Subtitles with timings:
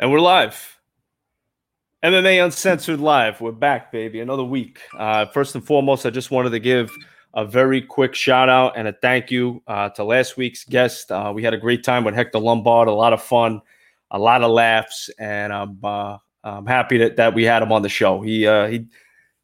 [0.00, 0.78] And we're live.
[2.04, 3.40] MMA Uncensored Live.
[3.40, 4.20] We're back, baby.
[4.20, 4.78] Another week.
[4.96, 6.96] Uh, first and foremost, I just wanted to give
[7.34, 11.10] a very quick shout out and a thank you uh, to last week's guest.
[11.10, 13.60] Uh, we had a great time with Hector Lombard, a lot of fun,
[14.12, 17.82] a lot of laughs, and I'm, uh, I'm happy that, that we had him on
[17.82, 18.20] the show.
[18.20, 18.86] He uh, he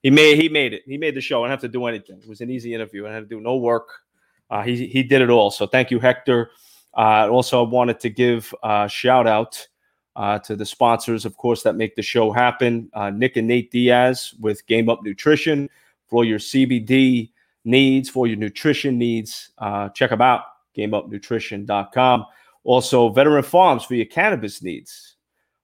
[0.05, 0.82] he made he made it.
[0.86, 1.43] He made the show.
[1.43, 2.21] I didn't have to do anything.
[2.23, 3.09] It was an easy interview.
[3.09, 3.89] I had to do no work.
[4.48, 5.50] Uh, he he did it all.
[5.50, 6.52] So thank you, Hector.
[6.95, 9.66] also, I wanted to give a shout out
[10.17, 12.91] uh, to the sponsors, of course, that make the show happen.
[12.95, 15.69] Uh, Nick and Nate Diaz with Game Up Nutrition
[16.07, 17.30] for your CBD
[17.65, 19.51] needs, for your nutrition needs.
[19.59, 20.43] Uh, check them out,
[20.77, 22.27] gameupnutrition.com.
[22.62, 25.16] Also, Veteran Farms for your cannabis needs,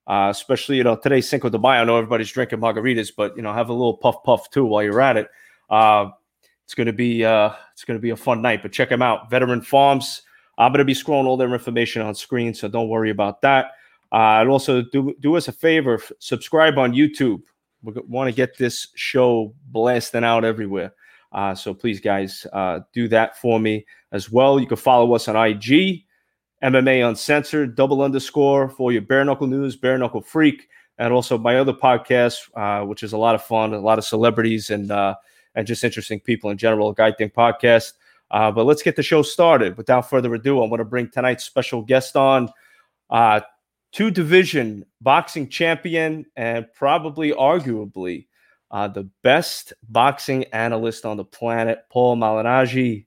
[0.06, 1.80] uh, especially, you know, today's Cinco de Mayo.
[1.80, 4.82] I know everybody's drinking margaritas, but, you know, have a little puff puff too while
[4.82, 5.28] you're at it.
[5.70, 6.10] Uh,
[6.64, 9.28] it's to be uh, it's to be a fun night, but check them out.
[9.28, 10.22] Veteran Farms.
[10.56, 13.72] I'm to be scrolling all their information on screen, so don't worry about that.
[14.12, 17.42] Uh, and also do do us a favor, subscribe on YouTube.
[17.82, 20.92] We want to get this show blasting out everywhere.
[21.32, 24.58] Uh, so please, guys, uh, do that for me as well.
[24.58, 26.04] You can follow us on IG,
[26.62, 31.56] MMA Uncensored, double underscore for your bare knuckle news, bare knuckle freak, and also my
[31.56, 35.14] other podcast, uh, which is a lot of fun, a lot of celebrities and uh,
[35.54, 36.92] and just interesting people in general.
[36.92, 37.92] Guy Think podcast.
[38.30, 39.76] Uh, but let's get the show started.
[39.76, 42.48] Without further ado, I want to bring tonight's special guest on.
[43.92, 48.26] Two division boxing champion and probably arguably
[48.70, 53.06] uh, the best boxing analyst on the planet, Paul Malignaggi.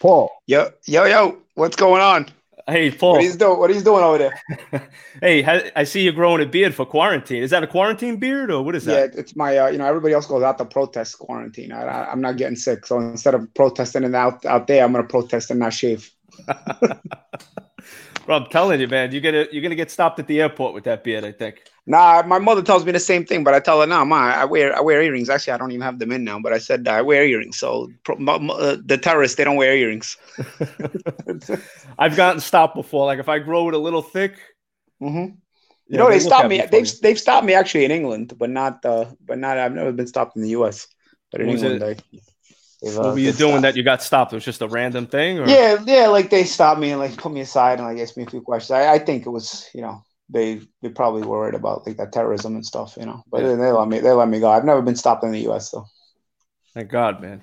[0.00, 0.30] Paul.
[0.46, 2.26] Yo, yo, yo, what's going on?
[2.68, 3.12] Hey, Paul.
[3.12, 3.58] What are you doing?
[3.58, 4.88] What are you doing over there?
[5.20, 7.42] hey, I see you growing a beard for quarantine.
[7.42, 9.14] Is that a quarantine beard or what is that?
[9.14, 9.56] Yeah, it's my.
[9.56, 11.72] Uh, you know, everybody else goes out to protest quarantine.
[11.72, 15.04] I, am not getting sick, so instead of protesting and out out there, I'm gonna
[15.04, 16.10] protest and not shave.
[18.26, 20.84] Bro, I'm telling you, man, you're gonna you're gonna get stopped at the airport with
[20.84, 21.24] that beard.
[21.24, 21.62] I think.
[21.86, 24.44] Nah, my mother tells me the same thing, but I tell her, "No, ma, I
[24.44, 25.30] wear I wear earrings.
[25.30, 27.58] Actually, I don't even have them in now, but I said I wear earrings.
[27.58, 30.16] So uh, the terrorists, they don't wear earrings.
[31.98, 33.06] I've gotten stopped before.
[33.06, 34.38] Like if I grow it a little thick.
[35.02, 35.34] Mm-hmm.
[35.88, 36.62] You know, they stopped me.
[36.70, 39.58] They've they've stopped me actually in England, but not uh, but not.
[39.58, 40.86] I've never been stopped in the U.S.
[41.32, 42.02] But in England, it?
[42.82, 43.62] They what uh, were you doing stopped.
[43.62, 44.32] that you got stopped?
[44.32, 45.38] It was just a random thing?
[45.38, 45.48] Or?
[45.48, 48.24] Yeah, yeah, like they stopped me and like put me aside and like asked me
[48.24, 48.72] a few questions.
[48.72, 52.54] I, I think it was, you know, they they probably worried about like that terrorism
[52.54, 53.22] and stuff, you know.
[53.30, 53.56] But yeah.
[53.56, 54.50] they let me they let me go.
[54.50, 55.86] I've never been stopped in the US though.
[56.72, 57.42] Thank God, man.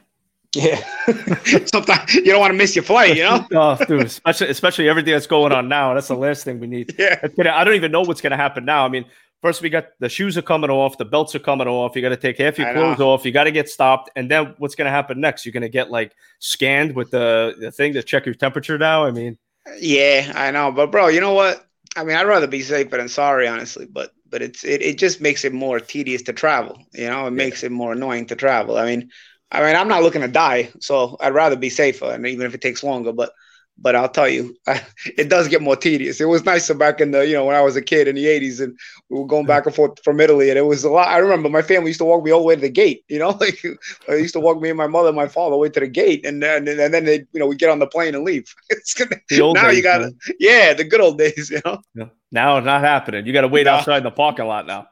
[0.56, 0.84] Yeah.
[1.66, 3.46] Sometimes you don't want to miss your flight, you know?
[3.54, 5.94] oh, dude, especially especially everything that's going on now.
[5.94, 6.96] That's the last thing we need.
[6.98, 7.20] Yeah.
[7.52, 8.86] I don't even know what's gonna happen now.
[8.86, 9.06] I mean,
[9.42, 11.96] First, we got the shoes are coming off, the belts are coming off.
[11.96, 13.24] You got to take half your clothes off.
[13.24, 15.46] You got to get stopped, and then what's going to happen next?
[15.46, 18.80] You're going to get like scanned with the the thing to check your temperature.
[18.80, 19.38] Now, I mean,
[19.80, 21.64] yeah, I know, but bro, you know what?
[21.96, 23.86] I mean, I'd rather be safer than sorry, honestly.
[23.86, 26.82] But but it's it, it just makes it more tedious to travel.
[26.94, 27.38] You know, it yeah.
[27.38, 28.78] makes it more annoying to travel.
[28.78, 29.12] I mean,
[29.52, 32.56] I mean, I'm not looking to die, so I'd rather be safer, and even if
[32.56, 33.34] it takes longer, but
[33.80, 34.56] but I'll tell you,
[35.18, 36.20] it does get more tedious.
[36.20, 38.26] It was nicer back in the, you know, when I was a kid in the
[38.26, 38.78] 80s and
[39.10, 40.50] we were going back and forth from Italy.
[40.50, 41.10] And it was a lot.
[41.10, 43.20] I remember my family used to walk me all the way to the gate, you
[43.20, 43.64] know, like
[44.10, 45.80] I used to walk me and my mother and my father all the way to
[45.80, 46.26] the gate.
[46.26, 48.54] And then, and then they, you know, we get on the plane and leave.
[48.70, 51.82] It's gonna, now days, you got to, yeah, the good old days, you know.
[51.96, 52.06] Yeah.
[52.32, 53.26] Now it's not happening.
[53.26, 53.74] You got to wait no.
[53.74, 54.88] outside in the parking lot now.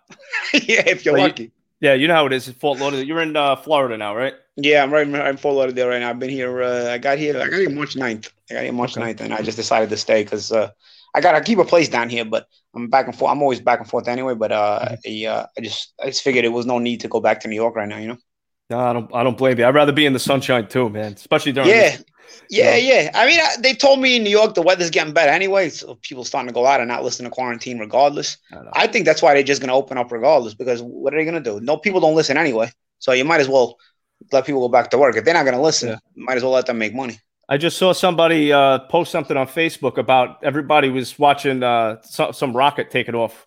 [0.53, 1.43] yeah, if you're lucky.
[1.43, 2.49] You, yeah, you know how it is.
[2.49, 3.05] Fort Lauderdale.
[3.05, 4.33] You're in uh, Florida now, right?
[4.55, 5.07] Yeah, I'm right.
[5.07, 6.09] I'm Fort Lauderdale right now.
[6.09, 6.63] I've been here.
[6.63, 7.35] Uh, I got here.
[7.39, 8.31] I got here March 9th.
[8.49, 9.13] I got here March okay.
[9.13, 10.69] 9th, and I just decided to stay because uh,
[11.13, 12.25] I got to keep a place down here.
[12.25, 13.31] But I'm back and forth.
[13.31, 14.35] I'm always back and forth anyway.
[14.35, 15.27] But uh, mm-hmm.
[15.27, 17.47] I, uh, I just I just figured it was no need to go back to
[17.47, 17.97] New York right now.
[17.97, 18.17] You know.
[18.69, 19.13] No, I don't.
[19.13, 19.65] I don't blame you.
[19.65, 21.13] I'd rather be in the sunshine too, man.
[21.13, 21.69] Especially during.
[21.69, 21.97] Yeah.
[21.97, 22.05] This,
[22.49, 23.11] yeah, yeah.
[23.13, 26.23] I mean, they told me in New York the weather's getting better anyway, so people
[26.23, 28.37] starting to go out and not listen to quarantine regardless.
[28.51, 31.17] I, I think that's why they're just going to open up regardless because what are
[31.17, 31.59] they going to do?
[31.63, 33.77] No, people don't listen anyway, so you might as well
[34.31, 35.15] let people go back to work.
[35.15, 35.97] If they're not going to listen, yeah.
[36.15, 37.19] might as well let them make money.
[37.47, 42.33] I just saw somebody uh, post something on Facebook about everybody was watching uh, some,
[42.33, 43.45] some rocket taking off.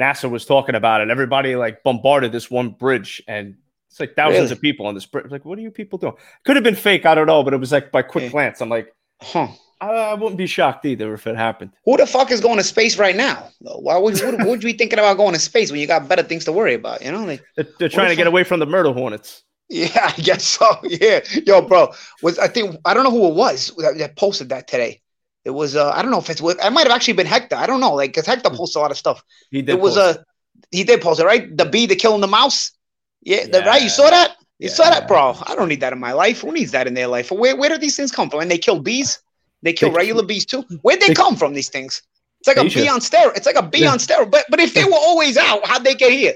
[0.00, 1.10] NASA was talking about it.
[1.10, 3.56] Everybody like bombarded this one bridge, and
[3.96, 4.52] it's like thousands really?
[4.52, 5.08] of people on this.
[5.30, 6.12] Like, what are you people doing?
[6.44, 7.06] Could have been fake.
[7.06, 8.60] I don't know, but it was like by quick glance.
[8.60, 9.48] I'm like, huh.
[9.80, 11.70] I wouldn't be shocked either if it happened.
[11.84, 13.50] Who the fuck is going to space right now?
[13.60, 16.22] Why would, would, would you be thinking about going to space when you got better
[16.22, 17.02] things to worry about?
[17.02, 19.42] You know, like, they're, they're trying to get away from the murder hornets.
[19.68, 20.66] Yeah, I guess so.
[20.84, 21.92] Yeah, yo, bro,
[22.22, 25.00] was I think I don't know who it was that, that posted that today.
[25.44, 27.56] It was uh, I don't know if it's what it might have actually been Hector.
[27.56, 28.56] I don't know, like because Hector hmm.
[28.56, 29.22] posts a lot of stuff.
[29.50, 29.76] He did.
[29.76, 30.14] It was a uh,
[30.70, 31.54] he did post it right.
[31.56, 32.72] The bee, the killing the mouse.
[33.26, 33.46] Yeah, yeah.
[33.48, 33.82] The, right.
[33.82, 34.36] You saw that?
[34.58, 34.74] You yeah.
[34.74, 35.36] saw that, bro?
[35.42, 36.40] I don't need that in my life.
[36.40, 37.30] Who needs that in their life?
[37.30, 38.40] Where where do these things come from?
[38.40, 39.18] And they kill bees.
[39.62, 40.62] They kill they, regular bees too.
[40.82, 41.52] Where'd they, they come from?
[41.52, 42.02] These things.
[42.40, 43.36] It's like a a B on steroid.
[43.36, 43.90] It's like a B yeah.
[43.90, 44.30] on steroid.
[44.30, 46.34] But but if they were always out, how'd they get here?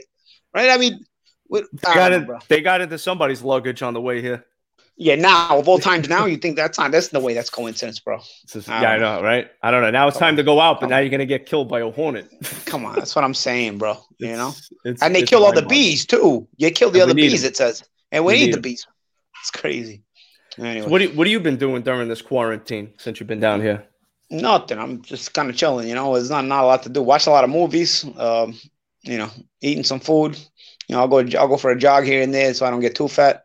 [0.53, 0.69] Right?
[0.69, 1.05] I mean,
[1.51, 4.45] they got, it, they got into somebody's luggage on the way here.
[5.01, 7.99] Yeah, now of all times, now you think that's not that's the way that's coincidence,
[7.99, 8.21] bro.
[8.47, 9.51] Just, I yeah, I know, right?
[9.63, 9.91] I don't know.
[9.91, 12.31] Now it's time to go out, but now you're gonna get killed by a hornet.
[12.67, 13.97] Come on, that's what I'm saying, bro.
[14.19, 14.53] You know,
[14.85, 16.47] it's, and they kill all the bees too.
[16.59, 17.83] You kill the and other bees, it says,
[18.13, 18.87] and we, we need, need the bees.
[19.41, 20.03] It's crazy.
[20.59, 20.85] Anyway.
[20.85, 23.63] So what do, what have you been doing during this quarantine since you've been down
[23.63, 23.87] here?
[24.29, 24.79] Nothing.
[24.79, 25.89] I'm just kind of chilling.
[25.89, 27.03] You know, it's not not a lot to do.
[27.03, 28.05] Watch a lot of movies.
[28.19, 28.55] Um,
[29.01, 29.31] you know,
[29.63, 30.37] eating some food.
[30.89, 32.81] You know, I'll go I'll go for a jog here and there so I don't
[32.81, 33.45] get too fat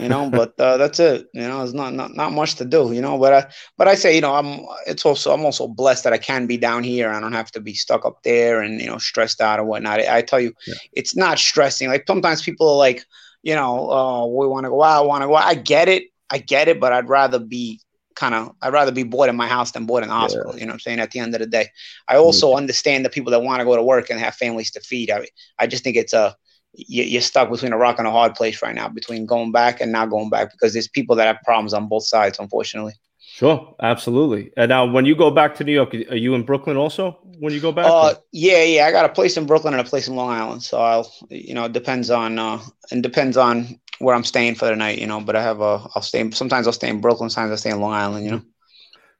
[0.00, 2.92] you know but uh, that's it you know it's not, not not much to do
[2.92, 6.04] you know but I, but I say you know I'm it's also I'm also blessed
[6.04, 8.80] that I can be down here I don't have to be stuck up there and
[8.80, 10.74] you know stressed out or whatnot I, I tell you yeah.
[10.92, 13.04] it's not stressing like sometimes people are like
[13.42, 15.46] you know oh we want to go out I want to go out.
[15.46, 17.80] I get it I get it but I'd rather be
[18.16, 20.52] kind of I'd rather be bored in my house than bored in the hospital.
[20.54, 20.60] Yeah.
[20.60, 21.00] You know what I'm saying?
[21.00, 21.68] At the end of the day,
[22.08, 22.56] I also mm-hmm.
[22.56, 25.10] understand the people that want to go to work and have families to feed.
[25.10, 25.28] I
[25.58, 26.34] I just think it's a
[26.76, 29.90] you're stuck between a rock and a hard place right now between going back and
[29.90, 32.92] not going back because there's people that have problems on both sides, unfortunately.
[33.18, 34.50] Sure, absolutely.
[34.56, 37.18] And now, when you go back to New York, are you in Brooklyn also?
[37.38, 37.84] When you go back?
[37.86, 38.86] Uh, yeah, yeah.
[38.86, 40.62] I got a place in Brooklyn and a place in Long Island.
[40.62, 44.64] So I'll, you know, it depends on, uh, and depends on where I'm staying for
[44.64, 45.20] the night, you know.
[45.20, 46.30] But I have a, I'll stay.
[46.30, 47.28] Sometimes I'll stay in Brooklyn.
[47.28, 48.42] Sometimes I'll stay in Long Island, you know.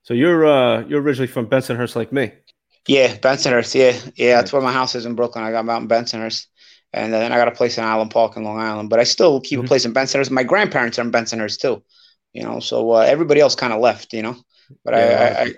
[0.05, 2.33] So you're, uh, you're originally from Bensonhurst, like me.
[2.89, 3.75] Yeah, Bensonhurst.
[3.75, 4.37] Yeah, yeah.
[4.37, 5.45] That's where my house is in Brooklyn.
[5.45, 6.47] I got out in Bensonhurst
[6.97, 8.89] and then I got a place in Island Park in Long Island.
[8.89, 9.67] But I still keep mm-hmm.
[9.67, 10.31] a place in Bensonhurst.
[10.31, 11.83] My grandparents are in Bensonhurst too,
[12.33, 12.59] you know.
[12.59, 14.37] So uh, everybody else kind of left, you know.
[14.85, 15.53] But yeah,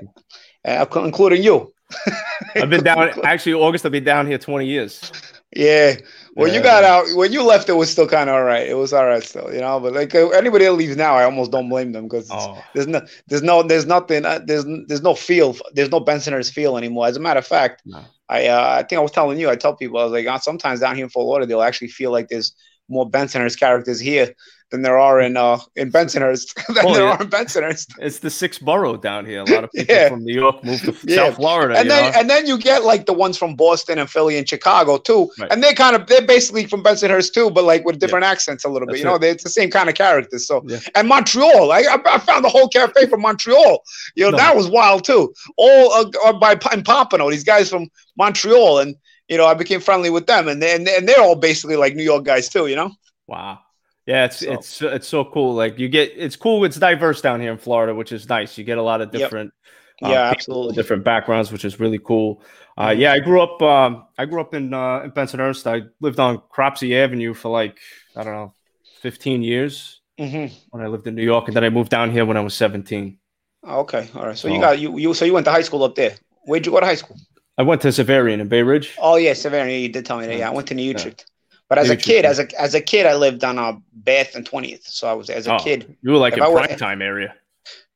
[0.67, 1.73] I, I, I, I, including you.
[2.56, 3.11] I've been down.
[3.25, 3.87] Actually, August.
[3.87, 5.12] I've been down here twenty years.
[5.55, 5.96] Yeah.
[6.35, 6.56] When yeah.
[6.56, 8.69] you got out, when you left, it was still kind of all right.
[8.69, 9.81] It was all right still, you know.
[9.81, 12.62] But like uh, anybody that leaves now, I almost don't blame them because oh.
[12.75, 16.76] there's no, there's no, there's nothing, uh, there's there's no feel, there's no Bensonhurst feel
[16.76, 17.06] anymore.
[17.06, 18.05] As a matter of fact, no.
[18.28, 20.38] I uh, I think I was telling you, I tell people I was like, oh,
[20.38, 22.54] sometimes down here in Fort Lauderdale, they'll actually feel like there's
[22.88, 24.34] more Bensonhurst characters here
[24.70, 27.17] than there are in uh in Bensonhurst than oh, there yeah.
[27.17, 27.94] are in Bensonhurst.
[27.99, 29.41] It's the sixth borough down here.
[29.41, 30.09] A lot of people yeah.
[30.09, 31.17] from New York move to yeah.
[31.17, 31.79] South Florida.
[31.79, 32.19] And then know?
[32.19, 35.31] and then you get like the ones from Boston and Philly and Chicago too.
[35.38, 35.50] Right.
[35.50, 38.69] And they kind of they're basically from Bensonhurst too, but like with different accents a
[38.69, 38.93] little bit.
[38.93, 40.47] That's you know, it's the same kind of characters.
[40.47, 43.82] So and Montreal, I, I found the whole cafe from Montreal.
[44.17, 44.37] You know, no.
[44.37, 45.32] that was wild too.
[45.56, 48.97] All uh, uh by in Pompano, these guys from Montreal and
[49.29, 52.03] you know, I became friendly with them, and they, and they're all basically like New
[52.03, 52.91] York guys too, you know.
[53.26, 53.61] Wow.
[54.08, 54.52] Yeah, it's so.
[54.52, 55.55] it's it's so cool.
[55.55, 56.64] Like you get it's cool.
[56.64, 58.56] It's diverse down here in Florida, which is nice.
[58.56, 59.52] You get a lot of different,
[60.00, 60.10] yep.
[60.10, 62.43] yeah, uh, absolutely different backgrounds, which is really cool.
[62.78, 63.00] Uh, mm-hmm.
[63.02, 63.60] yeah, I grew up.
[63.60, 65.66] Um, I grew up in uh, in Bensonhurst.
[65.66, 67.81] I lived on Cropsey Avenue for like
[68.16, 68.55] I don't know,
[69.02, 70.56] fifteen years mm-hmm.
[70.70, 72.55] when I lived in New York, and then I moved down here when I was
[72.55, 73.19] seventeen.
[73.62, 74.38] Okay, all right.
[74.38, 76.14] So, so you got you you so you went to high school up there.
[76.44, 77.19] Where'd you go to high school?
[77.58, 78.96] I went to Xaverian in Bay Ridge.
[78.99, 79.82] Oh yeah, Xaverian.
[79.82, 80.38] You did tell me that.
[80.38, 81.26] Yeah, I went to New Utrecht.
[81.69, 84.35] But as a kid, as a as a kid, I lived on a uh, Bath
[84.35, 84.87] and Twentieth.
[84.87, 85.97] So I was as a oh, kid.
[86.03, 87.35] You were like in prime time area.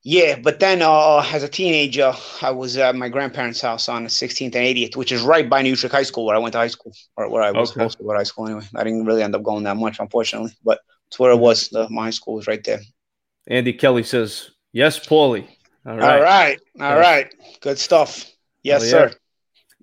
[0.05, 4.09] Yeah, but then uh, as a teenager, I was at my grandparents' house on the
[4.09, 6.59] 16th and 80th, which is right by New Utrecht High School, where I went to
[6.59, 7.75] high school, or where I was okay.
[7.75, 8.65] supposed to go to high school anyway.
[8.75, 11.69] I didn't really end up going that much, unfortunately, but it's where it was.
[11.69, 12.81] The, my school was right there.
[13.47, 15.47] Andy Kelly says, "Yes, Paulie."
[15.87, 17.33] All right, all right, all right.
[17.61, 18.29] Good stuff.
[18.65, 18.91] Yes, yeah.
[18.91, 19.13] sir.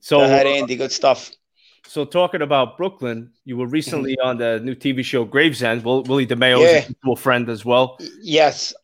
[0.02, 0.76] So, go ahead, Andy.
[0.76, 1.32] Good stuff.
[1.90, 4.28] So talking about Brooklyn, you were recently mm-hmm.
[4.28, 5.84] on the new TV show Gravesend.
[5.84, 6.86] Will, Willie DeMeo yeah.
[6.88, 7.98] is a friend as well.
[8.22, 8.76] Yes.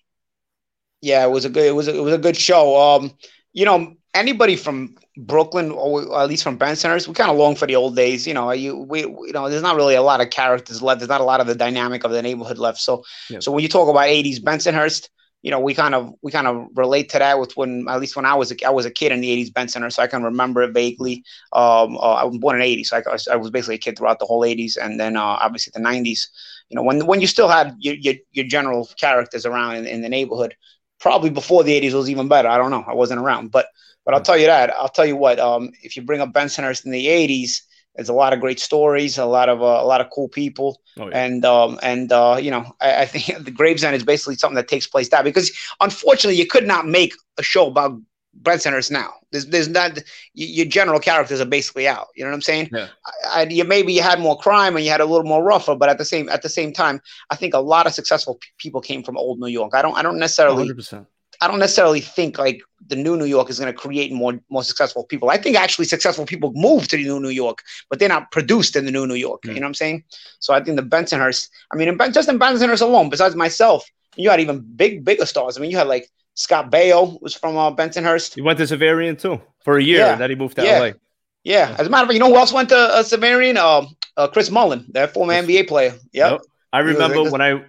[1.02, 2.76] Yeah, it was a good it was a, it was a good show.
[2.82, 3.16] Um,
[3.54, 7.68] you know, anybody from Brooklyn or at least from Bensonhurst, we kind of long for
[7.68, 8.26] the old days.
[8.26, 11.00] You know, you we you know, there's not really a lot of characters left.
[11.00, 12.80] There's not a lot of the dynamic of the neighborhood left.
[12.80, 13.04] So
[13.40, 15.10] so when you talk about 80s Bensonhurst,
[15.46, 18.16] you know, we kind of we kind of relate to that with when at least
[18.16, 20.24] when I was a, I was a kid in the '80s Benson, so I can
[20.24, 21.24] remember it vaguely.
[21.54, 24.18] Um, uh, I was born in '80, so I, I, was basically a kid throughout
[24.18, 26.30] the whole '80s, and then uh, obviously the '90s.
[26.70, 30.02] You know, when when you still had your your, your general characters around in, in
[30.02, 30.56] the neighborhood,
[31.00, 32.48] probably before the '80s was even better.
[32.48, 33.68] I don't know, I wasn't around, but
[34.04, 34.74] but I'll tell you that.
[34.76, 35.38] I'll tell you what.
[35.38, 37.62] Um, if you bring up Bensonhurst in the '80s
[37.96, 40.82] there's a lot of great stories, a lot of uh, a lot of cool people,
[40.98, 41.26] oh, yeah.
[41.26, 44.68] and um, and uh, you know I, I, think the Gravesend is basically something that
[44.68, 48.00] takes place there because unfortunately you could not make a show about
[48.42, 49.14] Bensonhurst now.
[49.32, 50.00] There's there's not
[50.34, 52.08] your general characters are basically out.
[52.16, 52.70] You know what I'm saying?
[52.72, 52.88] Yeah.
[53.26, 55.76] I, I, you maybe you had more crime and you had a little more rougher,
[55.76, 58.50] but at the same at the same time, I think a lot of successful p-
[58.58, 59.74] people came from old New York.
[59.74, 60.68] I don't I don't necessarily.
[60.70, 61.06] 100%.
[61.46, 64.64] I don't necessarily think like the new New York is going to create more more
[64.64, 65.30] successful people.
[65.30, 68.76] I think actually successful people move to the new New York, but they're not produced
[68.76, 69.44] in the new New York.
[69.44, 69.50] Mm.
[69.50, 70.04] You know what I'm saying?
[70.40, 71.50] So I think the Bensonhurst.
[71.72, 75.56] I mean, ben, just in Bensonhurst alone, besides myself, you had even big bigger stars.
[75.56, 78.34] I mean, you had like Scott Baio was from uh, Bensonhurst.
[78.34, 80.14] He went to Xaverian too for a year, yeah.
[80.14, 80.80] and then he moved to yeah.
[80.80, 80.92] LA.
[81.44, 83.58] Yeah, as a matter of fact, you know who else went to uh, Xaverian?
[83.58, 83.86] Uh,
[84.18, 85.94] uh, Chris Mullin, that former NBA player.
[86.14, 86.32] Yep.
[86.32, 86.42] yep.
[86.74, 87.64] I remember when I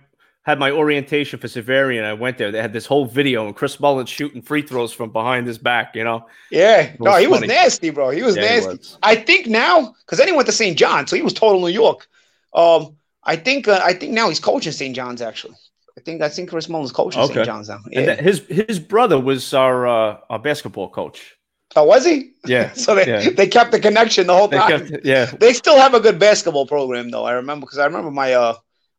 [0.47, 2.05] had my orientation for Xaverian.
[2.05, 2.53] I went there.
[2.53, 5.97] They had this whole video, and Chris Mullin shooting free throws from behind his back.
[5.97, 6.26] You know.
[6.53, 6.95] Yeah.
[7.00, 7.26] No, he funny.
[7.26, 8.11] was nasty, bro.
[8.11, 8.71] He was yeah, nasty.
[8.71, 8.99] He was.
[9.03, 10.79] I think now, because then he went to St.
[10.79, 12.07] John, so he was total New York.
[12.55, 14.95] Um, I think uh, I think now he's coaching St.
[14.95, 15.57] John's actually.
[15.99, 17.35] I think I think Chris Mullin's coaching okay.
[17.35, 17.47] St.
[17.47, 17.81] John's now.
[17.91, 18.15] Yeah.
[18.15, 21.37] his his brother was our uh, our basketball coach.
[21.75, 22.31] Oh, was he?
[22.47, 22.73] Yeah.
[22.75, 23.31] so they, yeah.
[23.31, 24.87] they kept the connection the whole time.
[24.87, 25.25] Kept, yeah.
[25.25, 27.25] They still have a good basketball program though.
[27.25, 28.55] I remember because I remember my uh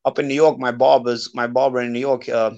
[0.07, 2.27] up in New York, my barber's my barber in New York.
[2.29, 2.51] Uh,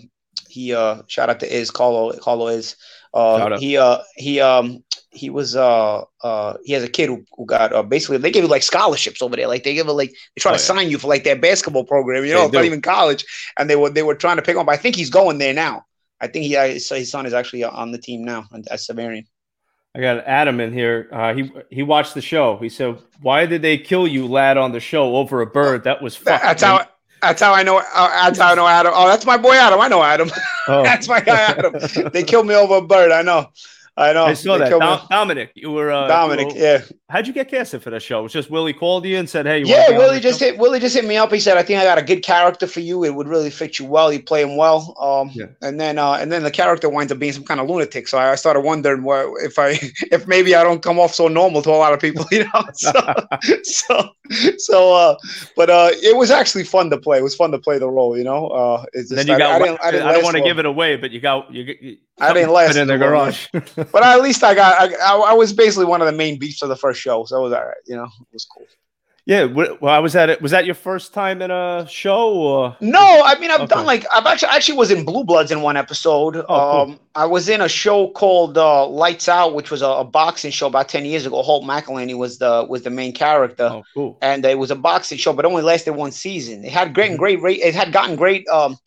[0.48, 2.76] he uh shout out to Is Carlo Carlo is
[3.14, 7.46] uh he uh he um he was uh uh he has a kid who, who
[7.46, 10.12] got uh, basically they give you like scholarships over there like they give it like
[10.12, 10.66] they try oh, to yeah.
[10.66, 13.26] sign you for like their basketball program you know not even college
[13.58, 15.54] and they were they were trying to pick him up I think he's going there
[15.54, 15.86] now
[16.22, 19.26] I think he uh, his son is actually on the team now at Xaverian.
[19.96, 21.10] I got Adam in here.
[21.12, 22.58] Uh, he he watched the show.
[22.58, 25.86] He said, "Why did they kill you, lad, on the show over a bird?
[25.86, 26.86] That was fucking." That's how.
[27.22, 27.78] That's how I know.
[27.78, 28.94] Uh, that's how I know Adam.
[28.96, 29.80] Oh, that's my boy Adam.
[29.80, 30.30] I know Adam.
[30.68, 30.84] Oh.
[30.84, 31.76] that's my guy Adam.
[32.12, 33.12] they killed me over a bird.
[33.12, 33.50] I know.
[34.00, 34.26] I know.
[34.26, 34.70] I saw that.
[34.70, 36.48] Dom- Dominic, you were uh, Dominic.
[36.50, 36.82] You were, yeah.
[37.10, 38.20] How'd you get casted for the show?
[38.20, 40.46] It was just Willie called you and said, "Hey, yeah." Willie just show?
[40.46, 40.58] hit.
[40.58, 41.32] Willie just hit me up.
[41.34, 43.04] He said, "I think I got a good character for you.
[43.04, 44.14] It would really fit you well.
[44.14, 45.48] You play him well." Um, yeah.
[45.62, 48.08] And then, uh, and then the character winds up being some kind of lunatic.
[48.08, 49.72] So I started wondering what if I,
[50.12, 52.64] if maybe I don't come off so normal to a lot of people, you know.
[52.74, 52.92] So,
[53.64, 54.10] so,
[54.58, 55.18] so, uh,
[55.58, 57.18] but uh, it was actually fun to play.
[57.18, 58.48] It was fun to play the role, you know.
[58.48, 59.52] Uh, it's just, then you got.
[59.52, 61.54] I, I didn't, I, didn't I don't want to give it away, but you got
[61.54, 61.76] you.
[61.82, 65.34] you I didn't last in the garage, but at least I got I, I, I,
[65.34, 67.66] was basically one of the main beats of the first show, so it was all
[67.66, 67.76] right.
[67.86, 68.66] You know, it was cool.
[69.30, 70.42] Yeah, well, I was at it.
[70.42, 72.34] Was that your first time in a show?
[72.34, 72.78] Or?
[72.82, 73.76] No, I mean I've okay.
[73.76, 76.38] done like I've actually actually was in Blue Bloods in one episode.
[76.38, 76.58] Oh, cool.
[76.58, 80.50] um, I was in a show called uh, Lights Out, which was a, a, boxing
[80.50, 81.44] show about ten years ago.
[81.44, 83.70] Holt McCallany was the was the main character.
[83.72, 84.18] Oh, cool.
[84.24, 86.66] And it was a boxing show, but only lasted one season.
[86.66, 87.42] It had great and mm-hmm.
[87.42, 87.60] great.
[87.60, 88.48] It had gotten great.
[88.48, 88.80] Um,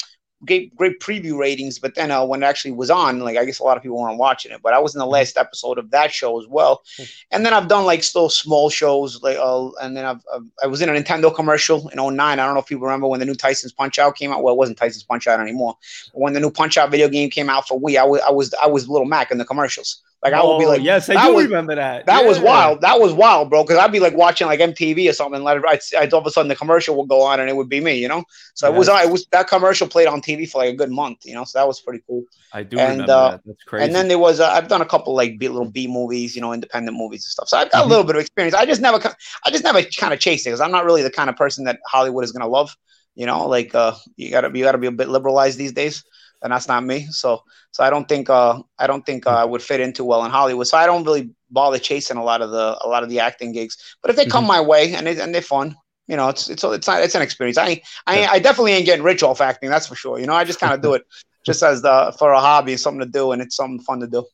[0.44, 3.58] great great preview ratings, but then uh, when it actually was on, like I guess
[3.58, 4.60] a lot of people weren't watching it.
[4.62, 5.12] But I was in the mm-hmm.
[5.12, 7.04] last episode of that show as well, hmm.
[7.30, 10.66] and then I've done like still small shows, like uh, and then I've, I've, i
[10.66, 12.20] was in a Nintendo commercial in 09.
[12.20, 14.42] I don't know if you remember when the new Tyson's Punch Out came out.
[14.42, 15.76] Well, it wasn't Tyson's Punch Out anymore.
[16.12, 18.30] But when the new Punch Out video game came out for Wii, I was I
[18.30, 20.02] was I was Little Mac in the commercials.
[20.22, 22.06] Like I would be like, yes, I do was, remember that.
[22.06, 22.28] That yeah.
[22.28, 22.80] was wild.
[22.82, 23.64] That was wild, bro.
[23.64, 26.26] Because I'd be like watching like MTV or something, and it, I'd, I'd, all of
[26.26, 28.22] a sudden the commercial would go on, and it would be me, you know.
[28.54, 28.74] So yes.
[28.74, 31.34] it was, it was that commercial played on TV for like a good month, you
[31.34, 31.42] know.
[31.42, 32.22] So that was pretty cool.
[32.52, 33.40] I do and, remember uh, that.
[33.44, 33.84] That's crazy.
[33.84, 36.40] And then there was, uh, I've done a couple like B, little B movies, you
[36.40, 37.48] know, independent movies and stuff.
[37.48, 37.86] So I've got mm-hmm.
[37.86, 38.54] a little bit of experience.
[38.54, 39.00] I just never,
[39.44, 41.64] I just never kind of chased it because I'm not really the kind of person
[41.64, 42.76] that Hollywood is gonna love.
[43.16, 46.04] You know, like uh, you gotta, you gotta be a bit liberalized these days
[46.42, 47.06] and that's not me.
[47.10, 50.24] So so I don't think uh I don't think uh, I would fit into well
[50.24, 50.66] in Hollywood.
[50.66, 53.52] So I don't really bother chasing a lot of the a lot of the acting
[53.52, 53.96] gigs.
[54.02, 54.48] But if they come mm-hmm.
[54.48, 57.22] my way and they, and they're fun, you know, it's it's it's not, it's an
[57.22, 57.58] experience.
[57.58, 58.28] I I yeah.
[58.30, 59.70] I definitely ain't getting rich off acting.
[59.70, 60.18] That's for sure.
[60.18, 61.06] You know, I just kind of do it
[61.46, 64.24] just as the for a hobby, something to do, and it's something fun to do.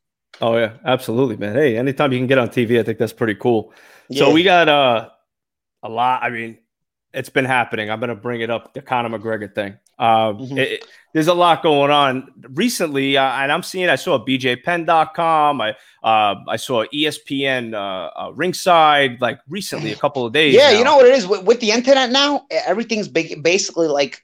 [0.41, 1.55] Oh yeah, absolutely, man.
[1.55, 3.73] Hey, anytime you can get on TV, I think that's pretty cool.
[4.09, 4.21] Yeah.
[4.21, 5.11] So we got uh
[5.83, 6.23] a lot.
[6.23, 6.59] I mean,
[7.13, 7.91] it's been happening.
[7.91, 9.79] I'm to bring it up the Conor McGregor thing.
[9.99, 10.59] Uh, mm-hmm.
[10.59, 13.89] it, there's a lot going on recently, uh, and I'm seeing.
[13.89, 15.61] I saw BJPenn.com.
[15.61, 15.71] I
[16.03, 20.55] uh, I saw ESPN uh, uh, Ringside like recently, a couple of days.
[20.55, 20.79] Yeah, now.
[20.79, 22.47] you know what it is with, with the internet now.
[22.51, 24.23] Everything's big, basically like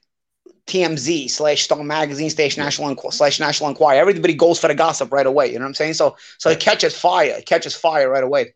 [0.67, 3.99] TMZ slash Stone Magazine slash National Enqu- slash National Enquirer.
[3.99, 5.47] Everybody goes for the gossip right away.
[5.47, 5.93] You know what I'm saying?
[5.95, 7.35] So so it catches fire.
[7.37, 8.53] It catches fire right away.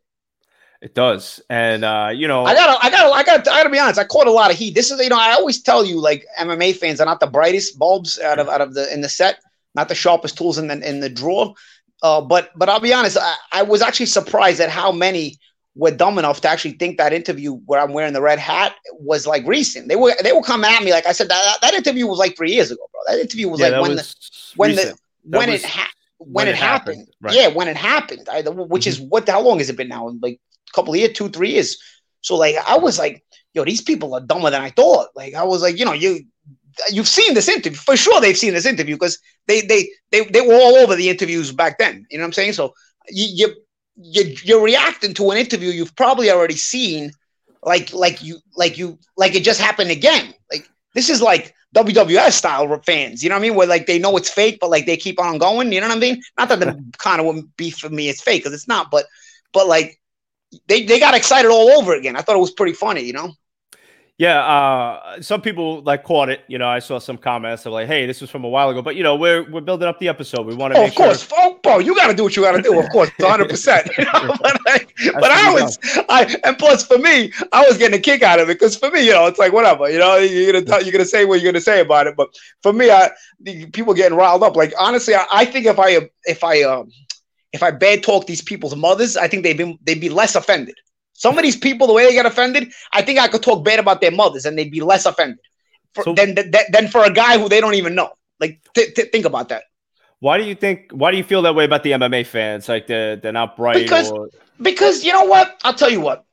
[0.82, 3.80] It does, and uh, you know, I gotta, I gotta, I gotta, I gotta be
[3.80, 4.00] honest.
[4.00, 4.76] I caught a lot of heat.
[4.76, 7.78] This is, you know, I always tell you, like MMA fans are not the brightest
[7.78, 9.42] bulbs out of out of the in the set,
[9.76, 11.54] not the sharpest tools in the in the drawer.
[12.02, 15.38] Uh, but but I'll be honest, I, I was actually surprised at how many
[15.76, 19.28] were dumb enough to actually think that interview where I'm wearing the red hat was
[19.28, 19.90] like recent.
[19.90, 22.38] They were they were coming at me like I said that that interview was like
[22.38, 23.02] three years ago, bro.
[23.14, 24.16] That interview was yeah, like when the
[24.56, 26.98] when the when it ha- when, when, it, happened.
[26.98, 27.16] happened.
[27.22, 27.36] Right.
[27.36, 28.28] Yeah, when it happened.
[28.30, 28.90] I, which mm-hmm.
[28.90, 29.28] is what?
[29.28, 30.10] How long has it been now?
[30.22, 30.40] Like
[30.74, 31.78] couple of years, two, three years.
[32.22, 33.24] So like I was like,
[33.54, 35.10] yo, these people are dumber than I thought.
[35.16, 36.26] Like I was like, you know, you
[36.92, 38.22] you've seen this interview for sure.
[38.22, 41.78] They've seen this interview because they they they they were all over the interviews back
[41.78, 42.06] then.
[42.10, 42.54] You know what I'm saying?
[42.54, 42.74] So
[43.10, 43.56] you you,
[44.24, 47.12] you you're reacting to an interview you've probably already seen,
[47.64, 50.34] like like you like you like it just happened again.
[50.52, 53.56] Like this is like WWF style fans, you know what I mean?
[53.56, 55.72] Where like they know it's fake, but like they keep on going.
[55.72, 56.22] You know what I mean?
[56.38, 59.06] Not that the kind of wouldn't be for me, it's fake because it's not, but
[59.54, 60.00] but like
[60.68, 62.16] they, they got excited all over again.
[62.16, 63.34] I thought it was pretty funny, you know.
[64.20, 66.42] Yeah, uh, some people like caught it.
[66.50, 68.82] You know, I saw some comments of like, "Hey, this was from a while ago,"
[68.82, 70.46] but you know, we're we're building up the episode.
[70.46, 70.80] We want to.
[70.82, 71.38] Oh, of course, sure...
[71.40, 72.78] oh, bro, you got to do what you got to do.
[72.78, 73.90] Of course, one hundred percent.
[74.42, 75.80] But, like, but I was,
[76.10, 78.92] I and plus for me, I was getting a kick out of it because for
[78.92, 79.90] me, you know, it's like whatever.
[79.90, 82.28] You know, you're gonna tell, you're gonna say what you're gonna say about it, but
[82.62, 84.58] for me, I the people getting riled up.
[84.58, 86.92] Like honestly, I, I think if I if I um
[87.54, 90.76] if I bad talk these people's mothers, I think they'd be they'd be less offended.
[91.14, 93.80] Some of these people, the way they get offended, I think I could talk bad
[93.80, 95.40] about their mothers and they'd be less offended
[95.94, 98.12] for, so, than, than, than for a guy who they don't even know.
[98.40, 99.64] Like, th- th- think about that.
[100.20, 100.92] Why do you think?
[100.92, 102.68] Why do you feel that way about the MMA fans?
[102.68, 103.76] Like they're they're not bright.
[103.76, 104.30] Because or...
[104.62, 105.60] because you know what?
[105.64, 106.26] I'll tell you what.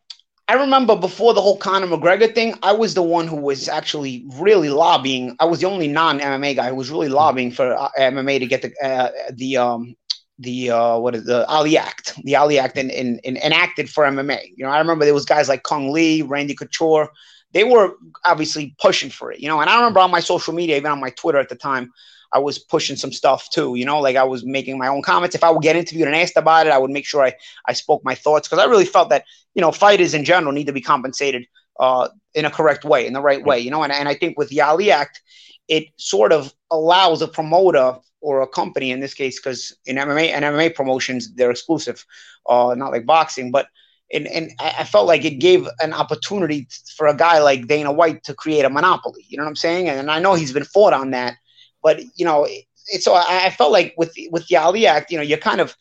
[0.49, 4.25] I remember before the whole Conor McGregor thing, I was the one who was actually
[4.35, 5.37] really lobbying.
[5.41, 8.47] I was the only non MMA guy who was really lobbying for uh, MMA to
[8.47, 9.97] get the uh, the um
[10.39, 14.05] the uh, what is the Ali Act, the Ali Act, in, in, in, enacted for
[14.05, 14.53] MMA.
[14.57, 17.11] You know, I remember there was guys like Cung Le, Randy Couture.
[17.53, 19.41] They were obviously pushing for it.
[19.41, 21.55] You know, and I remember on my social media, even on my Twitter at the
[21.55, 21.93] time,
[22.33, 23.77] I was pushing some stuff too.
[23.77, 25.35] You know, like I was making my own comments.
[25.35, 27.35] If I would get interviewed and asked about it, I would make sure I
[27.67, 29.25] I spoke my thoughts because I really felt that
[29.55, 31.47] you know fighters in general need to be compensated
[31.81, 33.59] uh, in a correct way, in the right way.
[33.59, 35.23] You know, and and I think with the Ali Act,
[35.69, 40.31] it sort of allows a promoter or a company in this case, because in MMA
[40.31, 42.05] and MMA promotions they're exclusive,
[42.49, 43.67] uh, not like boxing, but.
[44.13, 48.23] And, and I felt like it gave an opportunity for a guy like Dana White
[48.23, 49.25] to create a monopoly.
[49.27, 49.89] You know what I'm saying?
[49.89, 51.35] And I know he's been fought on that,
[51.83, 52.47] but you know,
[52.87, 55.61] it's so I, I felt like with with the Ali Act, you know, you're kind
[55.61, 55.77] of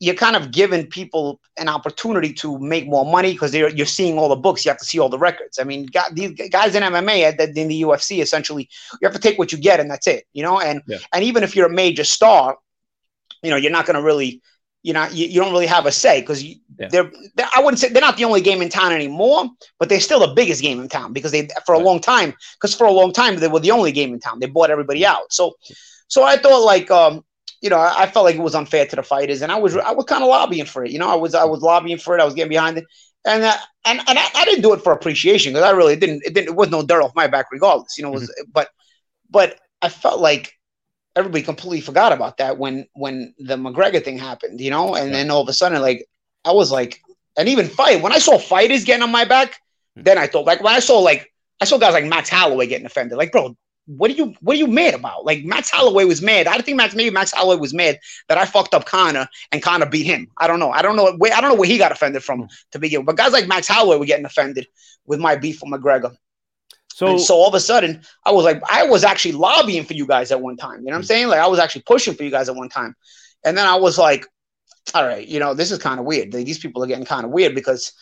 [0.00, 4.28] you're kind of giving people an opportunity to make more money because you're seeing all
[4.28, 4.64] the books.
[4.64, 5.58] You have to see all the records.
[5.58, 8.68] I mean, these guys in MMA in the UFC, essentially,
[9.00, 10.60] you have to take what you get and that's it, you know.
[10.60, 10.98] And yeah.
[11.12, 12.56] and even if you're a major star,
[13.42, 14.40] you know, you're not going to really,
[14.82, 16.54] you know, you, you, don't really have a say because yeah.
[16.90, 19.48] they're, they're, I wouldn't say they're not the only game in town anymore,
[19.80, 21.84] but they're still the biggest game in town because they for a right.
[21.84, 24.38] long time because for a long time they were the only game in town.
[24.38, 25.32] They bought everybody out.
[25.32, 25.54] So,
[26.06, 27.24] so I thought like um
[27.60, 29.90] you know, I, felt like it was unfair to the fighters, and I was I
[29.92, 30.92] was kind of lobbying for it.
[30.92, 32.20] You know, I was I was lobbying for it.
[32.20, 32.84] I was getting behind it,
[33.26, 36.22] and uh, and and I, I, didn't do it for appreciation because I really didn't.
[36.24, 36.50] It didn't.
[36.50, 37.98] It was no dirt off my back, regardless.
[37.98, 38.50] You know, was mm-hmm.
[38.52, 38.68] but
[39.28, 40.52] but I felt like
[41.16, 44.60] everybody completely forgot about that when when the McGregor thing happened.
[44.60, 45.16] You know, and yeah.
[45.16, 46.06] then all of a sudden, like
[46.44, 47.00] I was like,
[47.36, 50.02] and even fight when I saw fighters getting on my back, mm-hmm.
[50.04, 52.86] then I thought like when I saw like I saw guys like Max Holloway getting
[52.86, 53.56] offended, like bro,
[53.88, 55.24] what are you what are you mad about?
[55.24, 56.46] Like Max Holloway was mad.
[56.46, 57.98] I think Max maybe Max Holloway was mad
[58.28, 60.28] that I fucked up Conor and Conor beat him.
[60.36, 60.70] I don't know.
[60.70, 63.06] I don't know where I don't know where he got offended from to begin with.
[63.06, 64.66] But guys like Max Holloway were getting offended
[65.06, 66.14] with my beef with McGregor.
[66.92, 69.94] So, and so all of a sudden, I was like, I was actually lobbying for
[69.94, 70.80] you guys at one time.
[70.80, 71.06] You know what I'm mm.
[71.06, 71.28] saying?
[71.28, 72.94] Like I was actually pushing for you guys at one time.
[73.44, 74.26] And then I was like,
[74.94, 76.32] all right, you know, this is kind of weird.
[76.32, 77.92] These people are getting kind of weird because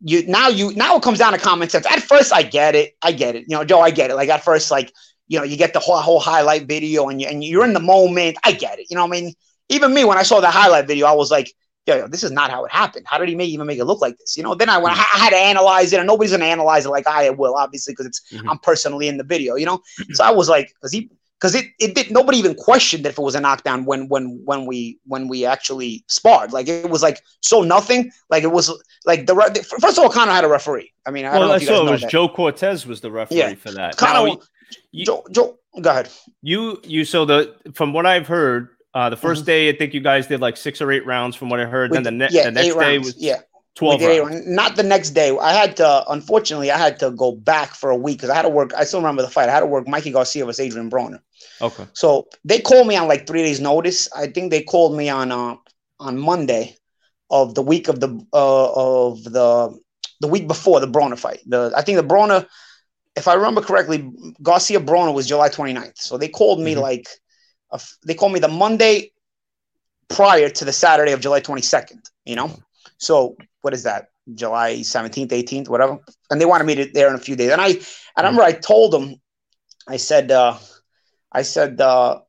[0.00, 1.86] you now you now it comes down to common sense.
[1.86, 2.96] At first, I get it.
[3.02, 3.44] I get it.
[3.48, 4.14] You know, Joe, I get it.
[4.14, 4.92] Like at first, like
[5.28, 7.80] you know, you get the whole, whole highlight video and you and you're in the
[7.80, 8.36] moment.
[8.44, 8.86] I get it.
[8.90, 9.32] You know, I mean,
[9.68, 11.52] even me when I saw the highlight video, I was like,
[11.86, 13.06] yo, yo, this is not how it happened.
[13.08, 14.36] How did he make, even make it look like this?
[14.36, 16.84] You know, then I when I, I had to analyze it, and nobody's gonna analyze
[16.84, 18.50] it like I will, obviously, because it's mm-hmm.
[18.50, 19.54] I'm personally in the video.
[19.54, 19.80] You know,
[20.12, 23.22] so I was like, because he because it, it did nobody even questioned if it
[23.22, 27.22] was a knockdown when when when we when we actually sparred like it was like
[27.40, 28.70] so nothing like it was
[29.06, 29.34] like the
[29.80, 32.02] first of all Conor had a referee I mean I well I saw it was
[32.02, 32.10] that.
[32.10, 33.54] Joe Cortez was the referee yeah.
[33.54, 34.36] for that Conor
[34.92, 36.10] you, Joe, Joe go ahead
[36.42, 39.44] you you so the from what I've heard uh the 1st mm-hmm.
[39.44, 41.90] day I think you guys did like six or eight rounds from what I heard
[41.90, 43.40] we, then the, ne- yeah, the next day was yeah
[43.76, 44.46] 12 rounds.
[44.46, 45.36] Not the next day.
[45.40, 48.42] I had to, unfortunately, I had to go back for a week because I had
[48.42, 48.74] to work.
[48.74, 49.48] I still remember the fight.
[49.48, 51.20] I had to work Mikey Garcia versus Adrian Broner.
[51.60, 51.86] Okay.
[51.92, 54.08] So they called me on like three days' notice.
[54.12, 55.56] I think they called me on uh,
[55.98, 56.76] on Monday
[57.30, 59.78] of the week of the uh, of the
[60.20, 61.40] the week before the Broner fight.
[61.46, 62.46] The I think the Broner,
[63.16, 64.10] if I remember correctly,
[64.42, 65.98] Garcia Broner was July 29th.
[65.98, 66.80] So they called me mm-hmm.
[66.80, 67.08] like
[68.04, 69.12] they called me the Monday
[70.08, 72.10] prior to the Saturday of July 22nd.
[72.24, 72.56] You know,
[72.98, 74.08] so what is that?
[74.34, 75.98] July 17th, 18th, whatever.
[76.30, 77.50] And they wanted me to there in a few days.
[77.50, 77.80] And I, and
[78.16, 79.16] I remember I told them,
[79.88, 80.56] I said, uh,
[81.32, 82.20] I said, uh,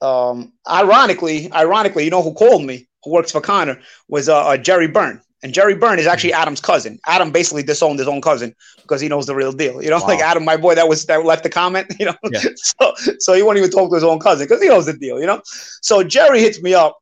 [0.00, 4.56] um, ironically, ironically, you know who called me, who works for Conor, was uh, uh,
[4.56, 5.20] Jerry Byrne.
[5.42, 6.98] And Jerry Byrne is actually Adam's cousin.
[7.06, 9.82] Adam basically disowned his own cousin because he knows the real deal.
[9.82, 10.06] You know, wow.
[10.06, 11.92] like Adam, my boy, that was that left the comment.
[11.98, 12.40] You know, yeah.
[12.56, 15.20] so so he won't even talk to his own cousin because he knows the deal.
[15.20, 16.98] You know, so Jerry hits me up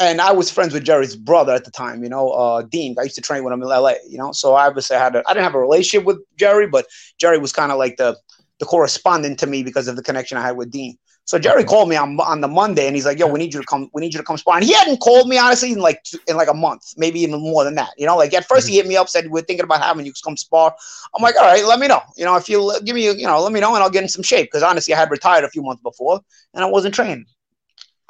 [0.00, 2.94] and I was friends with Jerry's brother at the time, you know, uh, Dean.
[2.98, 4.32] I used to train with him in LA, you know.
[4.32, 6.86] So I obviously I had a, I didn't have a relationship with Jerry, but
[7.18, 8.16] Jerry was kind of like the
[8.58, 10.98] the correspondent to me because of the connection I had with Dean.
[11.28, 13.60] So Jerry called me on on the Monday, and he's like, "Yo, we need you
[13.60, 13.90] to come.
[13.92, 16.38] We need you to come spar." And he hadn't called me honestly in like in
[16.38, 17.90] like a month, maybe even more than that.
[17.98, 20.12] You know, like at 1st he hit me up, said we're thinking about having you
[20.24, 20.74] come spar.
[21.14, 22.00] I'm like, all right, let me know.
[22.16, 24.08] You know, if you give me, you know, let me know, and I'll get in
[24.08, 26.18] some shape because honestly, I had retired a few months before,
[26.54, 27.26] and I wasn't training.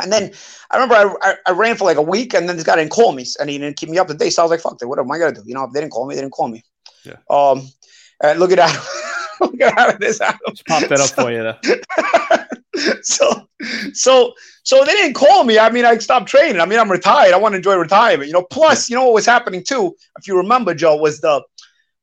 [0.01, 0.31] And then
[0.71, 2.93] I remember I, I, I, ran for like a week, and then this guy didn't
[2.93, 4.31] call me, and he didn't keep me up to date.
[4.31, 5.81] So I was like, "Fuck, it, what am I gonna do?" You know, if they
[5.81, 6.63] didn't call me, they didn't call me.
[7.05, 7.17] Yeah.
[7.29, 7.69] Um,
[8.23, 9.05] and look at that.
[9.40, 10.38] look at how this Adam.
[10.51, 11.42] Just pop that up for you.
[11.42, 13.01] Though.
[13.03, 13.48] so,
[13.92, 15.59] so, so they didn't call me.
[15.59, 16.61] I mean, I stopped training.
[16.61, 17.35] I mean, I'm retired.
[17.35, 18.29] I want to enjoy retirement.
[18.29, 18.42] You know.
[18.42, 18.94] Plus, yeah.
[18.94, 19.94] you know what was happening too.
[20.18, 21.42] If you remember, Joe, was the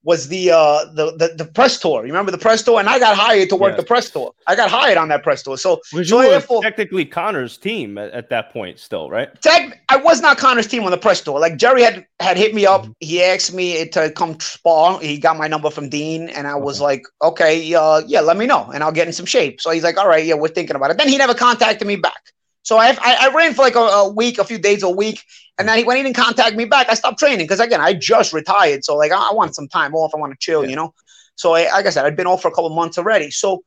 [0.05, 2.05] was the uh the, the the press tour.
[2.05, 2.79] You remember the press tour?
[2.79, 3.77] And I got hired to work yeah.
[3.77, 4.33] the press tour.
[4.47, 5.57] I got hired on that press tour.
[5.57, 9.29] So, you technically Conor's team at, at, that point still, right?
[9.41, 11.39] Tech, I was not Conor's team on the press tour.
[11.39, 12.83] Like Jerry had had hit me up.
[12.83, 12.91] Mm-hmm.
[12.99, 14.99] He asked me to come spar.
[14.99, 16.61] He got my number from Dean, and I okay.
[16.61, 19.59] was like, okay, uh, yeah, let me know, and I'll get in some shape.
[19.59, 20.97] So he's like, all right, yeah, we're thinking about it.
[20.97, 22.31] Then he never contacted me back.
[22.65, 25.23] So I, I, I ran for like a, a, week, a few days, a week,
[25.59, 27.93] and then he, when he didn't contact me back, I stopped training because again, I
[27.93, 30.71] just retired, so like I, I want some time off, I want to chill, yeah.
[30.71, 30.93] you know.
[31.35, 33.29] So I, like I said, I'd been off for a couple months already.
[33.29, 33.63] So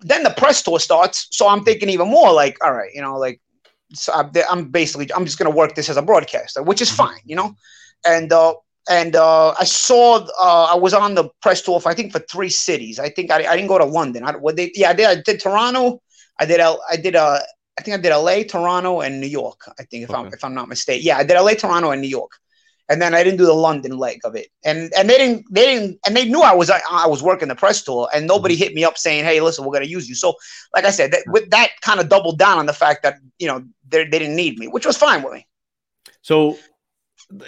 [0.00, 3.16] then the press tour starts, so I'm thinking even more like, all right, you know,
[3.16, 3.40] like
[3.94, 7.08] so I'm basically I'm just gonna work this as a broadcaster, which is mm-hmm.
[7.08, 7.56] fine, you know,
[8.06, 8.52] and uh,
[8.90, 12.18] and uh, I saw uh, I was on the press tour for I think for
[12.18, 12.98] three cities.
[12.98, 14.22] I think I, I didn't go to London.
[14.24, 16.02] I, they yeah I did I did Toronto.
[16.38, 17.38] I did I did uh,
[17.78, 19.68] I think I did LA, Toronto, and New York.
[19.78, 20.18] I think if okay.
[20.18, 21.04] I'm if I'm not mistaken.
[21.04, 22.32] Yeah, I did LA, Toronto, and New York.
[22.88, 24.48] And then I didn't do the London leg of it.
[24.64, 27.48] And and they didn't they didn't and they knew I was I, I was working
[27.48, 28.62] the press tour and nobody mm-hmm.
[28.62, 30.34] hit me up saying, "Hey, listen, we're going to use you." So,
[30.74, 33.48] like I said, that, with that kind of doubled down on the fact that, you
[33.48, 35.46] know, they they didn't need me, which was fine with me.
[36.22, 36.58] So,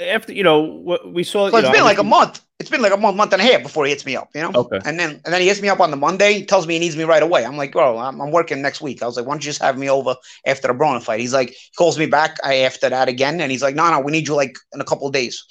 [0.00, 2.44] after you know what we saw, so it's know, been like a month.
[2.58, 4.40] It's been like a month, month and a half before he hits me up, you
[4.40, 4.50] know.
[4.52, 4.80] Okay.
[4.84, 6.34] And then and then he hits me up on the Monday.
[6.34, 7.44] He tells me he needs me right away.
[7.44, 9.00] I'm like, bro, I'm, I'm working next week.
[9.00, 11.20] I was like, why don't you just have me over after the Broner fight?
[11.20, 14.00] He's like, he calls me back I, after that again, and he's like, no, no,
[14.00, 15.44] we need you like in a couple days.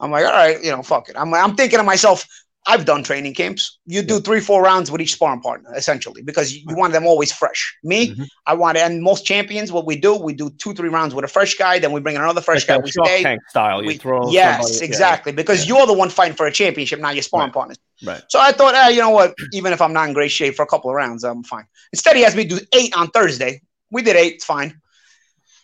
[0.00, 1.16] I'm like, all right, you know, fuck it.
[1.18, 2.26] I'm I'm thinking to myself,
[2.68, 3.78] I've done training camps.
[3.86, 7.32] You do three, four rounds with each sparring partner, essentially, because you want them always
[7.32, 7.74] fresh.
[7.82, 8.24] Me, mm-hmm.
[8.46, 11.24] I want, to, and most champions, what we do, we do two, three rounds with
[11.24, 12.84] a fresh guy, then we bring in another fresh like guy.
[12.84, 13.22] We stay.
[13.22, 14.30] Tank style, you we, throw.
[14.30, 15.36] Yes, somebody, exactly, yeah.
[15.36, 15.76] because yeah.
[15.76, 17.54] you're the one fighting for a championship, not your sparring right.
[17.54, 17.78] partners.
[18.04, 18.22] Right.
[18.28, 19.34] So I thought, eh, you know what?
[19.54, 21.64] Even if I'm not in great shape for a couple of rounds, I'm fine.
[21.94, 23.62] Instead, he asked me to do eight on Thursday.
[23.90, 24.34] We did eight.
[24.34, 24.78] It's fine.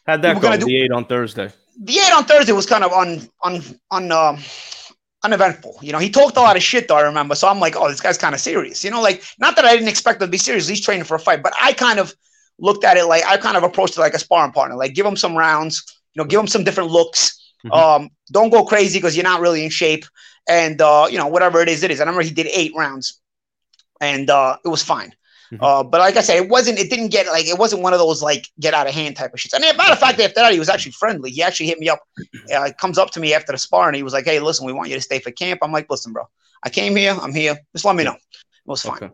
[0.06, 0.56] How'd that we go?
[0.56, 1.52] Do, the eight on Thursday.
[1.82, 4.10] The eight on Thursday was kind of on on on.
[4.10, 4.38] Um,
[5.24, 5.78] uneventful.
[5.80, 7.34] You know, he talked a lot of shit though, I remember.
[7.34, 8.84] So I'm like, oh, this guy's kind of serious.
[8.84, 10.68] You know, like not that I didn't expect him to be serious.
[10.68, 12.14] He's training for a fight, but I kind of
[12.58, 14.76] looked at it like I kind of approached it like a sparring partner.
[14.76, 15.82] Like give him some rounds,
[16.14, 17.40] you know, give him some different looks.
[17.64, 17.72] Mm-hmm.
[17.72, 20.04] Um, don't go crazy because you're not really in shape.
[20.48, 22.00] And uh, you know, whatever it is, it is.
[22.00, 23.20] I remember he did eight rounds
[24.00, 25.14] and uh, it was fine.
[25.52, 25.62] Mm-hmm.
[25.62, 26.78] Uh, but like I said, it wasn't.
[26.78, 29.32] It didn't get like it wasn't one of those like get out of hand type
[29.32, 29.52] of shits.
[29.52, 31.30] And matter of fact, after that, he was actually friendly.
[31.30, 32.00] He actually hit me up.
[32.54, 34.72] Uh, comes up to me after the spar and he was like, "Hey, listen, we
[34.72, 36.24] want you to stay for camp." I'm like, "Listen, bro,
[36.62, 37.16] I came here.
[37.20, 37.56] I'm here.
[37.72, 39.02] Just let me know." It was fine.
[39.02, 39.12] Okay.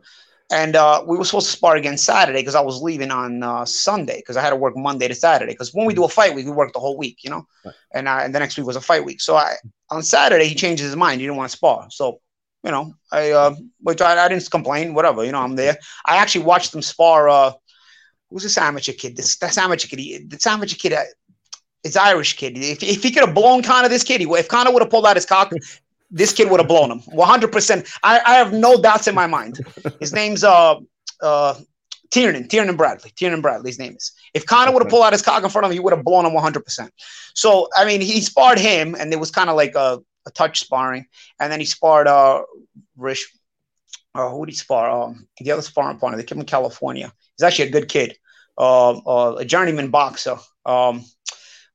[0.52, 3.64] And uh, we were supposed to spar again Saturday because I was leaving on uh,
[3.64, 5.52] Sunday because I had to work Monday to Saturday.
[5.52, 7.46] Because when we do a fight week, we work the whole week, you know.
[7.64, 7.74] Right.
[7.94, 9.20] And, uh, and the next week was a fight week.
[9.20, 9.54] So I
[9.90, 11.20] on Saturday he changes his mind.
[11.20, 11.86] He didn't want to spar.
[11.90, 12.20] So
[12.64, 14.94] you know, I uh, which I, I didn't complain.
[14.94, 15.78] Whatever, you know, I'm there.
[16.06, 17.28] I actually watched them spar.
[17.28, 17.52] Uh,
[18.28, 19.16] who's this amateur kid?
[19.16, 19.98] This this amateur kid.
[19.98, 20.92] He, this amateur kid.
[20.92, 21.04] Uh,
[21.82, 22.58] it's Irish kid.
[22.58, 25.06] If, if he could have blown Conor, this kid, he, if Conor would have pulled
[25.06, 25.50] out his cock,
[26.10, 26.98] this kid would have blown him.
[27.06, 27.50] 100.
[27.50, 29.60] percent I, I have no doubts in my mind.
[29.98, 30.76] His name's uh
[31.22, 31.54] uh
[32.10, 34.12] Tiernan, Tiernan Bradley, Tiernan Bradley's name is.
[34.34, 36.04] If Conor would have pulled out his cock in front of him, he would have
[36.04, 36.90] blown him 100%.
[37.34, 40.61] So, I mean, he sparred him, and it was kind of like a, a touch
[40.61, 41.06] sparring,
[41.38, 42.42] and then he sparred uh
[42.96, 43.33] Rich.
[44.12, 44.90] Uh, who did he spar?
[44.90, 47.12] Um, the other sparring partner, they came from California.
[47.37, 48.18] He's actually a good kid,
[48.59, 50.37] uh, uh, a journeyman boxer.
[50.66, 51.04] Um,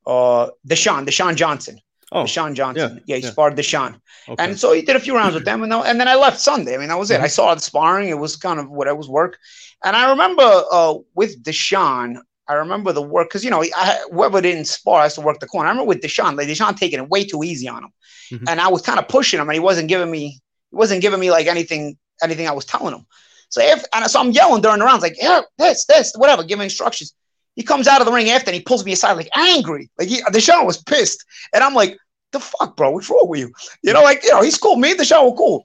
[0.05, 1.79] uh, Deshaun, Deshaun Johnson.
[2.11, 2.95] Oh, Deshaun Johnson.
[2.95, 3.31] Yeah, yeah he yeah.
[3.31, 3.99] sparred Deshaun.
[4.27, 4.43] Okay.
[4.43, 6.75] And so he did a few rounds with them, and, and then I left Sunday.
[6.75, 7.15] I mean, that was it.
[7.15, 7.23] Mm-hmm.
[7.23, 8.09] I saw the sparring.
[8.09, 9.37] It was kind of what I was work.
[9.83, 14.41] And I remember uh, with Deshaun, I remember the work because you know I, whoever
[14.41, 15.67] didn't spar has to work the corner.
[15.67, 17.89] I remember with Deshaun, like Deshaun taking it way too easy on him,
[18.31, 18.45] mm-hmm.
[18.47, 20.39] and I was kind of pushing him, and he wasn't giving me
[20.71, 23.05] he wasn't giving me like anything anything I was telling him.
[23.49, 26.63] So if and so I'm yelling during the rounds like yeah this this whatever, giving
[26.63, 27.13] instructions.
[27.55, 30.09] He comes out of the ring after and he pulls me aside like angry, like
[30.09, 31.97] he, Deshaun was pissed, and I'm like
[32.33, 33.53] the fuck, bro, what's wrong with you?
[33.81, 34.75] You know, like you know he's cool.
[34.75, 35.63] Me and Deshaun were cool.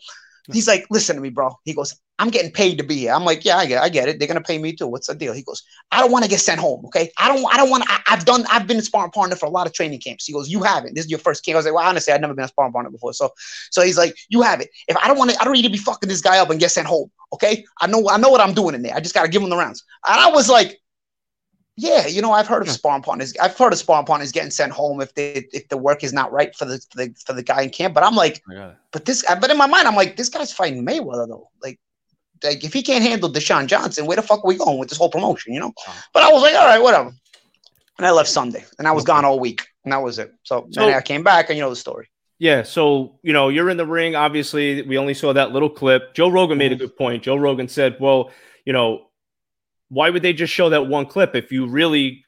[0.53, 1.57] He's like, listen to me, bro.
[1.64, 3.14] He goes, I'm getting paid to be here.
[3.14, 4.18] I'm like, yeah, I get, I get it.
[4.18, 4.87] They're gonna pay me too.
[4.87, 5.33] What's the deal?
[5.33, 6.85] He goes, I don't want to get sent home.
[6.85, 7.85] Okay, I don't, I don't want.
[7.85, 10.26] To, I've done, I've been a sparring partner for a lot of training camps.
[10.26, 10.94] He goes, you haven't.
[10.94, 11.54] This is your first camp.
[11.54, 13.14] I was like, well, honestly, I've never been a sparring partner before.
[13.14, 13.30] So,
[13.70, 14.68] so he's like, you have it.
[14.87, 16.61] If I don't want to, I don't need to be fucking this guy up and
[16.61, 17.11] get sent home.
[17.33, 18.94] Okay, I know, I know what I'm doing in there.
[18.94, 19.83] I just gotta give him the rounds.
[20.06, 20.78] And I was like,
[21.76, 23.33] yeah, you know, I've heard of sparring partners.
[23.40, 26.30] I've heard of sparring partners getting sent home if they if the work is not
[26.30, 27.94] right for the for the, for the guy in camp.
[27.94, 28.42] But I'm like,
[28.92, 31.48] but this, but in my mind, I'm like, this guy's fighting Mayweather though.
[31.62, 31.80] Like,
[32.42, 34.98] like if he can't handle Deshaun Johnson, where the fuck are we going with this
[34.98, 35.53] whole promotion?
[35.53, 35.72] You know.
[36.12, 37.12] But I was like, all right, whatever.
[37.98, 40.33] And I left Sunday, and I was gone all week, and that was it.
[40.42, 42.09] So, so then I came back, and you know the story.
[42.38, 44.16] Yeah, so you know you're in the ring.
[44.16, 46.14] Obviously, we only saw that little clip.
[46.14, 46.85] Joe Rogan made a mm-hmm.
[46.85, 47.22] good point.
[47.22, 48.31] Joe Rogan said, "Well,
[48.64, 49.09] you know,
[49.90, 52.24] why would they just show that one clip if you really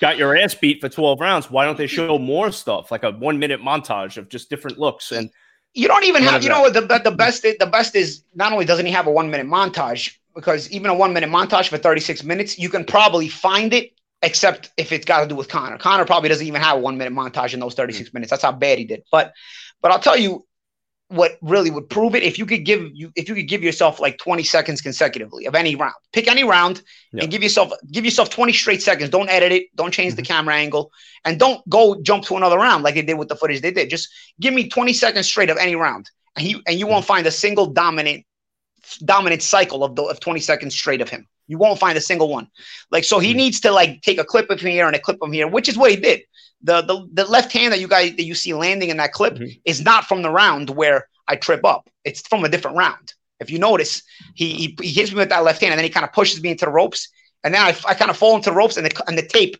[0.00, 1.50] got your ass beat for 12 rounds?
[1.50, 5.12] Why don't they show more stuff like a one minute montage of just different looks
[5.12, 5.28] and
[5.74, 8.86] you don't even have, you know, the, the best, the best is not only doesn't
[8.86, 12.58] he have a one minute montage, because even a one minute montage for 36 minutes,
[12.58, 15.78] you can probably find it, except if it's got to do with Conor.
[15.78, 18.16] Conor probably doesn't even have a one minute montage in those 36 mm-hmm.
[18.16, 18.30] minutes.
[18.30, 19.02] That's how bad he did.
[19.10, 19.32] But,
[19.80, 20.46] but I'll tell you,
[21.12, 24.00] what really would prove it if you could give you if you could give yourself
[24.00, 25.94] like 20 seconds consecutively of any round.
[26.12, 29.10] Pick any round and give yourself give yourself 20 straight seconds.
[29.10, 29.76] Don't edit it.
[29.76, 30.22] Don't change mm-hmm.
[30.22, 30.90] the camera angle.
[31.24, 33.90] And don't go jump to another round like they did with the footage they did.
[33.90, 34.08] Just
[34.40, 36.10] give me 20 seconds straight of any round.
[36.36, 38.24] And he and you won't find a single dominant
[39.04, 41.28] dominant cycle of the of 20 seconds straight of him.
[41.46, 42.48] You won't find a single one.
[42.90, 43.36] Like so he mm-hmm.
[43.36, 45.68] needs to like take a clip of him here and a clip of here which
[45.68, 46.22] is what he did
[46.62, 49.34] the the, the left hand that you guys that you see landing in that clip
[49.34, 49.58] mm-hmm.
[49.64, 51.88] is not from the round where I trip up.
[52.04, 53.14] It's from a different round.
[53.40, 54.02] If you notice,
[54.34, 56.42] he he, he hits me with that left hand and then he kind of pushes
[56.42, 57.08] me into the ropes,
[57.44, 59.56] and then I, I kind of fall into the ropes and the and the tape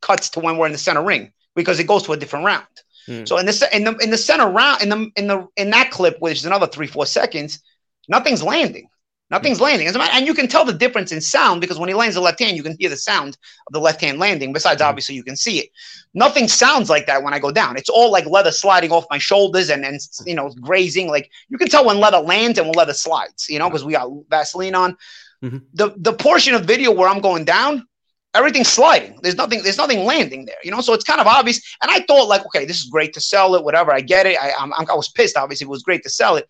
[0.00, 2.66] cuts to when we're in the center ring because it goes to a different round.
[3.08, 3.26] Mm.
[3.28, 5.90] So in the in the in the center round in the in the in that
[5.90, 7.60] clip, which is another three four seconds,
[8.08, 8.88] nothing's landing.
[9.30, 9.88] Nothing's landing.
[9.88, 12.56] And you can tell the difference in sound because when he lands the left hand,
[12.56, 14.52] you can hear the sound of the left hand landing.
[14.52, 14.88] Besides, mm-hmm.
[14.88, 15.70] obviously, you can see it.
[16.12, 17.76] Nothing sounds like that when I go down.
[17.76, 21.08] It's all like leather sliding off my shoulders and, and you know, grazing.
[21.08, 23.92] Like you can tell when leather lands and when leather slides, you know, because we
[23.92, 24.96] got Vaseline on.
[25.42, 25.58] Mm-hmm.
[25.72, 27.86] The the portion of video where I'm going down,
[28.34, 29.18] everything's sliding.
[29.22, 30.80] There's nothing, there's nothing landing there, you know.
[30.80, 31.60] So it's kind of obvious.
[31.82, 33.92] And I thought, like, okay, this is great to sell it, whatever.
[33.92, 34.36] I get it.
[34.40, 35.36] I, I'm, I was pissed.
[35.36, 36.48] Obviously, it was great to sell it.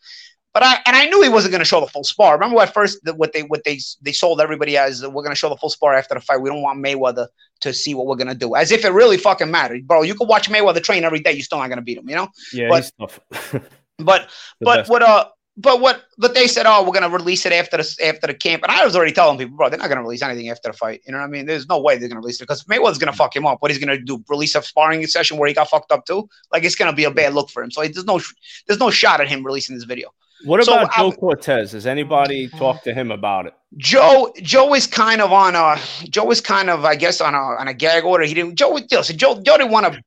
[0.54, 2.34] But I and I knew he wasn't going to show the full spar.
[2.34, 5.48] Remember at first what they what they they sold everybody as we're going to show
[5.48, 6.40] the full spar after the fight.
[6.40, 7.26] We don't want Mayweather
[7.62, 10.02] to see what we're going to do, as if it really fucking mattered, bro.
[10.02, 12.14] You could watch Mayweather train every day, you're still not going to beat him, you
[12.14, 12.28] know.
[12.52, 12.92] Yeah, but,
[13.98, 14.90] but but best.
[14.90, 18.26] what uh but what but they said, oh, we're gonna release it after the after
[18.26, 20.70] the camp, and I was already telling people, bro, they're not gonna release anything after
[20.70, 21.02] the fight.
[21.06, 21.46] You know what I mean?
[21.46, 23.62] There's no way they're gonna release it because Mayweather's gonna fuck him up.
[23.62, 24.22] What he's gonna do?
[24.28, 26.28] Release a sparring session where he got fucked up too?
[26.52, 27.70] Like it's gonna be a bad look for him.
[27.70, 28.20] So there's no
[28.66, 30.12] there's no shot at him releasing this video.
[30.44, 31.72] What about so, Joe I, Cortez?
[31.72, 33.54] Has anybody talked to him about it?
[33.76, 35.78] Joe Joe is kind of on a
[36.08, 38.24] Joe is kind of I guess on a on a gag order.
[38.24, 40.02] He didn't Joe listen, Joe Joe didn't want to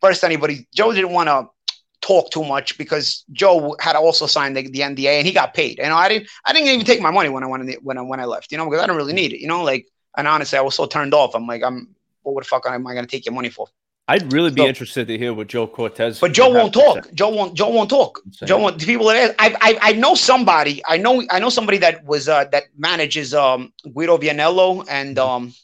[0.00, 0.66] burst anybody.
[0.74, 1.48] Joe didn't want to
[2.00, 5.78] talk too much because Joe had also signed the, the NDA and he got paid.
[5.78, 8.02] And I didn't I didn't even take my money when I went the, when I
[8.02, 10.26] when I left, you know, because I didn't really need it, you know, like and
[10.26, 11.34] honestly I was so turned off.
[11.34, 13.68] I'm like, I'm what the fuck am I gonna take your money for?
[14.08, 16.18] I'd really be so, interested to hear what Joe Cortez.
[16.18, 17.12] But Joe won't talk.
[17.14, 17.54] Joe won't.
[17.54, 18.20] Joe won't talk.
[18.44, 18.78] Joe won't.
[18.78, 20.82] The people that I, I I know somebody.
[20.86, 25.28] I know I know somebody that was uh, that manages um, Guido Vianello and mm-hmm.
[25.28, 25.54] um,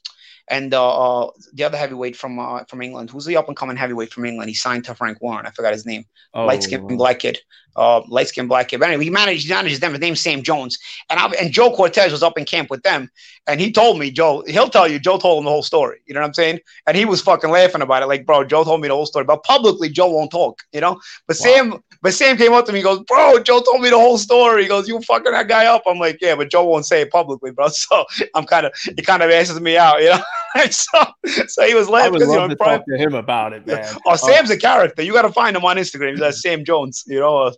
[0.50, 3.10] and uh, uh, the other heavyweight from uh, from England.
[3.10, 4.48] Who's the up and coming heavyweight from England?
[4.48, 5.46] He signed to Frank Warren.
[5.46, 6.04] I forgot his name.
[6.34, 7.38] Oh, Light skin black kid.
[7.76, 8.80] Uh, light skin black kid.
[8.80, 9.92] But anyway, he manages, he manages them.
[9.92, 10.78] His name's Sam Jones.
[11.10, 13.08] And I, and Joe Cortez was up in camp with them.
[13.46, 16.00] And he told me, Joe, he'll tell you, Joe told him the whole story.
[16.06, 16.58] You know what I'm saying?
[16.88, 18.06] And he was fucking laughing about it.
[18.06, 19.24] Like, bro, Joe told me the whole story.
[19.24, 21.00] But publicly, Joe won't talk, you know?
[21.28, 21.44] But wow.
[21.44, 24.18] Sam, but Sam came up to me, he goes, Bro, Joe told me the whole
[24.18, 24.62] story.
[24.62, 25.82] He goes, You fucking that guy up.
[25.86, 27.68] I'm like, Yeah, but Joe won't say it publicly, bro.
[27.78, 30.22] So I'm kind of it kind of answers me out, you know.
[30.70, 30.98] so
[31.46, 32.14] so he was laughing.
[32.14, 33.94] I would love you know, to talk to him about it, man.
[34.06, 35.02] Oh, Sam's a character.
[35.02, 36.12] You gotta find him on Instagram.
[36.12, 37.38] He's like Sam Jones, you know.
[37.38, 37.52] Uh,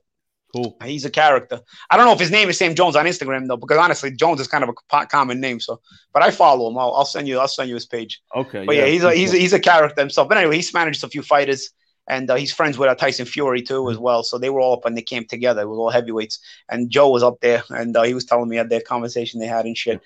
[0.54, 0.76] Cool.
[0.84, 1.60] He's a character.
[1.90, 4.40] I don't know if his name is Sam Jones on Instagram though, because honestly, Jones
[4.40, 5.60] is kind of a common name.
[5.60, 5.80] So,
[6.12, 6.76] but I follow him.
[6.76, 7.38] I'll, I'll send you.
[7.38, 8.20] I'll send you his page.
[8.34, 8.64] Okay.
[8.64, 10.28] But yeah, yeah he's a he's a, he's a character himself.
[10.28, 11.70] But anyway, he's managed a few fighters,
[12.08, 14.22] and uh, he's friends with uh, Tyson Fury too as well.
[14.22, 17.10] So they were all up in the camp together It was all heavyweights, and Joe
[17.10, 19.76] was up there, and uh, he was telling me at their conversation they had and
[19.76, 20.00] shit.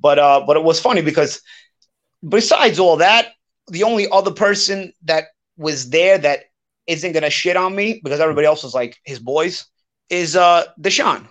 [0.00, 1.42] But uh, but it was funny because
[2.26, 3.32] besides all that,
[3.68, 5.24] the only other person that
[5.56, 6.44] was there that
[6.86, 9.66] isn't gonna shit on me because everybody else was like his boys
[10.08, 11.26] is uh Deshaun.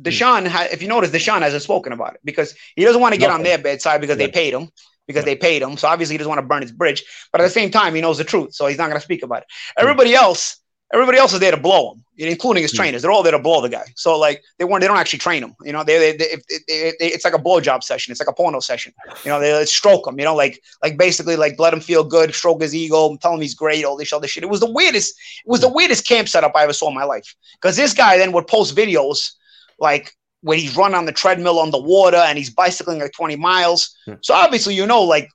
[0.00, 3.18] Deshaun, ha- if you notice, Deshaun hasn't spoken about it because he doesn't want to
[3.18, 3.40] get Nothing.
[3.40, 4.26] on their bedside because yeah.
[4.26, 4.70] they paid him
[5.08, 5.34] because yeah.
[5.34, 5.76] they paid him.
[5.76, 7.02] So obviously he doesn't want to burn his bridge.
[7.32, 9.24] But at the same time, he knows the truth, so he's not going to speak
[9.24, 9.48] about it.
[9.76, 10.58] Everybody else,
[10.94, 12.04] everybody else is there to blow him.
[12.18, 13.02] including his trainers.
[13.02, 13.84] They're all there to blow the guy.
[13.94, 15.54] So like they weren't, they don't actually train him.
[15.62, 18.10] You know, they, they, they, they, it's like a blowjob session.
[18.10, 18.92] It's like a porno session.
[19.24, 20.18] You know, they, they stroke him.
[20.18, 23.40] You know, like like basically like let him feel good, stroke his ego, tell him
[23.40, 24.42] he's great, all this other shit.
[24.42, 25.14] It was the weirdest.
[25.44, 27.34] It was the weirdest camp setup I ever saw in my life.
[27.60, 29.32] Because this guy then would post videos
[29.78, 33.36] like when he's running on the treadmill on the water and he's bicycling like 20
[33.36, 33.96] miles.
[34.20, 35.28] So obviously, you know, like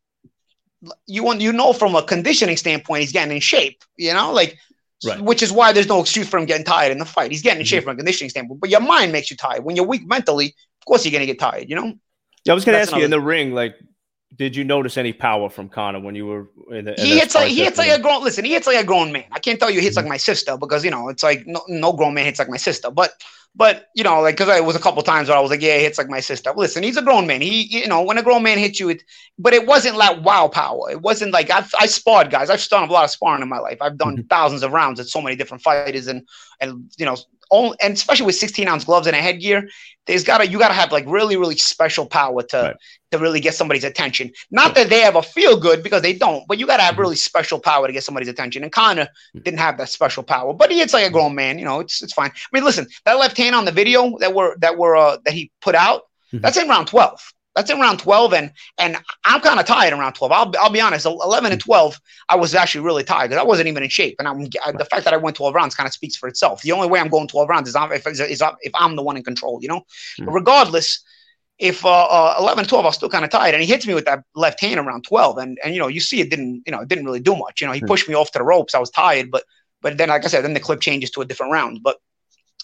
[1.08, 3.84] you want you know from a conditioning standpoint, he's getting in shape.
[3.98, 4.58] You know, like
[5.06, 5.22] Right.
[5.22, 7.32] Which is why there's no excuse for him getting tired in the fight.
[7.32, 7.90] He's getting in shape mm-hmm.
[7.90, 9.64] from a conditioning standpoint, but your mind makes you tired.
[9.64, 11.70] When you're weak mentally, of course you're gonna get tired.
[11.70, 11.94] You know.
[12.46, 13.76] Yeah, I was gonna That's ask you in the ring, like,
[14.36, 17.00] did you notice any power from Conor when you were in the?
[17.00, 18.24] In he hits like he hits like a grown.
[18.24, 19.26] Listen, he hits like a grown man.
[19.32, 20.06] I can't tell you he hits mm-hmm.
[20.06, 22.58] like my sister because you know it's like no, no grown man hits like my
[22.58, 23.12] sister, but
[23.56, 25.78] but you know, like, because I was a couple times where I was like, yeah,
[25.78, 26.52] he hits like my sister.
[26.56, 27.42] Listen, he's a grown man.
[27.42, 29.04] He, you know, when a grown man hits you, it,
[29.38, 30.90] but it wasn't like wow power.
[30.90, 32.50] It wasn't like I've I sparred guys.
[32.50, 33.78] I've done a lot of sparring in my life.
[33.80, 34.28] I've done mm-hmm.
[34.28, 36.28] thousands of rounds at so many different fighters, and
[36.60, 37.16] and you know,
[37.54, 39.70] only, and especially with 16 ounce gloves and a headgear,
[40.08, 42.76] there's gotta you gotta have like really really special power to right.
[43.12, 44.32] to really get somebody's attention.
[44.52, 47.02] Not that they ever feel good because they don't, but you gotta have mm-hmm.
[47.02, 48.64] really special power to get somebody's attention.
[48.64, 49.40] And Conor mm-hmm.
[49.40, 51.60] didn't have that special power, but he hits like a grown man.
[51.60, 52.32] You know, it's it's fine.
[52.32, 55.34] I mean, listen, that left hand on the video that were that were uh, that
[55.34, 56.02] he put out,
[56.34, 56.40] mm-hmm.
[56.40, 57.20] that's in round 12.
[57.56, 60.32] That's in round 12, and and I'm kind of tired in round 12.
[60.32, 63.68] I'll, I'll be honest, 11 and 12, I was actually really tired because I wasn't
[63.68, 64.16] even in shape.
[64.20, 66.62] And I'm the fact that I went 12 rounds kind of speaks for itself.
[66.64, 69.18] The only way I'm going 12 rounds is if, is, is if I'm the one
[69.18, 69.82] in control, you know.
[70.20, 70.30] Mm-hmm.
[70.30, 71.04] regardless,
[71.60, 73.94] if uh, uh, 11 12 i was still kind of tired and he hits me
[73.94, 76.72] with that left hand around 12 and and you know you see it didn't you
[76.72, 77.88] know it didn't really do much you know he mm-hmm.
[77.88, 79.44] pushed me off to the ropes i was tired but
[79.82, 81.98] but then like i said then the clip changes to a different round but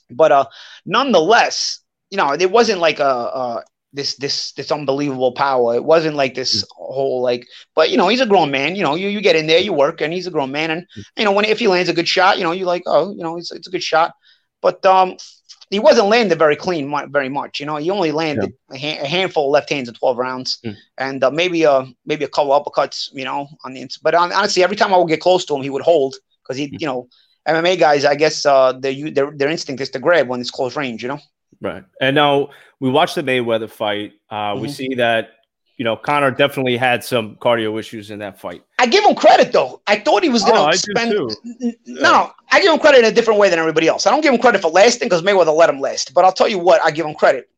[0.10, 0.45] but uh
[0.86, 5.75] nonetheless you know it wasn't like a, a this this this unbelievable power.
[5.75, 6.67] It wasn't like this mm.
[6.71, 8.75] whole like, but you know, he's a grown man.
[8.75, 10.71] You know, you you get in there, you work, and he's a grown man.
[10.71, 11.04] And mm.
[11.17, 13.23] you know, when if he lands a good shot, you know, you're like, oh, you
[13.23, 14.13] know, it's it's a good shot.
[14.62, 15.15] But um,
[15.69, 17.60] he wasn't landing very clean, very much.
[17.60, 18.99] You know, he only landed yeah.
[18.99, 20.75] a, a, handful of left hands in twelve rounds, mm.
[20.97, 23.10] and uh, maybe uh maybe a couple uppercuts.
[23.13, 25.69] You know, on the but honestly, every time I would get close to him, he
[25.69, 26.80] would hold because he, mm.
[26.80, 27.08] you know,
[27.47, 30.75] MMA guys, I guess uh, their their their instinct is to grab when it's close
[30.75, 31.02] range.
[31.02, 31.19] You know.
[31.62, 31.84] Right.
[32.00, 34.14] And now we watched the Mayweather fight.
[34.30, 34.62] Uh, mm-hmm.
[34.62, 35.32] We see that,
[35.78, 38.64] you know, Conor definitely had some cardio issues in that fight.
[38.80, 39.82] I give him credit, though.
[39.88, 41.76] I thought he was going to oh, spend.
[41.86, 44.06] No, I give him credit in a different way than everybody else.
[44.06, 46.14] I don't give him credit for lasting because Mayweather let him last.
[46.14, 47.50] But I'll tell you what, I give him credit.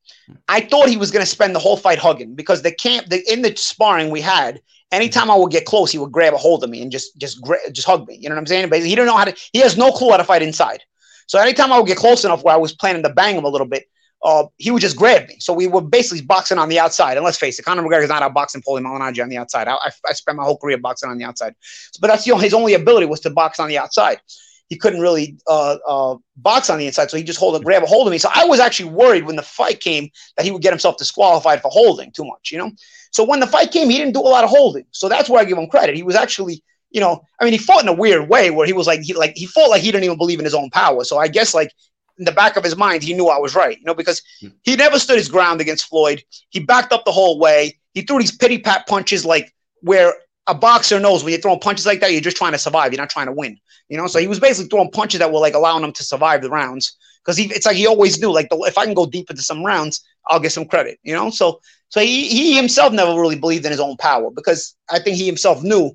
[0.48, 3.22] I thought he was going to spend the whole fight hugging because the camp, the,
[3.32, 6.64] in the sparring we had, anytime I would get close, he would grab a hold
[6.64, 8.18] of me and just just just hug me.
[8.20, 8.70] You know what I'm saying?
[8.70, 9.36] But he didn't know how to.
[9.54, 10.84] He has no clue how to fight inside.
[11.32, 13.48] So anytime I would get close enough where I was planning to bang him a
[13.48, 13.86] little bit,
[14.22, 15.38] uh, he would just grab me.
[15.40, 17.16] So we were basically boxing on the outside.
[17.16, 19.70] And let's face it, Conor McGregor is not out boxing Paulie Malignaggi on the outside.
[19.70, 21.56] I, I, I, spent my whole career boxing on the outside.
[22.02, 24.20] But that's you know, his only ability was to box on the outside.
[24.68, 27.84] He couldn't really uh, uh, box on the inside, so he just hold a grab
[27.84, 28.18] a hold of me.
[28.18, 31.62] So I was actually worried when the fight came that he would get himself disqualified
[31.62, 32.72] for holding too much, you know.
[33.12, 34.84] So when the fight came, he didn't do a lot of holding.
[34.92, 35.96] So that's where I give him credit.
[35.96, 36.62] He was actually
[36.92, 39.14] you know, I mean, he fought in a weird way where he was like, he
[39.14, 41.04] like he fought like he didn't even believe in his own power.
[41.04, 41.72] So I guess like
[42.18, 44.50] in the back of his mind, he knew I was right, you know, because hmm.
[44.64, 46.24] he never stood his ground against Floyd.
[46.50, 47.80] He backed up the whole way.
[47.94, 50.14] He threw these pity pat punches like where
[50.48, 52.92] a boxer knows when you're throwing punches like that, you're just trying to survive.
[52.92, 53.58] You're not trying to win,
[53.90, 54.08] you know.
[54.08, 56.98] So he was basically throwing punches that were like allowing him to survive the rounds
[57.24, 59.44] because he it's like he always knew like the, if I can go deep into
[59.44, 61.30] some rounds, I'll get some credit, you know.
[61.30, 65.18] So so he he himself never really believed in his own power because I think
[65.18, 65.92] he himself knew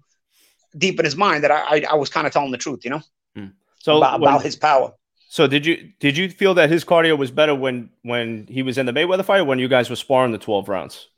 [0.76, 2.90] deep in his mind that I I, I was kind of telling the truth, you
[2.90, 3.02] know.
[3.34, 3.46] Hmm.
[3.78, 4.92] So about, when, about his power.
[5.28, 8.78] So did you did you feel that his cardio was better when when he was
[8.78, 11.08] in the Mayweather fight, or when you guys were sparring the twelve rounds?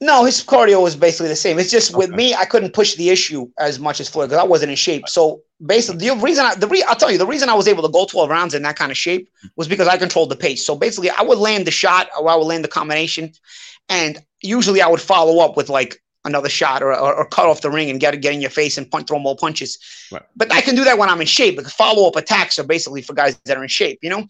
[0.00, 1.58] No, his cardio was basically the same.
[1.58, 4.46] It's just with me, I couldn't push the issue as much as Floyd because I
[4.46, 5.08] wasn't in shape.
[5.08, 7.82] So basically, the reason I, the re, I'll tell you the reason I was able
[7.84, 10.66] to go twelve rounds in that kind of shape was because I controlled the pace.
[10.66, 13.32] So basically, I would land the shot or I would land the combination,
[13.88, 17.60] and usually I would follow up with like another shot or, or, or, cut off
[17.60, 19.78] the ring and get get in your face and punch, throw more punches.
[20.10, 20.22] Right.
[20.36, 23.02] But I can do that when I'm in shape because follow up attacks are basically
[23.02, 23.98] for guys that are in shape.
[24.02, 24.20] You know,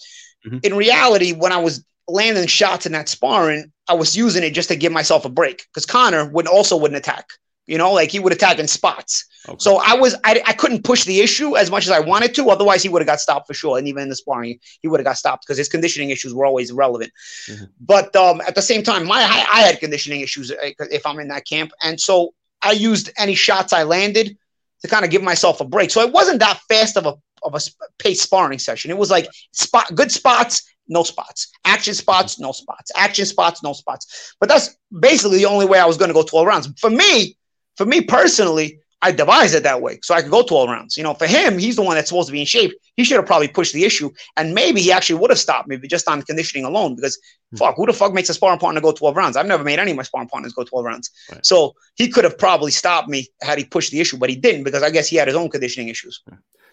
[0.47, 0.59] mm-hmm.
[0.63, 4.69] in reality, when I was landing shots in that sparring, I was using it just
[4.69, 7.27] to give myself a break because Conor would also wouldn't attack.
[7.66, 9.24] You know, like he would attack in spots.
[9.48, 9.57] Okay.
[9.59, 12.50] So I was I, I couldn't push the issue as much as I wanted to.
[12.50, 13.79] Otherwise, he would have got stopped for sure.
[13.79, 16.44] And even in the sparring, he would have got stopped because his conditioning issues were
[16.44, 17.12] always relevant.
[17.48, 17.64] Mm-hmm.
[17.81, 21.18] But um, at the same time, my I, I had conditioning issues uh, if I'm
[21.20, 24.37] in that camp, and so I used any shots I landed
[24.83, 25.90] to kind of give myself a break.
[25.90, 27.61] So it wasn't that fast of a of a
[27.98, 28.90] pace sparring session.
[28.90, 33.72] It was like spot good spots, no spots, action spots, no spots, action spots, no
[33.72, 34.35] spots.
[34.40, 36.68] But that's basically the only way I was going to go 12 rounds.
[36.79, 37.37] For me,
[37.77, 40.96] for me personally, I devised it that way so I could go 12 rounds.
[40.96, 42.73] You know, for him, he's the one that's supposed to be in shape.
[42.96, 45.77] He should have probably pushed the issue, and maybe he actually would have stopped me,
[45.77, 46.96] just on conditioning alone.
[46.96, 47.59] Because mm-hmm.
[47.59, 49.37] fuck, who the fuck makes a sparring partner go 12 rounds?
[49.37, 51.11] I've never made any of my sparring partners go 12 rounds.
[51.31, 51.44] Right.
[51.44, 54.65] So he could have probably stopped me had he pushed the issue, but he didn't
[54.65, 56.23] because I guess he had his own conditioning issues.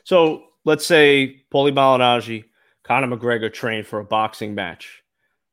[0.05, 2.45] So let's say Paulie Malignaggi,
[2.83, 5.03] Conor McGregor trained for a boxing match.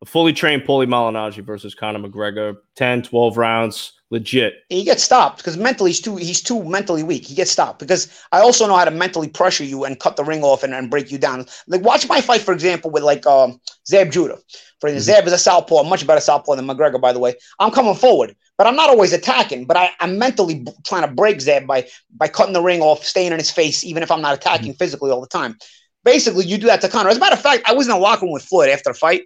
[0.00, 4.64] A fully trained Paulie Malignaggi versus Conor McGregor, 10, 12 rounds legit.
[4.68, 7.26] He gets stopped because mentally he's too he's too mentally weak.
[7.26, 10.24] He gets stopped because I also know how to mentally pressure you and cut the
[10.24, 11.46] ring off and, and break you down.
[11.66, 14.38] Like watch my fight, for example, with like um, Zab Judah.
[14.80, 14.98] For mm-hmm.
[15.00, 17.34] Zab is a southpaw, much better southpaw than McGregor, by the way.
[17.58, 19.66] I'm coming forward, but I'm not always attacking.
[19.66, 23.32] But I, I'm mentally trying to break Zab by by cutting the ring off, staying
[23.32, 24.78] in his face, even if I'm not attacking mm-hmm.
[24.78, 25.56] physically all the time.
[26.04, 27.10] Basically, you do that to Conor.
[27.10, 28.98] As a matter of fact, I was in a locker room with Floyd after the
[28.98, 29.22] fight,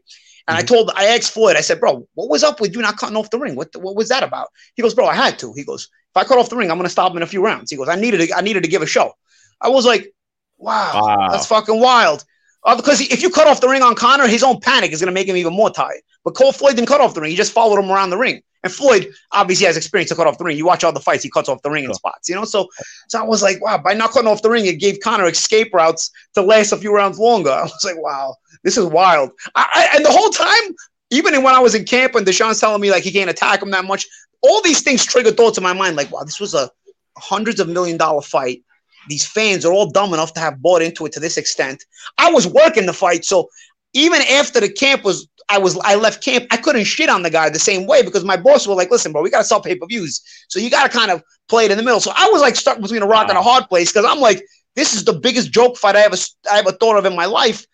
[0.48, 0.74] and I mm-hmm.
[0.74, 3.30] told, I asked Floyd, I said, bro, what was up with you not cutting off
[3.30, 3.54] the ring?
[3.54, 4.48] What, what was that about?
[4.74, 5.52] He goes, bro, I had to.
[5.54, 7.26] He goes, if I cut off the ring, I'm going to stop him in a
[7.26, 7.70] few rounds.
[7.70, 9.12] He goes, I needed to, I needed to give a show.
[9.60, 10.12] I was like,
[10.58, 11.28] wow, wow.
[11.30, 12.24] that's fucking wild.
[12.64, 15.08] Uh, because if you cut off the ring on Conor, his own panic is going
[15.08, 16.00] to make him even more tired.
[16.24, 17.30] But Cole Floyd didn't cut off the ring.
[17.30, 18.42] He just followed him around the ring.
[18.62, 20.56] And Floyd obviously has experience to cut off the ring.
[20.56, 22.44] You watch all the fights, he cuts off the ring in spots, you know?
[22.44, 22.68] So
[23.08, 25.74] so I was like, wow, by not cutting off the ring, it gave Conor escape
[25.74, 27.50] routes to last a few rounds longer.
[27.50, 29.30] I was like, wow, this is wild.
[29.54, 30.74] I, I, and the whole time,
[31.10, 33.70] even when I was in camp and Deshaun's telling me like he can't attack him
[33.70, 34.06] that much,
[34.42, 36.70] all these things trigger thoughts in my mind like, wow, this was a
[37.18, 38.62] hundreds of million dollar fight.
[39.08, 41.84] These fans are all dumb enough to have bought into it to this extent.
[42.18, 43.48] I was working the fight, so
[43.94, 47.30] even after the camp was I was I left camp, I couldn't shit on the
[47.30, 50.22] guy the same way because my boss was like, listen, bro, we gotta sell pay-per-views.
[50.48, 52.00] So you gotta kind of play it in the middle.
[52.00, 53.30] So I was like stuck between a rock wow.
[53.30, 54.42] and a hard place because I'm like,
[54.76, 56.16] this is the biggest joke fight I ever
[56.50, 57.66] I ever thought of in my life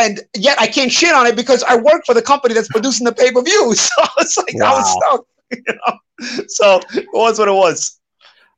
[0.00, 3.04] and yet I can't shit on it because I work for the company that's producing
[3.04, 3.74] the pay per view.
[3.74, 4.74] So it's like wow.
[4.74, 5.26] I was stuck.
[5.52, 6.44] You know?
[6.46, 7.98] So it was what it was.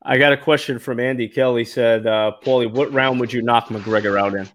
[0.03, 1.64] I got a question from Andy Kelly.
[1.64, 4.49] Said, uh, Paulie, what round would you knock McGregor out in?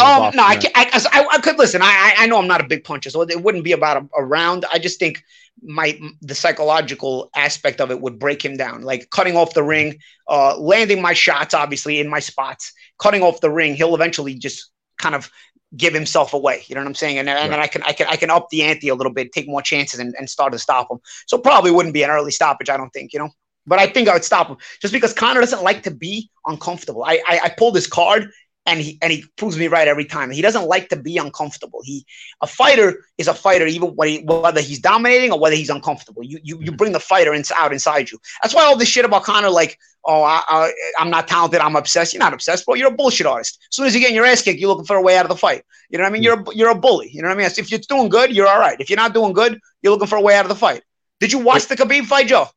[0.00, 1.80] Um, no, I, I, I, I, could listen.
[1.82, 4.24] I, I know I'm not a big puncher, so it wouldn't be about a, a,
[4.24, 4.64] round.
[4.72, 5.22] I just think
[5.62, 9.98] my the psychological aspect of it would break him down, like cutting off the ring,
[10.28, 13.74] uh, landing my shots, obviously in my spots, cutting off the ring.
[13.74, 15.30] He'll eventually just kind of
[15.76, 16.62] give himself away.
[16.66, 17.18] You know what I'm saying?
[17.18, 17.50] And, and right.
[17.50, 19.62] then I can I can I can up the ante a little bit, take more
[19.62, 20.98] chances, and, and start to stop him.
[21.26, 22.68] So probably wouldn't be an early stoppage.
[22.68, 23.12] I don't think.
[23.12, 23.30] You know.
[23.66, 27.02] But I think I would stop him just because Conor doesn't like to be uncomfortable.
[27.02, 28.30] I, I, I pulled his card
[28.66, 30.30] and he and he proves me right every time.
[30.30, 31.80] He doesn't like to be uncomfortable.
[31.84, 32.06] He
[32.40, 36.22] a fighter is a fighter even he, whether he's dominating or whether he's uncomfortable.
[36.22, 36.76] You you, you mm-hmm.
[36.76, 38.18] bring the fighter in, out inside you.
[38.42, 42.14] That's why all this shit about Conor, like oh I, am not talented, I'm obsessed.
[42.14, 42.74] You're not obsessed, bro.
[42.74, 43.58] You're a bullshit artist.
[43.70, 45.24] As soon as you get in your ass kicked, you're looking for a way out
[45.24, 45.64] of the fight.
[45.90, 46.22] You know what I mean?
[46.22, 46.44] Mm-hmm.
[46.44, 47.10] You're a, you're a bully.
[47.12, 47.50] You know what I mean?
[47.56, 48.80] If you're doing good, you're all right.
[48.80, 50.82] If you're not doing good, you're looking for a way out of the fight.
[51.20, 52.48] Did you watch the Khabib fight, Joe?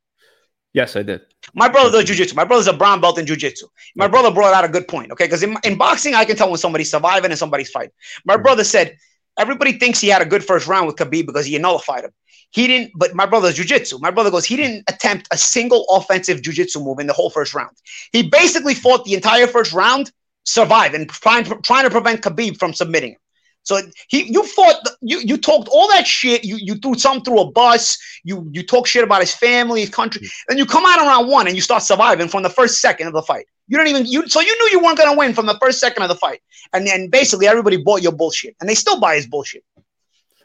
[0.78, 1.22] Yes, I did.
[1.56, 2.36] My brother does jujitsu.
[2.36, 3.64] My brother's a brown belt in jujitsu.
[3.96, 5.26] My brother brought out a good point, okay?
[5.26, 7.94] Because in, in boxing, I can tell when somebody's surviving and somebody's fighting.
[8.26, 8.44] My mm-hmm.
[8.44, 8.96] brother said
[9.40, 12.12] everybody thinks he had a good first round with Khabib because he nullified him.
[12.52, 14.00] He didn't, but my brother's jujitsu.
[14.00, 17.56] My brother goes, he didn't attempt a single offensive jujitsu move in the whole first
[17.56, 17.76] round.
[18.12, 20.12] He basically fought the entire first round,
[20.44, 23.20] survived, and trying, trying to prevent Khabib from submitting him.
[23.68, 26.46] So he, you fought, you you talked all that shit.
[26.46, 27.98] You you threw some through a bus.
[28.24, 30.22] You you talk shit about his family, his country.
[30.22, 30.52] Mm-hmm.
[30.52, 33.14] and you come out around one and you start surviving from the first second of
[33.14, 33.46] the fight.
[33.68, 34.26] You don't even you.
[34.30, 36.40] So you knew you weren't gonna win from the first second of the fight.
[36.72, 39.66] And then basically everybody bought your bullshit, and they still buy his bullshit.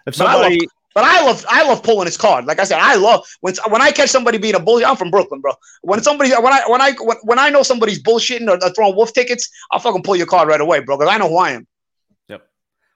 [0.04, 0.66] If somebody.
[0.94, 2.44] But I love, I love pulling his card.
[2.44, 4.84] Like I said, I love when when I catch somebody being a bully.
[4.84, 5.52] I'm from Brooklyn, bro.
[5.82, 8.94] When somebody, when I, when I, when, when I know somebody's bullshitting or, or throwing
[8.94, 10.98] wolf tickets, I'll fucking pull your card right away, bro.
[10.98, 11.66] Because I know who I am.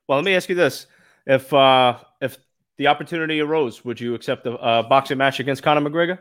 [0.08, 0.86] Well, let me ask you this:
[1.26, 2.38] if uh, if
[2.78, 6.18] the opportunity arose, would you accept a, a boxing match against Conor McGregor?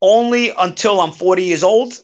[0.00, 2.02] Only until I'm 40 years old,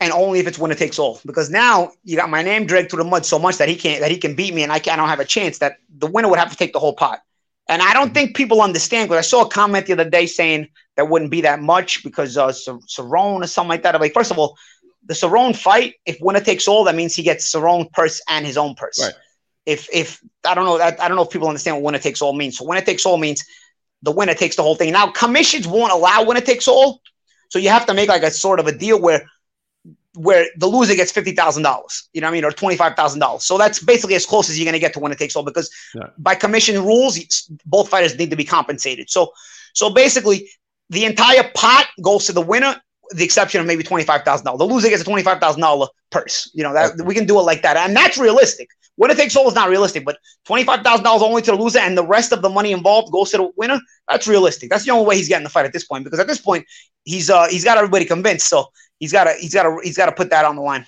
[0.00, 1.20] and only if it's winner takes all.
[1.26, 4.00] Because now you got my name dragged through the mud so much that he can't
[4.00, 5.58] that he can beat me, and I, can't, I don't have a chance.
[5.58, 7.20] That the winner would have to take the whole pot.
[7.68, 8.14] And I don't mm-hmm.
[8.14, 11.40] think people understand because I saw a comment the other day saying that wouldn't be
[11.42, 13.94] that much because uh, Cerrone or something like that.
[13.94, 14.56] I'm like, first of all,
[15.06, 18.56] the Cerrone fight, if winner takes all, that means he gets Cerrone purse and his
[18.56, 19.00] own purse.
[19.00, 19.14] Right
[19.66, 22.22] if if I don't know I, I don't know if people understand what winner takes
[22.22, 22.58] all means.
[22.58, 23.44] So winner takes all means
[24.02, 24.92] the winner takes the whole thing.
[24.92, 27.00] Now commissions won't allow winner takes all,
[27.48, 29.24] so you have to make like a sort of a deal where
[30.14, 32.94] where the loser gets fifty thousand dollars, you know what I mean, or twenty five
[32.96, 33.44] thousand dollars.
[33.44, 35.70] So that's basically as close as you're going to get to winner takes all because
[35.94, 36.08] yeah.
[36.18, 37.18] by commission rules,
[37.64, 39.08] both fighters need to be compensated.
[39.08, 39.32] So
[39.74, 40.50] so basically,
[40.90, 42.80] the entire pot goes to the winner,
[43.10, 44.58] the exception of maybe twenty five thousand dollars.
[44.58, 46.50] The loser gets a twenty five thousand dollar purse.
[46.54, 48.68] You know that we can do it like that, and that's realistic.
[48.96, 51.56] What Winner takes all is not realistic, but twenty five thousand dollars only to the
[51.56, 53.80] loser, and the rest of the money involved goes to the winner.
[54.08, 54.70] That's realistic.
[54.70, 56.66] That's the only way he's getting the fight at this point, because at this point
[57.04, 58.48] he's uh he's got everybody convinced.
[58.48, 58.66] So
[58.98, 60.86] he's got to he's got to he's got to put that on the line.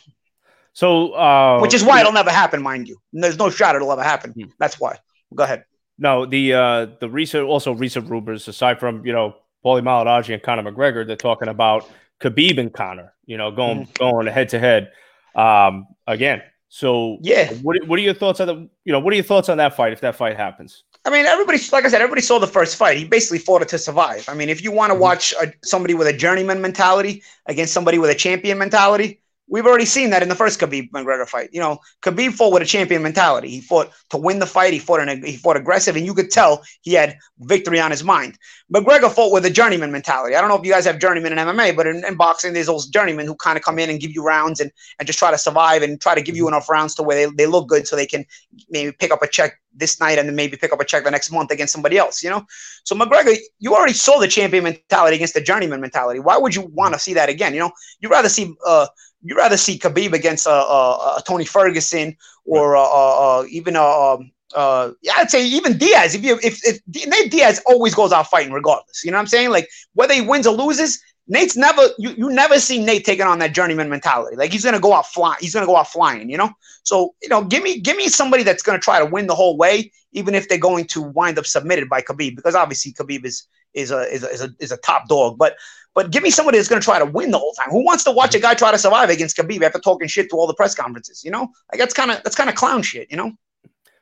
[0.75, 2.99] So uh, which is why it'll never happen, mind you.
[3.13, 4.33] There's no shot it'll ever happen.
[4.33, 4.51] Hmm.
[4.59, 4.99] That's why.
[5.35, 5.65] Go ahead.
[5.99, 10.43] No, the uh the recent also recent rumors aside from you know Paulie Malignaggi and
[10.43, 11.89] Conor McGregor, they're talking about
[12.25, 13.99] Khabib and Conor, you know, going mm.
[13.99, 14.91] going head to head.
[15.35, 19.17] Um, again, so yeah, what what are your thoughts on the you know what are
[19.17, 20.85] your thoughts on that fight if that fight happens?
[21.07, 22.97] I mean, everybody, like I said, everybody saw the first fight.
[22.97, 24.27] He basically fought it to survive.
[24.27, 25.03] I mean, if you want to mm-hmm.
[25.03, 29.85] watch a, somebody with a journeyman mentality against somebody with a champion mentality, We've already
[29.85, 31.51] seen that in the first Khabib McGregor fight.
[31.53, 33.51] You know, Khabib fought with a champion mentality.
[33.51, 34.73] He fought to win the fight.
[34.73, 37.91] He fought in a, he fought aggressive, and you could tell he had victory on
[37.91, 38.39] his mind.
[38.75, 40.35] McGregor fought with a journeyman mentality.
[40.35, 42.67] I don't know if you guys have journeyman in MMA, but in, in boxing, there's
[42.67, 45.31] those journeymen who kind of come in and give you rounds and, and just try
[45.31, 47.87] to survive and try to give you enough rounds to where they, they look good
[47.87, 48.25] so they can
[48.71, 51.11] maybe pick up a check this night and then maybe pick up a check the
[51.11, 52.45] next month against somebody else, you know?
[52.85, 56.21] So McGregor, you already saw the champion mentality against the journeyman mentality.
[56.21, 57.53] Why would you want to see that again?
[57.53, 58.87] You know, you'd rather see uh,
[59.25, 64.31] you'd rather see Khabib against a uh, uh, uh, Tony Ferguson or even a um,
[64.55, 66.15] uh, yeah, I'd say even Diaz.
[66.15, 69.27] If you if, if Nate Diaz always goes out fighting regardless, you know what I'm
[69.27, 69.51] saying?
[69.51, 73.39] Like whether he wins or loses, Nate's never you, you never see Nate taking on
[73.41, 74.37] that journeyman mentality.
[74.37, 75.39] Like he's gonna go out flying.
[75.41, 76.31] He's gonna go out flying.
[76.31, 76.51] You know.
[76.83, 79.57] So you know, give me give me somebody that's gonna try to win the whole
[79.57, 83.47] way, even if they're going to wind up submitted by Khabib, because obviously Khabib is
[83.75, 85.39] is a is a is a, is a top dog.
[85.39, 85.57] But
[85.95, 87.71] but give me somebody that's going to try to win the whole time.
[87.71, 90.37] Who wants to watch a guy try to survive against Khabib after talking shit to
[90.37, 91.25] all the press conferences?
[91.25, 93.11] You know, like that's kind of that's kind of clown shit.
[93.11, 93.33] You know.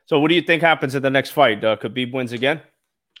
[0.05, 1.63] So what do you think happens in the next fight?
[1.63, 2.61] Uh, Khabib wins again?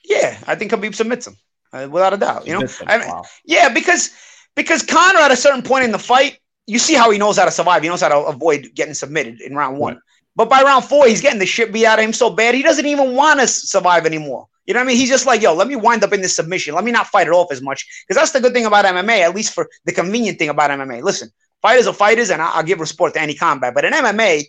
[0.03, 1.37] Yeah, I think Khabib submits him
[1.71, 2.45] uh, without a doubt.
[2.45, 3.23] You know, I mean, wow.
[3.45, 4.11] yeah, because
[4.55, 7.45] because Conor at a certain point in the fight, you see how he knows how
[7.45, 7.83] to survive.
[7.83, 9.93] He knows how to avoid getting submitted in round one.
[9.93, 10.03] Right.
[10.35, 12.63] But by round four, he's getting the shit beat out of him so bad he
[12.63, 14.47] doesn't even want to survive anymore.
[14.65, 14.97] You know what I mean?
[14.97, 16.73] He's just like, yo, let me wind up in this submission.
[16.73, 17.85] Let me not fight it off as much.
[18.07, 21.03] Because that's the good thing about MMA, at least for the convenient thing about MMA.
[21.03, 21.29] Listen,
[21.61, 23.73] fighters are fighters, and I'll, give respect to any combat.
[23.73, 24.45] But in MMA,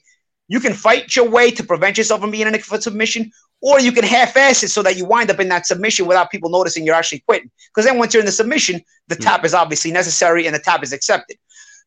[0.46, 3.90] you can fight your way to prevent yourself from being in a submission, or you
[3.90, 6.94] can half-ass it so that you wind up in that submission without people noticing you're
[6.94, 7.50] actually quitting.
[7.68, 9.46] Because then once you're in the submission, the tap mm.
[9.46, 11.38] is obviously necessary and the tap is accepted.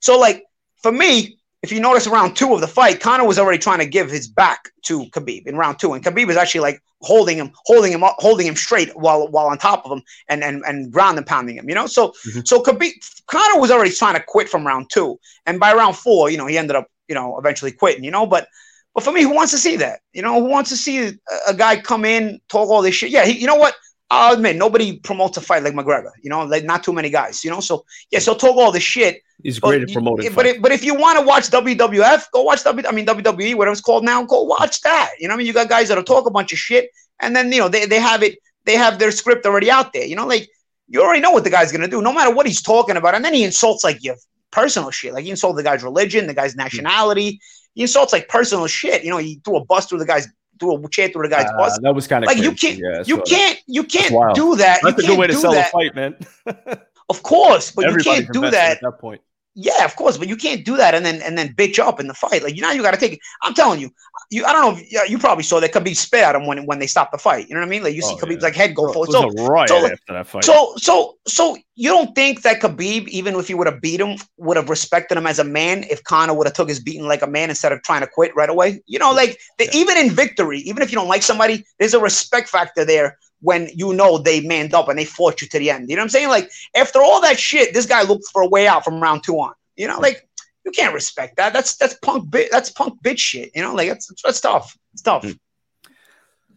[0.02, 0.44] So, like
[0.82, 3.86] for me, if you notice around two of the fight, Conor was already trying to
[3.86, 7.52] give his back to Khabib in round two, and Khabib was actually like holding him,
[7.66, 11.18] holding him, holding him straight while while on top of him and and and ground
[11.18, 11.68] and pounding him.
[11.68, 12.42] You know, so mm-hmm.
[12.46, 12.92] so Khabib
[13.26, 16.48] Conor was already trying to quit from round two, and by round four, you know,
[16.48, 18.04] he ended up you know eventually quitting.
[18.04, 18.48] You know, but
[18.94, 20.02] but for me, who wants to see that?
[20.14, 21.14] You know, who wants to see a,
[21.48, 23.10] a guy come in talk all this shit?
[23.10, 23.76] Yeah, he, you know what?
[24.10, 26.12] Oh, I'll admit nobody promotes a fight like McGregor.
[26.22, 27.44] You know, like not too many guys.
[27.44, 29.22] You know, so yeah, so talk all this shit.
[29.44, 30.34] He's great at promoting.
[30.34, 32.88] But if, but if you want to watch WWF, go watch W.
[32.88, 34.24] I mean WWE, whatever it's called now.
[34.24, 35.12] Go watch that.
[35.20, 36.90] You know, I mean, you got guys that'll talk a bunch of shit,
[37.20, 38.40] and then you know they, they have it.
[38.66, 40.06] They have their script already out there.
[40.06, 40.48] You know, like
[40.88, 43.14] you already know what the guy's gonna do, no matter what he's talking about.
[43.14, 44.16] And then he insults like your
[44.52, 45.14] personal shit.
[45.14, 47.40] Like he insults the guy's religion, the guy's nationality.
[47.74, 49.04] He insults like personal shit.
[49.04, 50.28] You know, he threw a bus through the guy's
[50.60, 51.80] threw a chair through the guy's uh, bus.
[51.82, 52.50] That was kind of like crazy.
[52.50, 54.80] you can't yeah, you can't you can't do that.
[54.84, 55.70] That's you a good way to sell that.
[55.70, 56.16] a fight, man.
[57.10, 59.22] of course, but Everybody you can't do that at that point.
[59.60, 62.08] Yeah, of course, but you can't do that and then and then bitch up in
[62.08, 62.44] the fight.
[62.44, 63.20] Like you know, you got to take it.
[63.42, 63.90] I'm telling you,
[64.30, 64.46] you.
[64.46, 64.80] I don't know.
[64.80, 67.18] If, yeah, you probably saw that Khabib spit at him when when they stopped the
[67.18, 67.48] fight.
[67.48, 67.84] You know what I mean?
[67.84, 68.48] Like you see oh, Khabib's yeah.
[68.48, 69.12] like head go forward.
[69.12, 70.44] So, right so, after that fight.
[70.44, 74.18] So so so you don't think that Khabib, even if he would have beat him,
[74.38, 77.22] would have respected him as a man if Conor would have took his beating like
[77.22, 78.82] a man instead of trying to quit right away?
[78.88, 79.72] You know, like the, yeah.
[79.76, 83.70] even in victory, even if you don't like somebody, there's a respect factor there when
[83.74, 85.90] you know they manned up and they fought you to the end.
[85.90, 86.30] You know what I'm saying?
[86.30, 89.36] Like after all that shit, this guy looked for a way out from round two
[89.36, 89.54] on.
[89.76, 90.27] You know, like
[90.68, 91.54] you can't respect that.
[91.54, 92.50] That's that's punk bit.
[92.52, 93.52] That's punk bitch shit.
[93.56, 94.78] You know, like that's that's tough.
[94.92, 95.24] It's tough.
[95.24, 95.32] Hmm.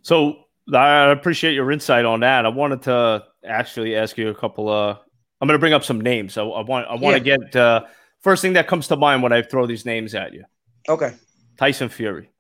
[0.03, 2.45] So I appreciate your insight on that.
[2.45, 4.99] I wanted to actually ask you a couple of.
[5.41, 6.35] I'm going to bring up some names.
[6.35, 7.37] So I want I want yeah.
[7.37, 7.85] to get uh,
[8.21, 10.45] first thing that comes to mind when I throw these names at you.
[10.89, 11.13] Okay.
[11.57, 12.31] Tyson Fury.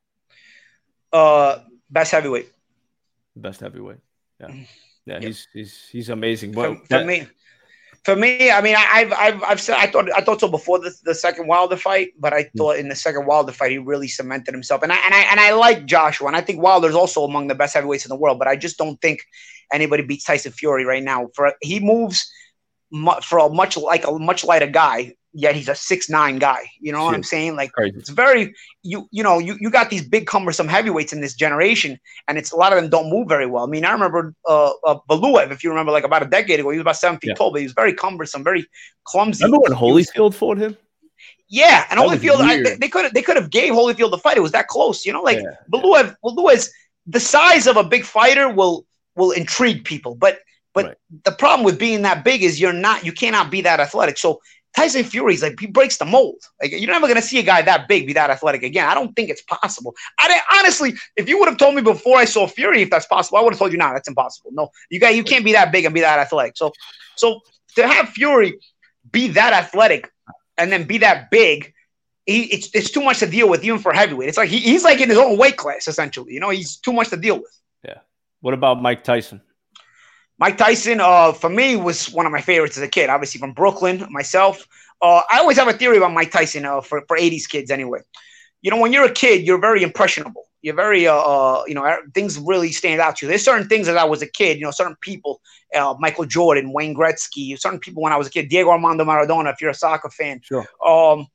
[1.12, 2.50] Uh, best heavyweight.
[3.36, 3.98] Best heavyweight.
[4.40, 4.48] Yeah.
[5.06, 5.22] Yeah, yep.
[5.22, 6.52] he's he's he's amazing.
[6.52, 7.26] For, for that, me,
[8.04, 10.94] for me, I mean, I've I've I've said I thought I thought so before the,
[11.04, 12.58] the second Wilder fight, but I hmm.
[12.58, 14.82] thought in the second Wilder fight he really cemented himself.
[14.82, 17.54] And I and I and I like Joshua, and I think Wilder's also among the
[17.54, 18.38] best heavyweights in the world.
[18.38, 19.20] But I just don't think
[19.72, 21.28] anybody beats Tyson Fury right now.
[21.34, 22.30] For he moves
[23.22, 26.70] for a much like a much lighter guy yet he's a six nine guy.
[26.80, 27.56] You know what I'm saying?
[27.56, 27.98] Like Crazy.
[27.98, 31.98] it's very you you know you, you got these big cumbersome heavyweights in this generation,
[32.28, 33.64] and it's a lot of them don't move very well.
[33.64, 36.70] I mean, I remember uh, uh Valuev, if you remember, like about a decade ago,
[36.70, 37.34] he was about seven feet yeah.
[37.34, 38.66] tall, but he was very cumbersome, very
[39.04, 39.44] clumsy.
[39.44, 40.76] Remember when Holyfield fought him?
[41.48, 44.36] Yeah, and Holyfield, I, they could have they could have gave Holyfield the fight.
[44.36, 45.22] It was that close, you know.
[45.22, 45.56] Like yeah.
[45.72, 46.68] Valuev, Valuev
[47.06, 50.38] the size of a big fighter will will intrigue people, but
[50.72, 50.96] but right.
[51.24, 54.16] the problem with being that big is you're not you cannot be that athletic.
[54.18, 54.40] So
[54.76, 56.40] Tyson Fury's like he breaks the mold.
[56.60, 58.88] Like you're never gonna see a guy that big be that athletic again.
[58.88, 59.94] I don't think it's possible.
[60.18, 63.38] I honestly, if you would have told me before I saw Fury if that's possible,
[63.38, 64.50] I would have told you, nah, that's impossible.
[64.52, 66.56] No, you got you can't be that big and be that athletic.
[66.56, 66.72] So
[67.16, 67.40] so
[67.76, 68.58] to have Fury
[69.10, 70.10] be that athletic
[70.56, 71.72] and then be that big,
[72.26, 74.28] he, it's it's too much to deal with even for heavyweight.
[74.28, 76.32] It's like he, he's like in his own weight class essentially.
[76.32, 77.60] You know, he's too much to deal with.
[77.84, 77.98] Yeah.
[78.40, 79.40] What about Mike Tyson?
[80.40, 83.10] Mike Tyson, uh, for me, was one of my favorites as a kid.
[83.10, 84.66] Obviously from Brooklyn, myself.
[85.02, 88.00] Uh, I always have a theory about Mike Tyson uh, for for '80s kids anyway.
[88.62, 90.44] You know, when you're a kid, you're very impressionable.
[90.62, 93.28] You're very, uh, uh you know, er, things really stand out to you.
[93.28, 95.40] There's certain things as I was a kid, you know, certain people,
[95.74, 99.52] uh, Michael Jordan, Wayne Gretzky, certain people when I was a kid, Diego Armando Maradona,
[99.52, 100.40] if you're a soccer fan.
[100.42, 100.66] Sure.
[100.86, 101.26] Um,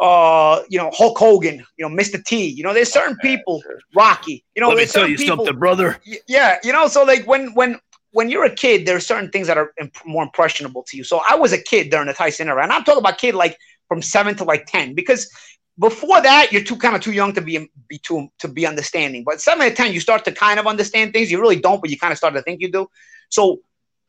[0.00, 2.22] uh, you know, Hulk Hogan, you know, Mr.
[2.24, 2.46] T.
[2.46, 3.62] You know, there's certain people,
[3.94, 4.42] Rocky.
[4.54, 6.00] You know, let me tell you people, something, brother.
[6.26, 7.78] Yeah, you know, so like when when
[8.12, 11.04] when you're a kid, there are certain things that are imp- more impressionable to you.
[11.04, 13.58] So I was a kid during the Tyson era, and I'm talking about kid like
[13.88, 15.30] from seven to like ten, because
[15.78, 19.24] before that you're too kind of too young to be be too to be understanding.
[19.24, 21.30] But seven to ten, you start to kind of understand things.
[21.30, 22.88] You really don't, but you kind of start to think you do.
[23.30, 23.60] So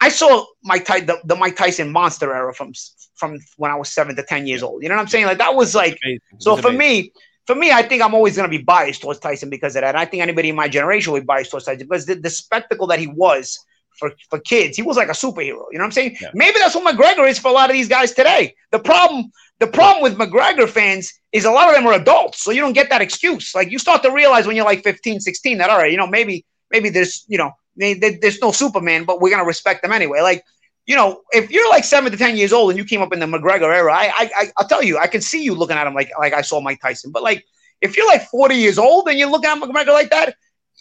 [0.01, 2.73] I saw Mike Ty- the, the Mike Tyson monster era from
[3.15, 4.83] from when I was seven to ten years old.
[4.83, 5.25] You know what I'm saying?
[5.25, 5.97] Like that was like
[6.39, 7.13] so for me
[7.45, 9.95] for me, I think I'm always going to be biased towards Tyson because of that.
[9.95, 12.29] And I think anybody in my generation will be biased towards Tyson because the, the
[12.29, 13.59] spectacle that he was
[13.97, 14.75] for, for kids.
[14.75, 15.65] He was like a superhero.
[15.71, 16.17] You know what I'm saying?
[16.21, 16.31] Yeah.
[16.33, 18.55] Maybe that's what McGregor is for a lot of these guys today.
[18.71, 22.51] The problem, the problem with McGregor fans is a lot of them are adults, so
[22.51, 23.55] you don't get that excuse.
[23.55, 26.07] Like you start to realize when you're like 15, 16 that all right, you know,
[26.07, 30.21] maybe maybe there's you know there's no Superman, but we're gonna respect them anyway.
[30.21, 30.43] Like
[30.85, 33.19] you know, if you're like seven to ten years old and you came up in
[33.19, 35.93] the McGregor era, I I I'll tell you, I can see you looking at him
[35.93, 37.11] like like I saw Mike Tyson.
[37.11, 37.45] But like
[37.81, 40.35] if you're like 40 years old and you're looking at McGregor like that,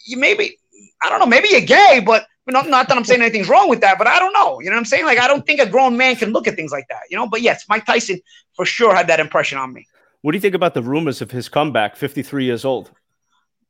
[0.05, 0.59] you maybe
[1.01, 3.81] I don't know, maybe you're gay, but not, not that I'm saying anything's wrong with
[3.81, 4.59] that, but I don't know.
[4.59, 5.05] You know what I'm saying?
[5.05, 7.27] Like, I don't think a grown man can look at things like that, you know?
[7.27, 8.19] But yes, Mike Tyson
[8.55, 9.87] for sure had that impression on me.
[10.21, 12.91] What do you think about the rumors of his comeback, 53 years old?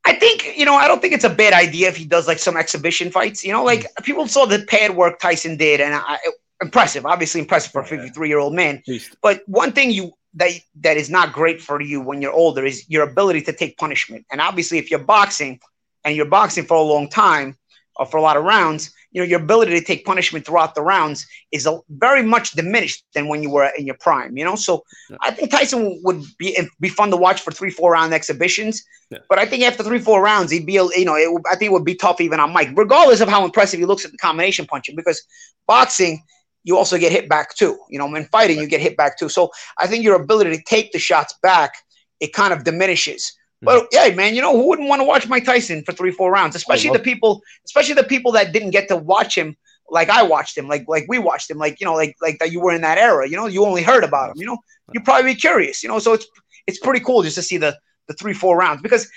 [0.05, 2.39] I think, you know, I don't think it's a bad idea if he does like
[2.39, 3.43] some exhibition fights.
[3.43, 6.17] You know, like people saw the pad work Tyson did, and I,
[6.61, 8.84] impressive, obviously impressive for a 53 year old man.
[9.21, 10.51] But one thing you that
[10.82, 14.26] that is not great for you when you're older is your ability to take punishment.
[14.32, 15.59] And obviously, if you're boxing
[16.03, 17.57] and you're boxing for a long time,
[17.99, 20.81] uh, for a lot of rounds, you know, your ability to take punishment throughout the
[20.81, 24.55] rounds is a, very much diminished than when you were in your prime, you know?
[24.55, 25.17] So yeah.
[25.21, 28.83] I think Tyson would be be fun to watch for three, four round exhibitions.
[29.11, 29.19] Yeah.
[29.29, 31.73] But I think after three, four rounds, he'd be, you know, it, I think it
[31.73, 34.65] would be tough even on Mike, regardless of how impressive he looks at the combination
[34.65, 35.21] punching, because
[35.67, 36.23] boxing,
[36.63, 37.77] you also get hit back too.
[37.89, 39.29] You know, in fighting, you get hit back too.
[39.29, 41.73] So I think your ability to take the shots back,
[42.19, 43.31] it kind of diminishes.
[43.66, 43.80] Mm-hmm.
[43.80, 46.32] But yeah, man, you know who wouldn't want to watch Mike Tyson for three, four
[46.32, 46.55] rounds?
[46.55, 49.55] Especially the people, especially the people that didn't get to watch him
[49.89, 52.51] like I watched him, like like we watched him, like you know, like like that
[52.51, 53.28] you were in that era.
[53.28, 54.38] You know, you only heard about him.
[54.38, 54.57] You know,
[54.93, 55.84] you probably be curious.
[55.84, 56.26] You know, so it's
[56.68, 59.09] it's pretty cool just to see the the three, four rounds because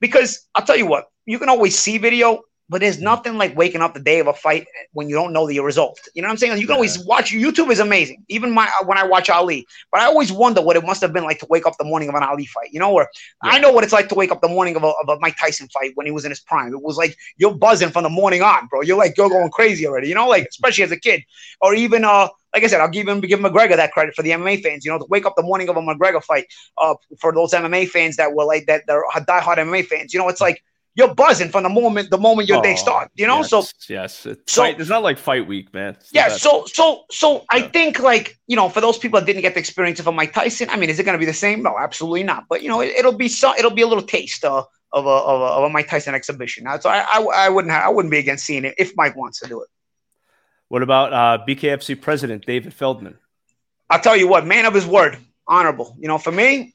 [0.00, 3.80] because I'll tell you what, you can always see video, but there's nothing like waking
[3.80, 6.00] up the day of a fight when you don't know the result.
[6.14, 6.52] You know what I'm saying?
[6.52, 6.74] You can yeah.
[6.76, 8.24] always watch YouTube is amazing.
[8.28, 11.24] Even my when I watch Ali, but I always wonder what it must have been
[11.24, 12.72] like to wake up the morning of an Ali fight.
[12.72, 13.08] You know, or
[13.44, 13.50] yeah.
[13.52, 15.36] I know what it's like to wake up the morning of a, of a Mike
[15.38, 16.72] Tyson fight when he was in his prime.
[16.72, 18.82] It was like you're buzzing from the morning on, bro.
[18.82, 20.08] You're like you're going crazy already.
[20.08, 21.22] You know, like especially as a kid,
[21.60, 24.30] or even uh like I said, I'll give him give McGregor that credit for the
[24.30, 24.84] MMA fans.
[24.84, 26.46] You know, to wake up the morning of a McGregor fight,
[26.78, 30.12] uh, for those MMA fans that were like that, they're diehard MMA fans.
[30.12, 30.62] You know, it's like
[30.94, 33.10] you're buzzing from the moment the moment your oh, day starts.
[33.16, 35.94] You know, yes, so yes, it's, so, fight, it's not like fight week, man.
[35.94, 37.40] It's yeah, so so so yeah.
[37.50, 40.12] I think like you know for those people that didn't get the experience of a
[40.12, 41.62] Mike Tyson, I mean, is it going to be the same?
[41.62, 42.44] No, absolutely not.
[42.48, 45.08] But you know, it, will be so it'll be a little taste uh, of a,
[45.08, 46.66] of a of a Mike Tyson exhibition.
[46.80, 49.40] So I I, I wouldn't have, I wouldn't be against seeing it if Mike wants
[49.40, 49.68] to do it.
[50.68, 53.18] What about uh, BKFC president David Feldman?
[53.88, 55.94] I'll tell you what, man of his word, honorable.
[55.98, 56.74] You know, for me,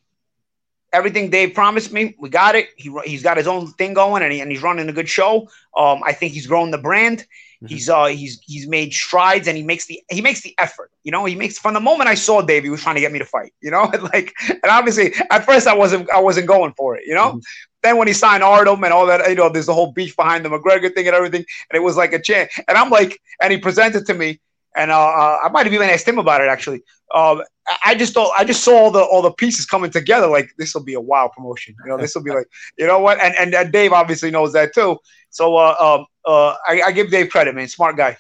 [0.98, 2.70] everything Dave promised me, we got it.
[2.76, 5.48] He he's got his own thing going, and, he, and he's running a good show.
[5.76, 7.20] Um, I think he's grown the brand.
[7.20, 7.68] Mm-hmm.
[7.68, 10.92] He's uh he's he's made strides, and he makes the he makes the effort.
[11.04, 13.12] You know, he makes from the moment I saw Dave, he was trying to get
[13.12, 13.54] me to fight.
[13.62, 13.84] You know,
[14.14, 17.04] like and obviously at first I wasn't I wasn't going for it.
[17.06, 17.30] You know.
[17.30, 17.40] Mm-hmm.
[17.84, 20.44] Then when he signed Artem and all that, you know, there's a whole beef behind
[20.44, 22.50] the McGregor thing and everything, and it was like a chant.
[22.68, 24.40] And I'm like, and he presented to me,
[24.78, 26.82] and uh, uh, I might have even asked him about it actually.
[27.14, 27.42] Um,
[27.86, 30.28] I just thought I just saw all the all the pieces coming together.
[30.28, 31.76] Like this will be a wild promotion.
[31.84, 32.48] You know, this will be like
[32.78, 34.98] you know what, and, and and Dave obviously knows that too.
[35.30, 37.68] So uh, um, uh, I, I give Dave credit, man.
[37.68, 38.18] Smart guy.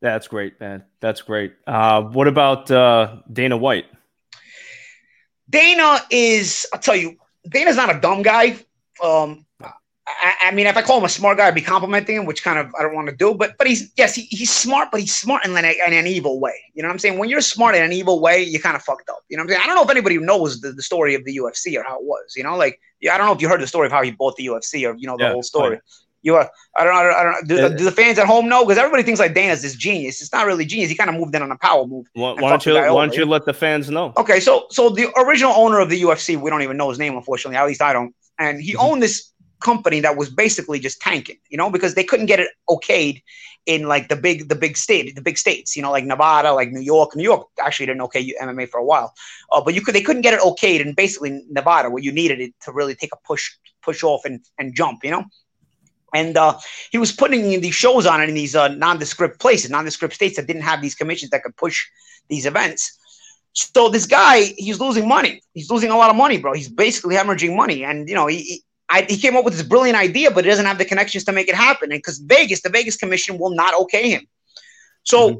[0.00, 0.84] That's great, man.
[1.00, 1.54] That's great.
[1.66, 3.84] Uh, what about uh, Dana White?
[5.48, 7.16] Dana is, I'll tell you,
[7.48, 8.56] Dana's not a dumb guy.
[9.02, 9.44] Um,
[10.22, 12.42] I, I, mean, if I call him a smart guy, I'd be complimenting him, which
[12.42, 13.34] kind of I don't want to do.
[13.34, 16.40] But but he's yes, he, he's smart, but he's smart in, an, in an evil
[16.40, 16.54] way.
[16.74, 17.18] You know what I'm saying?
[17.18, 19.22] When you're smart in an evil way, you kind of fucked up.
[19.28, 19.62] You know what I'm saying?
[19.62, 22.04] I don't know if anybody knows the, the story of the UFC or how it
[22.04, 22.34] was.
[22.36, 24.10] You know, like yeah, I don't know if you heard the story of how he
[24.10, 25.80] bought the UFC or you know the yeah, whole story.
[26.22, 27.14] You are, I don't know.
[27.16, 27.48] I don't.
[27.48, 28.64] Do, do, the fans at home know?
[28.64, 30.20] Because everybody thinks like Dana's this genius.
[30.20, 30.90] It's not really genius.
[30.90, 32.06] He kind of moved in on a power move.
[32.12, 32.74] Why, why don't you?
[32.74, 34.12] Why don't you let the fans know?
[34.18, 37.16] Okay, so so the original owner of the UFC, we don't even know his name,
[37.16, 37.56] unfortunately.
[37.56, 38.14] At least I don't.
[38.38, 38.80] And he mm-hmm.
[38.80, 42.48] owned this company that was basically just tanking, you know, because they couldn't get it
[42.68, 43.22] okayed
[43.66, 46.70] in like the big the big state the big states, you know, like Nevada, like
[46.72, 47.14] New York.
[47.14, 49.14] New York actually didn't okay MMA for a while,
[49.52, 52.40] uh, but you could they couldn't get it okayed in basically Nevada where you needed
[52.40, 53.50] it to really take a push
[53.82, 55.24] push off and and jump, you know.
[56.12, 56.58] And uh,
[56.90, 60.46] he was putting these shows on it in these uh, nondescript places, nondescript states that
[60.48, 61.86] didn't have these commissions that could push
[62.28, 62.98] these events.
[63.52, 65.42] So this guy, he's losing money.
[65.54, 66.52] He's losing a lot of money, bro.
[66.52, 69.96] He's basically hemorrhaging money, and you know, he, I, he came up with this brilliant
[69.96, 71.92] idea, but he doesn't have the connections to make it happen.
[71.92, 74.26] And because Vegas, the Vegas Commission will not okay him.
[75.04, 75.38] So, mm-hmm.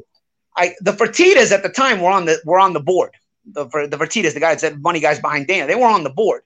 [0.55, 3.11] I the Fertitas at the time were on the were on the board.
[3.45, 6.41] The the Fertitas, the guys that money guys behind Dana, they were on the board,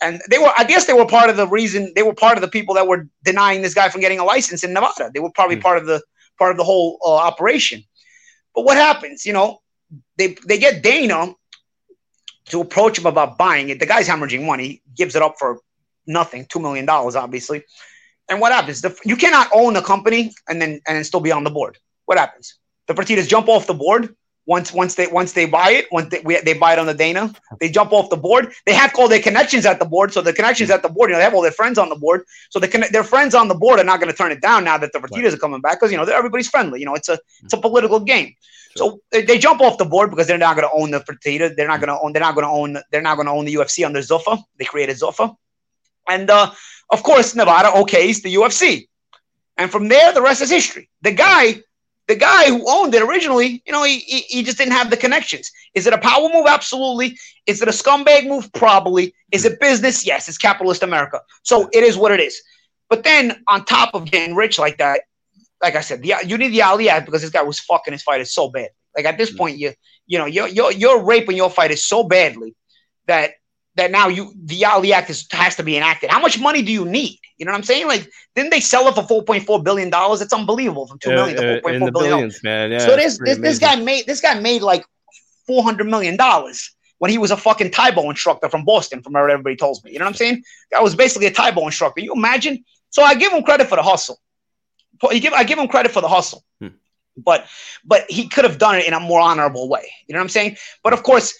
[0.00, 0.52] and they were.
[0.56, 1.92] I guess they were part of the reason.
[1.94, 4.64] They were part of the people that were denying this guy from getting a license
[4.64, 5.10] in Nevada.
[5.12, 5.62] They were probably mm-hmm.
[5.62, 6.02] part of the
[6.38, 7.84] part of the whole uh, operation.
[8.54, 9.26] But what happens?
[9.26, 9.60] You know,
[10.16, 11.34] they they get Dana
[12.46, 13.78] to approach him about buying it.
[13.78, 15.60] The guy's hemorrhaging money, gives it up for
[16.10, 17.64] nothing, two million dollars, obviously.
[18.28, 18.80] And what happens?
[18.80, 21.78] The, you cannot own a company and then and then still be on the board.
[22.06, 22.56] What happens?
[22.86, 24.14] The Fertitas jump off the board
[24.46, 25.86] once once they once they buy it.
[25.92, 28.52] Once they, we, they buy it on the Dana, they jump off the board.
[28.66, 30.12] They have all their connections at the board.
[30.12, 31.96] So the connections at the board, you know, they have all their friends on the
[31.96, 32.24] board.
[32.50, 34.78] So the their friends on the board are not going to turn it down now
[34.78, 35.34] that the Fertitas right.
[35.34, 36.80] are coming back because you know everybody's friendly.
[36.80, 37.44] You know, it's a mm.
[37.44, 38.34] it's a political game.
[38.76, 41.56] So they, they jump off the board because they're not going to own the Fertitas.
[41.56, 41.86] They're not mm.
[41.86, 42.12] going to own.
[42.12, 42.82] They're not going to own.
[42.90, 44.42] They're not going to own the UFC under Zuffa.
[44.58, 45.36] They created Zuffa.
[46.08, 46.52] And uh,
[46.90, 48.88] of course, Nevada okays the UFC.
[49.56, 50.88] And from there, the rest is history.
[51.02, 51.62] The guy,
[52.08, 54.96] the guy who owned it originally, you know, he, he, he just didn't have the
[54.96, 55.50] connections.
[55.74, 56.46] Is it a power move?
[56.46, 57.18] Absolutely.
[57.46, 58.50] Is it a scumbag move?
[58.52, 59.14] Probably.
[59.32, 60.06] Is it business?
[60.06, 61.20] Yes, it's capitalist America.
[61.42, 62.40] So it is what it is.
[62.88, 65.02] But then on top of getting rich like that,
[65.62, 68.02] like I said, the, you need the Ali Act because this guy was fucking his
[68.02, 68.70] fighters so bad.
[68.96, 69.36] Like at this mm.
[69.38, 69.72] point, you
[70.10, 72.56] you know, you're, you're, you're raping your fighters so badly
[73.06, 73.34] that
[73.80, 76.10] that now you the Ali Act is, has to be enacted.
[76.10, 77.18] How much money do you need?
[77.38, 77.86] You know what I'm saying?
[77.86, 80.20] Like, didn't they sell it for 4.4 billion dollars?
[80.20, 81.92] It's unbelievable from two million to 4.4 billion.
[81.92, 82.70] Billions, man.
[82.70, 84.84] Yeah, so this this, this guy made this guy made like
[85.46, 89.30] 400 million dollars when he was a fucking Tae Bo instructor from Boston, from what
[89.30, 89.92] everybody tells me.
[89.92, 90.42] You know what I'm saying?
[90.70, 92.02] That was basically a Tae Bo instructor.
[92.02, 92.62] You imagine?
[92.90, 94.20] So I give him credit for the hustle.
[95.02, 96.44] I give I give him credit for the hustle.
[96.60, 96.68] Hmm.
[97.16, 97.46] But
[97.84, 99.90] but he could have done it in a more honorable way.
[100.06, 100.58] You know what I'm saying?
[100.84, 101.34] But of course,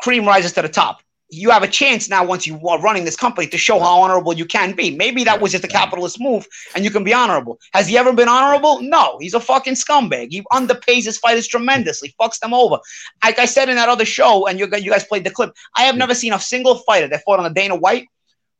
[0.00, 1.01] cream rises to the top
[1.32, 4.34] you have a chance now once you are running this company to show how honorable
[4.34, 4.94] you can be.
[4.94, 7.58] Maybe that was just a capitalist move and you can be honorable.
[7.72, 8.82] Has he ever been honorable?
[8.82, 10.28] No, he's a fucking scumbag.
[10.30, 12.78] He underpays his fighters tremendously, fucks them over.
[13.24, 15.84] Like I said in that other show, and you, you guys played the clip, I
[15.84, 18.08] have never seen a single fighter that fought on the Dana White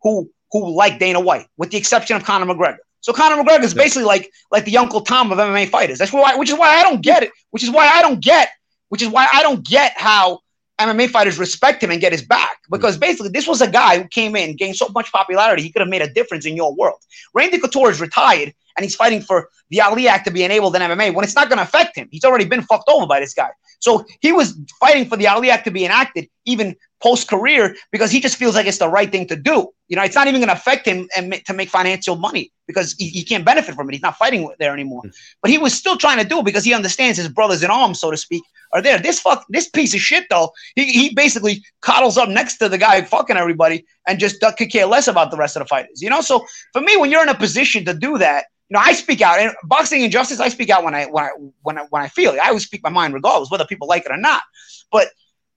[0.02, 2.78] who who liked Dana White, with the exception of Conor McGregor.
[3.00, 5.98] So Conor McGregor is basically like like the Uncle Tom of MMA fighters.
[5.98, 7.30] That's why, which is why I don't get it.
[7.50, 8.50] Which is why I don't get.
[8.88, 10.40] Which is why I don't get how
[10.80, 12.70] MMA fighters respect him and get his back mm.
[12.70, 15.80] because basically this was a guy who came in, gained so much popularity, he could
[15.80, 16.98] have made a difference in your world.
[17.34, 20.82] Randy Couture is retired and he's fighting for the Ali Act to be enabled in
[20.82, 22.08] MMA when it's not going to affect him.
[22.10, 23.50] He's already been fucked over by this guy.
[23.80, 28.10] So he was fighting for the Ali Act to be enacted even post career because
[28.10, 29.68] he just feels like it's the right thing to do.
[29.88, 32.94] You know, it's not even going to affect him and to make financial money because
[32.94, 33.92] he, he, can't benefit from it.
[33.92, 35.02] He's not fighting there anymore.
[35.02, 35.10] Hmm.
[35.42, 38.00] But he was still trying to do it because he understands his brothers in arms,
[38.00, 38.42] so to speak,
[38.72, 38.98] are there.
[38.98, 42.78] This fuck, this piece of shit though, he, he basically coddles up next to the
[42.78, 46.02] guy fucking everybody and just could care less about the rest of the fighters.
[46.02, 48.80] You know, so for me, when you're in a position to do that, you know,
[48.84, 49.38] I speak out.
[49.38, 51.30] And boxing injustice, I speak out when I when I
[51.62, 52.40] when I, when I feel it.
[52.40, 54.42] I always speak my mind regardless, whether people like it or not.
[54.90, 55.08] But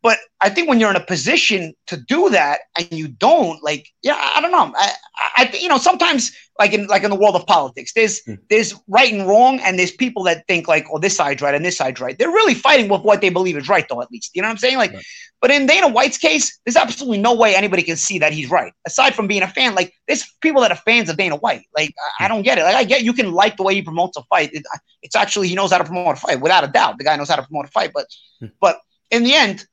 [0.06, 3.88] but I think when you're in a position to do that and you don't, like,
[4.04, 4.72] yeah, I don't know.
[4.78, 4.92] I,
[5.36, 8.38] I, you know, sometimes like in like in the world of politics, there's mm.
[8.52, 11.66] there's right and wrong, and there's people that think like, oh, this side's right and
[11.66, 12.16] this side's right.
[12.20, 14.00] They're really fighting with what they believe is right, though.
[14.00, 14.78] At least, you know what I'm saying?
[14.78, 15.04] Like, right.
[15.42, 18.74] but in Dana White's case, there's absolutely no way anybody can see that he's right.
[18.86, 21.66] Aside from being a fan, like there's people that are fans of Dana White.
[21.76, 21.96] Like.
[22.20, 22.64] I, I, don't get it.
[22.64, 24.54] Like, I get you can like the way he promotes a fight.
[24.54, 24.64] It,
[25.02, 27.00] it's actually he knows how to promote a fight without a doubt.
[27.00, 28.06] The guy knows how to promote a fight, but
[28.40, 28.52] mm.
[28.62, 28.78] but
[29.10, 29.66] in the end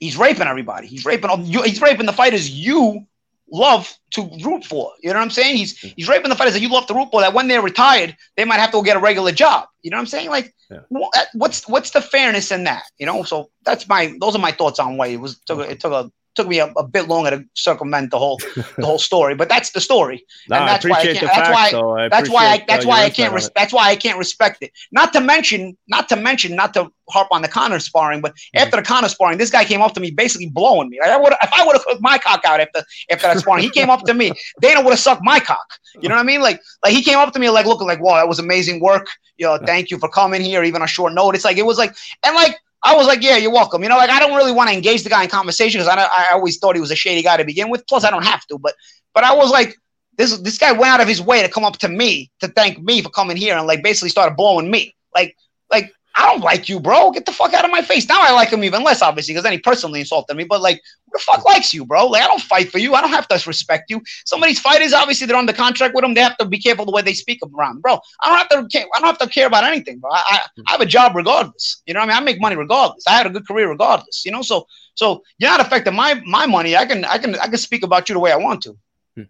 [0.00, 0.86] He's raping everybody.
[0.86, 1.30] He's raping.
[1.30, 3.06] All, you, he's raping the fighters you
[3.50, 4.92] love to root for.
[5.02, 5.56] You know what I'm saying?
[5.56, 5.94] He's mm-hmm.
[5.96, 7.20] he's raping the fighters that you love to root for.
[7.20, 9.68] That when they're retired, they might have to go get a regular job.
[9.82, 10.30] You know what I'm saying?
[10.30, 10.80] Like, yeah.
[10.94, 12.84] Uh, what's what's the fairness in that?
[12.98, 15.80] You know, so that's my those are my thoughts on why It was took it
[15.80, 19.34] took a took me a, a, bit longer to circumvent the whole the whole story,
[19.34, 21.20] but that's the story, no, and that's why I can't.
[21.20, 21.70] That's why.
[21.70, 22.08] Though.
[22.10, 22.46] that's why.
[22.46, 23.32] I, that's why I can't.
[23.32, 24.72] Res- that's why I can't respect it.
[24.92, 28.58] Not to mention, not to mention, not to harp on the Conor sparring, but mm-hmm.
[28.58, 30.98] after the Conor sparring, this guy came up to me, basically blowing me.
[31.00, 33.62] Like I would, if I would have cooked my cock out after after that sparring,
[33.62, 34.32] he came up to me.
[34.60, 35.66] Dana would have sucked my cock.
[36.00, 36.40] You know what I mean?
[36.40, 39.06] Like, like he came up to me, like looking like, "Wow, that was amazing work.
[39.36, 41.94] You know, thank you for coming here, even on short notice." Like it was like,
[42.24, 43.82] and like I was like, yeah, you're welcome.
[43.82, 46.02] You know, like I don't really want to engage the guy in conversation because I,
[46.02, 47.86] I always thought he was a shady guy to begin with.
[47.86, 48.58] Plus, I don't have to.
[48.58, 48.74] But
[49.14, 49.76] but I was like,
[50.18, 52.78] this this guy went out of his way to come up to me to thank
[52.78, 54.94] me for coming here and like basically started blowing me.
[55.14, 55.34] Like
[55.70, 57.10] like I don't like you, bro.
[57.10, 58.08] Get the fuck out of my face.
[58.08, 60.44] Now I like him even less, obviously, because then he personally insulted me.
[60.44, 62.06] But like, who the fuck likes you, bro?
[62.06, 62.94] Like, I don't fight for you.
[62.94, 64.00] I don't have to respect you.
[64.24, 66.14] Some of these fighters, obviously, they're under contract with them.
[66.14, 67.98] They have to be careful the way they speak around, bro.
[68.22, 68.68] I don't have to.
[68.68, 70.10] Care, I don't have to care about anything, bro.
[70.12, 71.82] I, I, I have a job regardless.
[71.86, 72.22] You know what I mean?
[72.22, 73.04] I make money regardless.
[73.08, 74.24] I had a good career regardless.
[74.24, 76.76] You know, so so you're not affecting my my money.
[76.76, 78.76] I can I can I can speak about you the way I want to.
[79.16, 79.22] Hmm.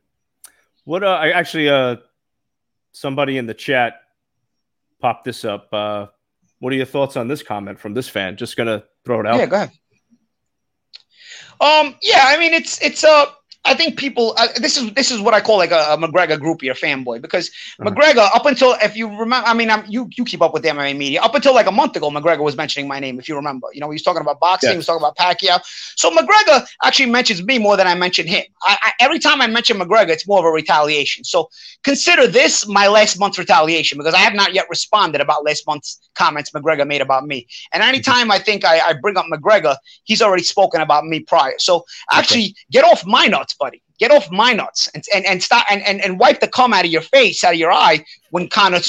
[0.84, 1.96] What uh, I actually uh
[2.92, 4.02] somebody in the chat
[5.00, 5.72] popped this up.
[5.72, 6.08] Uh
[6.64, 8.38] what are your thoughts on this comment from this fan?
[8.38, 9.36] Just gonna throw it out.
[9.36, 9.70] Yeah, go ahead.
[11.60, 13.26] Um, yeah, I mean it's it's uh
[13.66, 14.34] I think people.
[14.36, 17.22] Uh, this is this is what I call like a, a McGregor groupie or fanboy
[17.22, 17.50] because
[17.80, 17.90] uh-huh.
[17.90, 20.68] McGregor, up until if you remember, I mean, I'm, you you keep up with the
[20.68, 21.22] MMA media.
[21.22, 23.18] Up until like a month ago, McGregor was mentioning my name.
[23.18, 24.74] If you remember, you know, he was talking about boxing, yes.
[24.74, 25.60] he was talking about Pacquiao.
[25.96, 28.44] So McGregor actually mentions me more than I mention him.
[28.62, 31.24] I, I, every time I mention McGregor, it's more of a retaliation.
[31.24, 31.48] So
[31.82, 36.00] consider this my last month's retaliation because I have not yet responded about last month's
[36.14, 37.46] comments McGregor made about me.
[37.72, 37.88] And mm-hmm.
[37.88, 41.54] anytime I think I, I bring up McGregor, he's already spoken about me prior.
[41.58, 42.54] So actually, okay.
[42.70, 46.00] get off my nuts, buddy get off my nuts and, and, and stop and, and,
[46.00, 48.80] and wipe the cum out of your face, out of your eye when Conor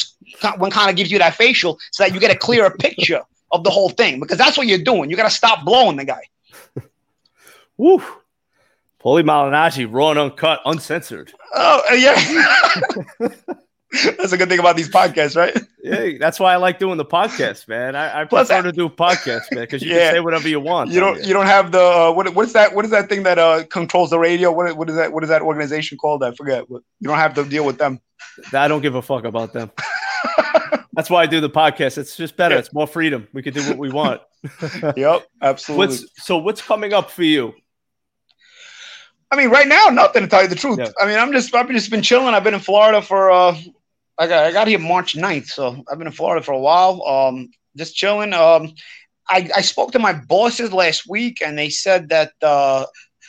[0.58, 3.70] when Conor gives you that facial so that you get a clearer picture of the
[3.70, 5.10] whole thing because that's what you're doing.
[5.10, 6.22] You got to stop blowing the guy.
[7.78, 8.00] Woo.
[9.04, 11.32] Paulie Malignaggi, raw and uncut, uncensored.
[11.54, 13.30] Oh, yeah.
[14.18, 15.56] That's a good thing about these podcasts, right?
[15.84, 17.96] Yeah, that's why I like doing the podcast, man.
[17.96, 20.06] I, I prefer to do podcasts, man, because you yeah.
[20.06, 20.90] can say whatever you want.
[20.90, 21.24] You don't.
[21.24, 22.34] You don't have the uh, what?
[22.34, 22.74] What's that?
[22.74, 24.52] What is that thing that uh, controls the radio?
[24.52, 24.76] What?
[24.76, 25.14] What is that?
[25.14, 26.24] What is that organization called?
[26.24, 26.68] I forget.
[26.68, 28.02] You don't have to deal with them.
[28.52, 29.72] I don't give a fuck about them.
[30.94, 32.00] that's why I do the podcast.
[32.00, 32.58] It's just better.
[32.58, 33.28] It's more freedom.
[33.34, 34.22] We can do what we want.
[34.98, 35.88] yep, absolutely.
[35.88, 37.54] What's, so, what's coming up for you?
[39.36, 40.80] I mean, right now, nothing to tell you the truth.
[40.80, 40.92] Yeah.
[40.98, 42.34] I mean, I'm just I've just been chilling.
[42.34, 43.58] I've been in Florida for uh,
[44.18, 47.04] I got I got here March 9th, so I've been in Florida for a while.
[47.06, 48.32] Um, just chilling.
[48.32, 48.74] Um,
[49.28, 52.86] I I spoke to my bosses last week, and they said that uh,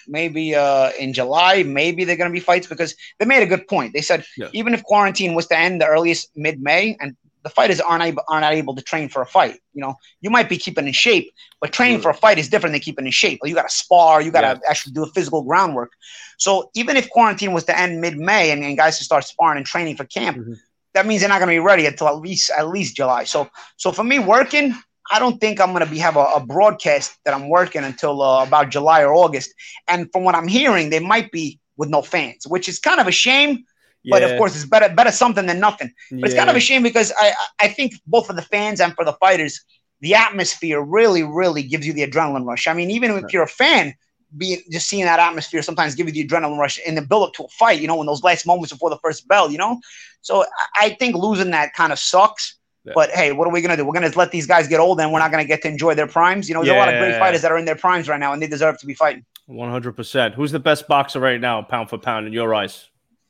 [0.06, 3.66] maybe uh, in July, maybe they're going to be fights because they made a good
[3.66, 3.92] point.
[3.92, 4.48] They said yeah.
[4.52, 7.16] even if quarantine was to end the earliest mid May, and
[7.46, 9.60] the fighters aren't able, are not able to train for a fight.
[9.72, 12.72] You know, you might be keeping in shape, but training for a fight is different
[12.72, 13.38] than keeping in shape.
[13.44, 14.68] You got to spar, you got to yeah.
[14.68, 15.92] actually do a physical groundwork.
[16.38, 19.58] So even if quarantine was to end mid May and, and, guys to start sparring
[19.58, 20.54] and training for camp, mm-hmm.
[20.94, 23.22] that means they're not going to be ready until at least at least July.
[23.22, 24.74] So so for me working,
[25.12, 28.22] I don't think I'm going to be have a, a, broadcast that I'm working until
[28.22, 29.54] uh, about July or August.
[29.86, 33.06] And from what I'm hearing, they might be with no fans, which is kind of
[33.06, 33.64] a shame
[34.10, 35.92] but of course, it's better better something than nothing.
[36.10, 36.26] But yeah.
[36.26, 39.04] it's kind of a shame because I I think both for the fans and for
[39.04, 39.64] the fighters,
[40.00, 42.66] the atmosphere really really gives you the adrenaline rush.
[42.66, 43.94] I mean, even if you're a fan,
[44.36, 47.34] being just seeing that atmosphere sometimes give you the adrenaline rush in the build up
[47.34, 47.80] to a fight.
[47.80, 49.50] You know, in those last moments before the first bell.
[49.50, 49.80] You know,
[50.22, 50.44] so
[50.76, 52.56] I think losing that kind of sucks.
[52.84, 52.92] Yeah.
[52.94, 53.84] But hey, what are we gonna do?
[53.84, 56.06] We're gonna let these guys get old, and we're not gonna get to enjoy their
[56.06, 56.48] primes.
[56.48, 56.78] You know, there's yeah.
[56.78, 58.78] a lot of great fighters that are in their primes right now, and they deserve
[58.78, 59.24] to be fighting.
[59.46, 60.34] One hundred percent.
[60.34, 62.88] Who's the best boxer right now, pound for pound, in your eyes?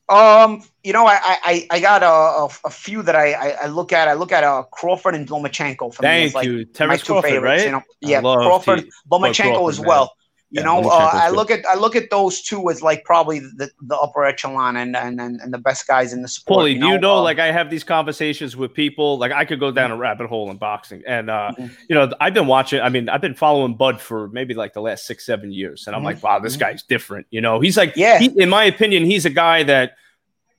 [0.09, 3.93] Um, you know, I I, I got a, a, a few that I, I look
[3.93, 4.07] at.
[4.07, 5.93] I look at uh, Crawford and Lomachenko.
[5.93, 7.67] For Thank me, like you, Terence Crawford, favorites, right?
[7.67, 7.83] You know?
[8.01, 10.05] Yeah, Crawford, T- Lomachenko Crawford, as well.
[10.05, 10.26] Man.
[10.51, 13.41] You yeah, know, uh, I look at I look at those two as like probably
[13.41, 16.67] the, the upper echelon and, and and and the best guys in the sport.
[16.67, 16.93] Paulie, you know?
[16.93, 17.17] you know?
[17.17, 19.19] Uh, like I have these conversations with people.
[19.19, 21.75] Like I could go down a rabbit hole in boxing, and uh, mm-hmm.
[21.89, 22.81] you know, I've been watching.
[22.81, 25.97] I mean, I've been following Bud for maybe like the last six seven years, and
[25.97, 26.07] I'm mm-hmm.
[26.07, 26.61] like, wow, this mm-hmm.
[26.61, 27.27] guy's different.
[27.31, 28.21] You know, he's like, yeah.
[28.21, 29.97] He, in my opinion, he's a guy that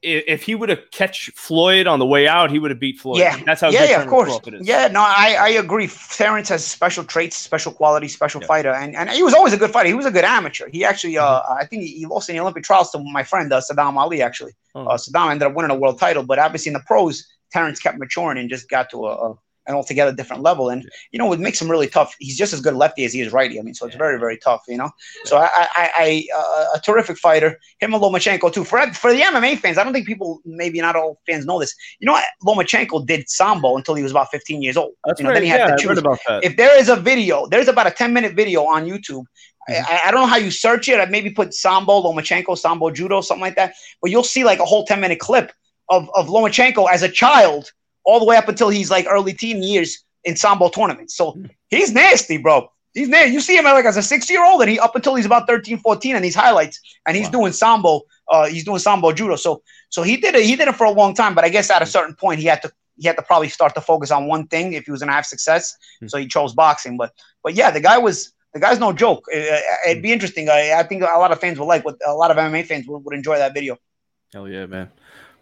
[0.01, 3.19] if he would have catch Floyd on the way out, he would have beat Floyd.
[3.19, 3.69] Yeah, that's how.
[3.69, 4.39] Yeah, yeah, of course.
[4.61, 5.89] Yeah, no, I, I agree.
[6.11, 8.47] Terence has special traits, special quality, special yeah.
[8.47, 9.87] fighter, and and he was always a good fighter.
[9.87, 10.69] He was a good amateur.
[10.69, 11.53] He actually, uh, mm-hmm.
[11.53, 14.21] I think he, lost in the Olympic trials to my friend uh, Saddam Ali.
[14.21, 14.85] Actually, oh.
[14.85, 17.97] uh, Saddam ended up winning a world title, but obviously in the pros, Terence kept
[17.97, 19.37] maturing and just got to a, a
[19.67, 20.69] an altogether different level.
[20.69, 22.15] And you know, it makes him really tough.
[22.19, 23.59] He's just as good lefty as he is righty.
[23.59, 24.63] I mean, so it's very, very tough.
[24.67, 24.89] You know,
[25.25, 27.59] so I, I, I uh, a terrific fighter.
[27.79, 28.63] Him and Lomachenko too.
[28.63, 31.75] For for the MMA fans, I don't think people, maybe not all fans know this.
[31.99, 34.93] You know, what Lomachenko did sambo until he was about 15 years old.
[35.05, 35.35] That's you know, right.
[35.35, 35.89] then he had yeah, to choose.
[35.89, 36.43] heard about that.
[36.43, 39.25] If there is a video, there's about a 10 minute video on YouTube.
[39.69, 40.99] I, I don't know how you search it.
[40.99, 43.73] I maybe put Sambo, Lomachenko, Sambo Judo, something like that.
[44.01, 45.51] But you'll see like a whole 10 minute clip
[45.89, 47.71] of, of Lomachenko as a child
[48.07, 51.15] all the way up until he's like early teen years in Sambo tournaments.
[51.15, 51.37] So
[51.69, 52.71] he's nasty, bro.
[52.93, 53.33] He's nasty.
[53.33, 55.45] You see him like as a six year old and he up until he's about
[55.45, 57.31] 13, 14 and these highlights and he's Wow.
[57.39, 58.01] doing Sambo.
[58.29, 59.35] Uh, he's doing Sambo Judo.
[59.35, 60.43] So so he did it.
[60.43, 61.35] He did it for a long time.
[61.35, 63.75] But I guess at a certain point he had to he had to probably start
[63.75, 65.75] to focus on one thing if he was gonna have success.
[65.99, 66.07] Hmm.
[66.07, 66.97] So he chose boxing.
[66.97, 67.11] But
[67.43, 69.25] but yeah, the guy was the guy's no joke.
[69.33, 70.49] Uh, It'd be interesting.
[70.49, 72.87] I, I think a lot of fans would like what a lot of MMA fans
[72.87, 73.77] would, would enjoy that video.
[74.33, 74.89] Hell yeah, man.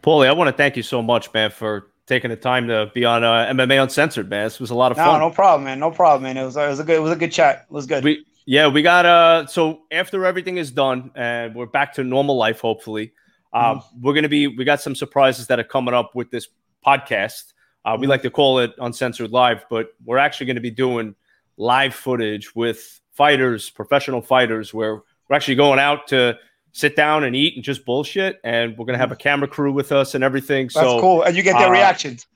[0.04, 3.06] Paulie, I want to thank you so much, man, for taking the time to be
[3.06, 4.46] on uh, MMA Uncensored, man.
[4.46, 5.20] This was a lot of No, fun.
[5.20, 5.80] no problem, man.
[5.80, 6.38] No problem, man.
[6.38, 7.66] It was it was a good it was a good chat.
[7.70, 8.04] It was good.
[8.04, 12.38] We yeah, we got uh so after everything is done and we're back to normal
[12.38, 13.14] life, hopefully.
[13.54, 16.48] Um, we're gonna be we got some surprises that are coming up with this
[16.86, 17.54] podcast.
[17.86, 21.16] Uh, we like to call it Uncensored Live, but we're actually gonna be doing
[21.58, 24.96] live footage with fighters, professional fighters, where
[25.30, 26.38] we're actually going out to
[26.78, 28.40] sit down and eat and just bullshit.
[28.44, 30.66] And we're gonna have a camera crew with us and everything.
[30.66, 31.22] That's so cool.
[31.24, 32.28] And you get their uh, reactions.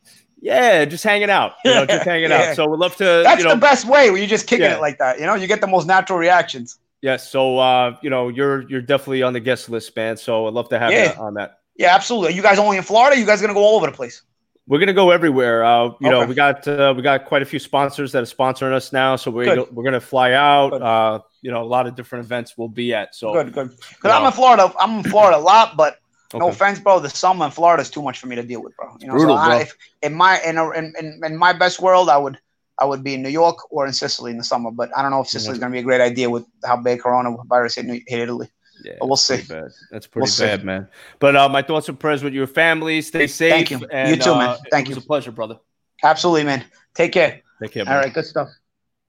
[0.41, 1.55] yeah, just hanging out.
[1.65, 2.51] You know, just hanging Yeah.
[2.51, 2.55] out.
[2.55, 4.75] So we'd love to That's you know the best way when you're just kicking Yeah.
[4.77, 5.19] it like that.
[5.19, 6.79] You know, you get the most natural reactions.
[7.01, 10.15] Yes, so uh, you know, you're you're definitely on the guest list, man.
[10.15, 11.13] So I'd love to have Yeah.
[11.13, 11.59] you on that.
[11.75, 12.29] Yeah, absolutely.
[12.29, 13.17] Are you guys only in Florida?
[13.19, 14.21] You guys gonna go all over the place?
[14.69, 15.65] We're gonna go everywhere.
[15.65, 18.71] Uh, you know, we got uh, we got quite a few sponsors that are sponsoring
[18.71, 19.75] us now, so we're Good.
[19.75, 20.79] we're gonna fly out.
[20.79, 23.15] Uh, you know, a lot of different events we'll be at.
[23.15, 23.71] So Good, good.
[23.71, 24.11] Because.
[24.11, 24.71] I'm in Florida.
[24.79, 25.97] I'm in Florida a lot, but
[26.35, 26.99] no offense, bro.
[26.99, 28.95] The summer in Florida is too much for me to deal with, bro.
[28.99, 29.59] You know, Brutal, so I, bro.
[29.61, 32.37] if, in my in, a, in, in in my best world, I would
[32.77, 34.69] I would be in New York or in Sicily in the summer.
[34.69, 37.77] But I don't know if Sicily's gonna be a great idea with how bad coronavirus
[37.77, 38.51] hit, New- hit Italy.
[38.89, 39.35] Yeah, but we'll see.
[39.35, 39.71] pretty bad.
[39.91, 40.43] That's pretty We'll see.
[40.45, 40.87] bad, man.
[41.19, 43.01] But uh, my thoughts and prayers with your family.
[43.01, 43.51] Stay safe.
[43.51, 43.87] Thank you.
[43.91, 44.49] And, You too, man.
[44.49, 45.03] uh, Thank it was you.
[45.03, 45.57] a pleasure, brother.
[46.03, 46.65] Absolutely, man.
[46.95, 47.41] Take care.
[47.61, 47.83] Take care.
[47.83, 48.03] All man.
[48.03, 48.49] right, good stuff.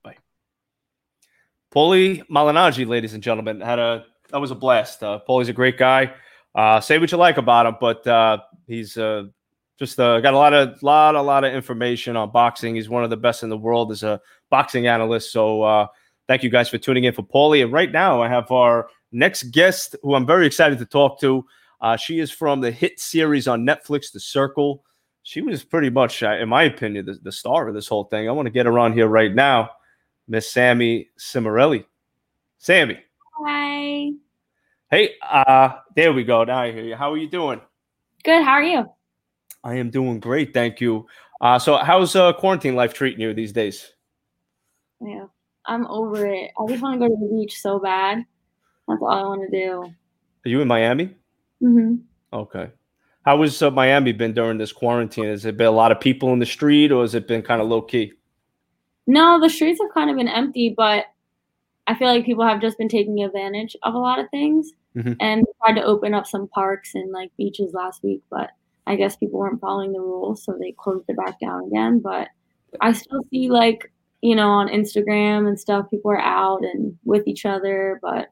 [0.02, 0.16] Bye.
[1.74, 5.02] Paulie Malignaggi, ladies and gentlemen, had a that was a blast.
[5.02, 6.12] Uh, Paulie's a great guy.
[6.54, 9.24] Uh, say what you like about him, but uh, he's uh,
[9.78, 12.74] just uh, got a lot of lot a lot of information on boxing.
[12.74, 14.20] He's one of the best in the world as a
[14.50, 15.32] boxing analyst.
[15.32, 15.86] So uh,
[16.26, 17.62] thank you guys for tuning in for Paulie.
[17.62, 21.44] And right now I have our next guest, who I'm very excited to talk to.
[21.80, 24.84] Uh, she is from the hit series on Netflix, The Circle.
[25.22, 28.28] She was pretty much, uh, in my opinion, the, the star of this whole thing.
[28.28, 29.70] I want to get her on here right now.
[30.28, 31.84] Miss Sammy Cimarelli.
[32.58, 32.98] Sammy.
[33.44, 34.10] Hi.
[34.90, 36.44] Hey, uh, there we go.
[36.44, 36.96] Now I hear you.
[36.96, 37.60] How are you doing?
[38.24, 38.42] Good.
[38.42, 38.86] How are you?
[39.62, 41.06] I am doing great, thank you.
[41.40, 43.92] Uh, so how's uh, quarantine life treating you these days?
[45.00, 45.26] Yeah.
[45.66, 46.50] I'm over it.
[46.58, 48.24] I just want to go to the beach so bad.
[48.90, 49.82] That's all I want to do.
[50.44, 51.14] Are you in Miami?
[51.60, 51.96] hmm
[52.32, 52.70] Okay.
[53.24, 55.24] How has uh, Miami been during this quarantine?
[55.26, 57.60] Has it been a lot of people in the street, or has it been kind
[57.60, 58.12] of low key?
[59.06, 61.06] No, the streets have kind of been empty, but
[61.86, 65.16] I feel like people have just been taking advantage of a lot of things Mhm.
[65.20, 68.50] and tried to open up some parks and like beaches last week, but
[68.86, 71.98] I guess people weren't following the rules, so they closed it back down again.
[71.98, 72.28] But
[72.80, 77.26] I still see like, you know, on Instagram and stuff, people are out and with
[77.26, 78.28] each other, but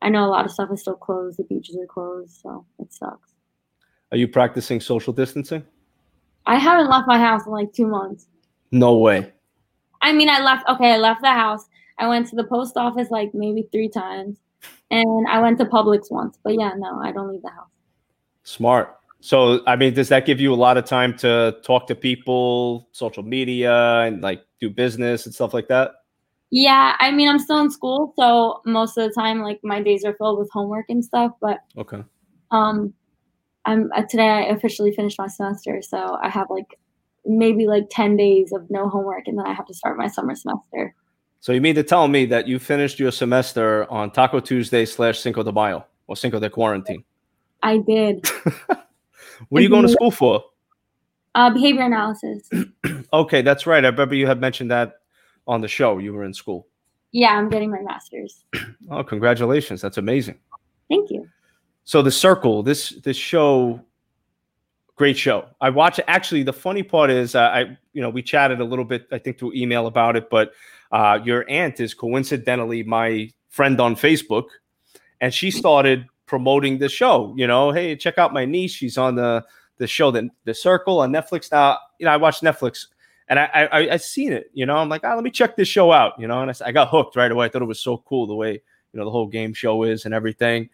[0.00, 1.38] I know a lot of stuff is still closed.
[1.38, 3.34] The beaches are closed, so it sucks.
[4.12, 5.64] Are you practicing social distancing?
[6.46, 8.26] I haven't left my house in like two months.
[8.70, 9.32] No way.
[10.00, 10.68] I mean, I left.
[10.68, 11.66] Okay, I left the house.
[11.98, 14.38] I went to the post office like maybe three times,
[14.90, 16.38] and I went to Publix once.
[16.42, 17.70] But yeah, no, I don't leave the house.
[18.44, 18.94] Smart.
[19.20, 22.88] So, I mean, does that give you a lot of time to talk to people,
[22.92, 25.97] social media, and like do business and stuff like that?
[26.50, 30.04] Yeah, I mean, I'm still in school, so most of the time, like my days
[30.04, 31.32] are filled with homework and stuff.
[31.40, 32.02] But Okay.
[32.50, 32.94] um,
[33.66, 36.78] I'm uh, today I officially finished my semester, so I have like
[37.26, 40.34] maybe like ten days of no homework, and then I have to start my summer
[40.34, 40.94] semester.
[41.40, 45.20] So you mean to tell me that you finished your semester on Taco Tuesday slash
[45.20, 47.04] Cinco de Mayo or Cinco de Quarantine?
[47.62, 48.24] I did
[49.50, 50.42] What are you going to school for?
[51.34, 52.48] uh, behavior analysis.
[53.12, 53.84] Okay, that's right.
[53.84, 55.00] I remember you had mentioned that
[55.48, 55.98] on the show.
[55.98, 56.68] You were in school.
[57.10, 58.44] Yeah, I'm getting my master's.
[58.90, 59.82] Oh, congratulations!
[59.82, 60.38] That's amazing.
[60.88, 61.28] Thank you.
[61.84, 63.80] So the Circle, this this show,
[64.96, 65.46] great show.
[65.60, 66.06] I watch it.
[66.08, 69.18] Actually, the funny part is, uh, I you know we chatted a little bit, I
[69.18, 70.52] think through email about it, but
[70.90, 74.46] uh, your aunt is coincidentally my friend on Facebook,
[75.20, 77.34] and she started promoting the show.
[77.36, 78.72] You know, hey, check out my niece.
[78.72, 79.44] She's on the
[79.76, 81.52] the show, the the Circle on Netflix.
[81.52, 82.86] Now, you know, I watch Netflix,
[83.28, 84.50] and I I I seen it.
[84.52, 86.14] You know, I'm like, oh, let me check this show out.
[86.18, 87.46] You know, and I, I got hooked right away.
[87.46, 90.04] I thought it was so cool the way you know the whole game show is
[90.04, 90.68] and everything.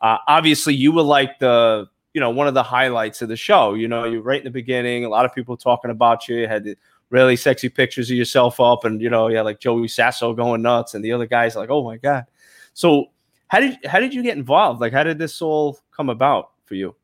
[0.00, 3.74] Uh, obviously, you were like the you know one of the highlights of the show.
[3.74, 6.36] You know, you right in the beginning, a lot of people talking about you.
[6.36, 6.76] you had
[7.10, 10.94] really sexy pictures of yourself up, and you know, yeah, like Joey Sasso going nuts,
[10.94, 12.26] and the other guys like, oh my god.
[12.74, 13.06] So
[13.48, 14.80] how did how did you get involved?
[14.80, 16.94] Like, how did this all come about for you?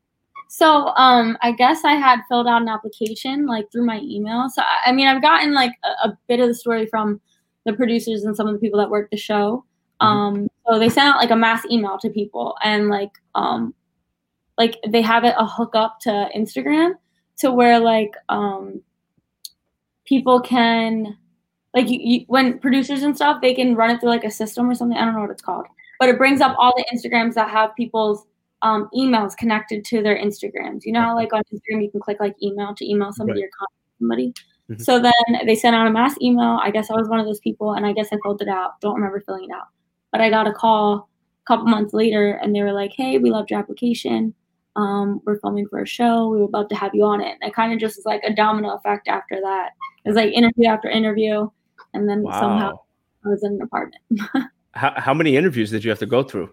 [0.47, 4.49] So um, I guess I had filled out an application like through my email.
[4.49, 7.19] So I mean, I've gotten like a, a bit of the story from
[7.65, 9.65] the producers and some of the people that work the show.
[10.01, 10.07] Mm-hmm.
[10.07, 13.73] Um, so they sent out like a mass email to people, and like um,
[14.57, 16.93] like they have it a hookup to Instagram
[17.37, 18.81] to where like um,
[20.05, 21.17] people can
[21.73, 24.69] like you, you, when producers and stuff they can run it through like a system
[24.69, 24.97] or something.
[24.97, 25.65] I don't know what it's called,
[25.99, 28.25] but it brings up all the Instagrams that have people's
[28.65, 30.85] um, emails connected to their Instagrams.
[30.85, 33.45] You know how like on Instagram you can click like email to email somebody right.
[33.45, 34.33] or contact somebody.
[34.71, 34.81] Mm-hmm.
[34.81, 36.59] So then they sent out a mass email.
[36.61, 38.81] I guess I was one of those people, and I guess I filled it out.
[38.81, 39.67] Don't remember filling it out,
[40.11, 41.07] but I got a call
[41.45, 44.33] a couple months later, and they were like, "Hey, we loved your application.
[44.75, 46.27] Um, we're filming for a show.
[46.29, 48.23] We would love to have you on it." And it kind of just was like
[48.23, 49.73] a domino effect after that.
[50.03, 51.47] It was like interview after interview,
[51.93, 52.39] and then wow.
[52.39, 52.79] somehow
[53.23, 54.01] I was in an apartment.
[54.73, 56.49] how how many interviews did you have to go through?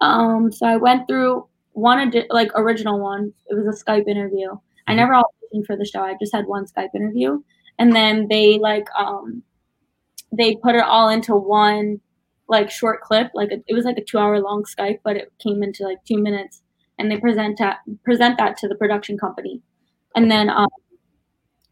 [0.00, 3.32] Um, so I went through one like original one.
[3.48, 4.48] It was a Skype interview.
[4.48, 4.90] Mm-hmm.
[4.90, 6.00] I never auditioned for the show.
[6.00, 7.42] I just had one Skype interview,
[7.78, 9.42] and then they like um,
[10.32, 12.00] they put it all into one
[12.48, 13.30] like short clip.
[13.34, 16.04] Like a, it was like a two hour long Skype, but it came into like
[16.04, 16.62] two minutes,
[16.98, 19.60] and they present that present that to the production company,
[20.14, 20.68] and then um,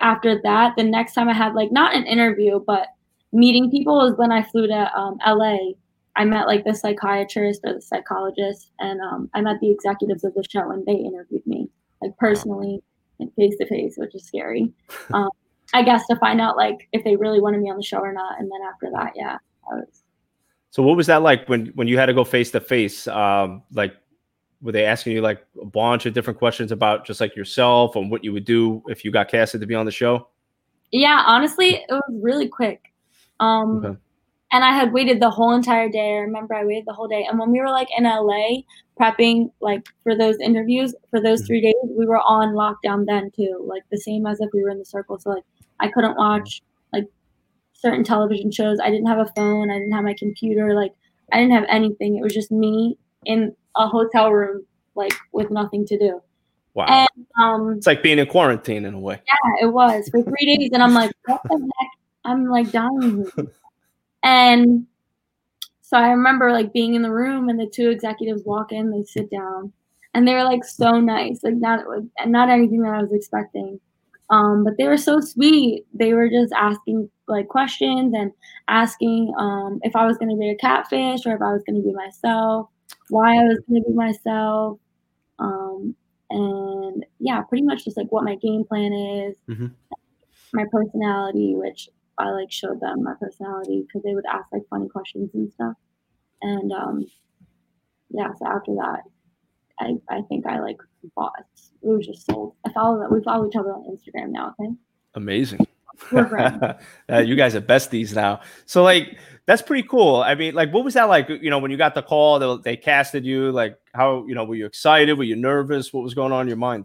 [0.01, 2.89] after that, the next time I had like not an interview, but
[3.33, 5.73] meeting people was when I flew to um, LA
[6.17, 10.35] I met like the psychiatrist or the psychologist, and um, I met the executives of
[10.35, 11.71] the show, and they interviewed me
[12.03, 12.83] like personally
[13.19, 14.73] and face to face, which is scary.
[15.13, 15.29] Um,
[15.75, 18.13] I guess to find out like if they really wanted me on the show or
[18.13, 19.39] not, and then after that, yeah,
[19.71, 20.03] I was.
[20.71, 23.07] So what was that like when when you had to go face to face?
[23.07, 23.95] Like,
[24.61, 28.11] were they asking you like a bunch of different questions about just like yourself and
[28.11, 30.29] what you would do if you got casted to be on the show?
[30.91, 32.93] Yeah, honestly, it was really quick.
[33.41, 33.99] Um, okay
[34.53, 36.11] and I had waited the whole entire day.
[36.13, 37.27] I remember I waited the whole day.
[37.29, 38.61] And when we were like in LA
[39.01, 41.47] prepping like for those interviews for those mm-hmm.
[41.47, 44.69] three days, we were on lockdown then too, like the same as if we were
[44.69, 45.19] in the circle.
[45.19, 45.45] So like
[45.81, 46.61] I couldn't watch
[46.93, 47.07] like
[47.73, 48.79] certain television shows.
[48.79, 49.71] I didn't have a phone.
[49.71, 50.75] I didn't have my computer.
[50.75, 50.93] Like
[51.33, 52.17] I didn't have anything.
[52.17, 56.21] It was just me in a hotel room, like with nothing to do.
[56.75, 56.87] Wow.
[56.89, 59.21] And, um, it's like being in quarantine in a way.
[59.27, 61.89] Yeah, it was for three days, and I'm like, what the heck?
[62.25, 63.27] I'm like dying.
[64.23, 64.87] And
[65.81, 69.03] so I remember like being in the room and the two executives walk in, they
[69.03, 69.73] sit down,
[70.15, 71.85] and they were like so nice, like not
[72.27, 73.81] not anything that I was expecting.
[74.31, 75.85] Um, but they were so sweet.
[75.93, 78.33] They were just asking like questions and
[78.69, 81.77] asking um, if I was going to be a catfish or if I was going
[81.77, 82.69] to be myself,
[83.11, 84.79] why I was going to be myself,
[85.39, 85.95] um,
[86.31, 89.67] and yeah, pretty much just like what my game plan is, mm-hmm.
[90.55, 94.89] my personality, which I like showed them my personality because they would ask like funny
[94.89, 95.75] questions and stuff.
[96.43, 97.07] And um,
[98.11, 99.03] yeah, so after that,
[99.81, 100.79] I, I think I like
[101.17, 101.33] bought.
[101.83, 102.55] It was just sold.
[102.67, 103.11] I follow that.
[103.11, 104.55] We follow each other on Instagram now.
[104.61, 104.71] Okay.
[105.15, 105.67] Amazing.
[106.13, 108.41] uh, you guys are besties now.
[108.67, 110.17] So like that's pretty cool.
[110.17, 111.29] I mean, like, what was that like?
[111.29, 113.51] You know, when you got the call, they, they casted you.
[113.51, 115.15] Like, how you know, were you excited?
[115.15, 115.93] Were you nervous?
[115.93, 116.85] What was going on in your mind?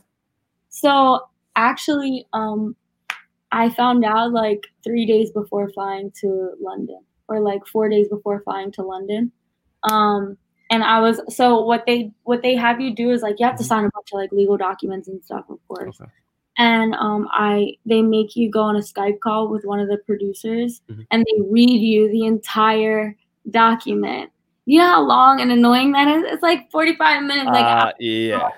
[0.70, 1.22] So
[1.56, 2.76] actually, um,
[3.52, 8.42] I found out like three days before flying to London, or like four days before
[8.42, 9.32] flying to London.
[9.84, 10.38] Um,
[10.70, 13.56] and I was so what they what they have you do is like you have
[13.56, 13.68] to mm-hmm.
[13.68, 16.00] sign a bunch of like legal documents and stuff, of course.
[16.02, 16.12] Okay.
[16.58, 19.98] And um, I they make you go on a Skype call with one of the
[19.98, 21.04] producers, mm-hmm.
[21.12, 23.16] and they read you the entire
[23.50, 24.32] document.
[24.66, 26.24] You know how long and annoying that is?
[26.26, 27.48] It's like forty five minutes.
[27.48, 28.50] Like uh, yeah.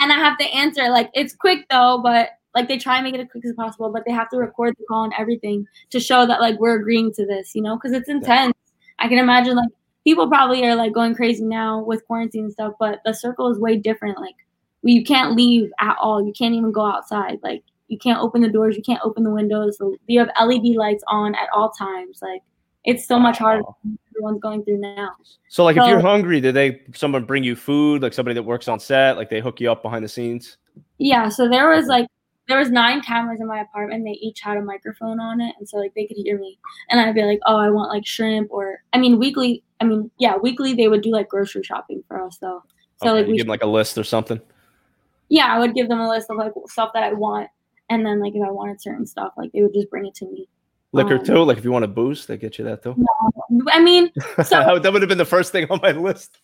[0.00, 3.14] And I have to answer like it's quick though, but like they try and make
[3.14, 6.00] it as quick as possible, but they have to record the call and everything to
[6.00, 8.54] show that like we're agreeing to this, you know, because it's intense.
[8.98, 9.70] I can imagine like
[10.04, 13.58] people probably are like going crazy now with quarantine and stuff, but the circle is
[13.58, 14.20] way different.
[14.20, 14.36] Like
[14.82, 16.24] you can't leave at all.
[16.24, 17.38] You can't even go outside.
[17.42, 18.76] Like you can't open the doors.
[18.76, 19.78] You can't open the windows.
[19.78, 22.20] So you have LED lights on at all times.
[22.22, 22.42] Like
[22.84, 23.62] it's so much harder.
[24.10, 25.10] Everyone's going through now.
[25.48, 28.02] So like so, if you're hungry, did they someone bring you food?
[28.02, 29.16] Like somebody that works on set?
[29.16, 30.58] Like they hook you up behind the scenes?
[30.98, 31.28] Yeah.
[31.28, 32.06] So there was like
[32.48, 34.04] there was nine cameras in my apartment.
[34.04, 36.58] They each had a microphone on it, and so like they could hear me.
[36.90, 39.62] And I'd be like, "Oh, I want like shrimp," or I mean, weekly.
[39.80, 42.62] I mean, yeah, weekly they would do like grocery shopping for us though.
[43.02, 44.40] So okay, like we give them like a list or something.
[45.28, 47.48] Yeah, I would give them a list of like stuff that I want,
[47.88, 50.26] And then like if I wanted certain stuff, like they would just bring it to
[50.26, 50.48] me.
[50.92, 51.42] Liquor Um, too.
[51.42, 52.94] Like if you want a boost, they get you that too.
[53.68, 54.10] I mean,
[54.44, 56.38] So- that would have been the first thing on my list.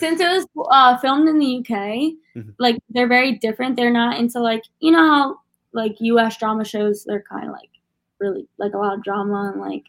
[0.00, 2.54] Since it was uh, filmed in the UK, Mhm.
[2.58, 3.76] like they're very different.
[3.76, 5.36] They're not into like you know how
[5.72, 7.70] like US drama shows they're kind of like
[8.18, 9.84] really like a lot of drama and like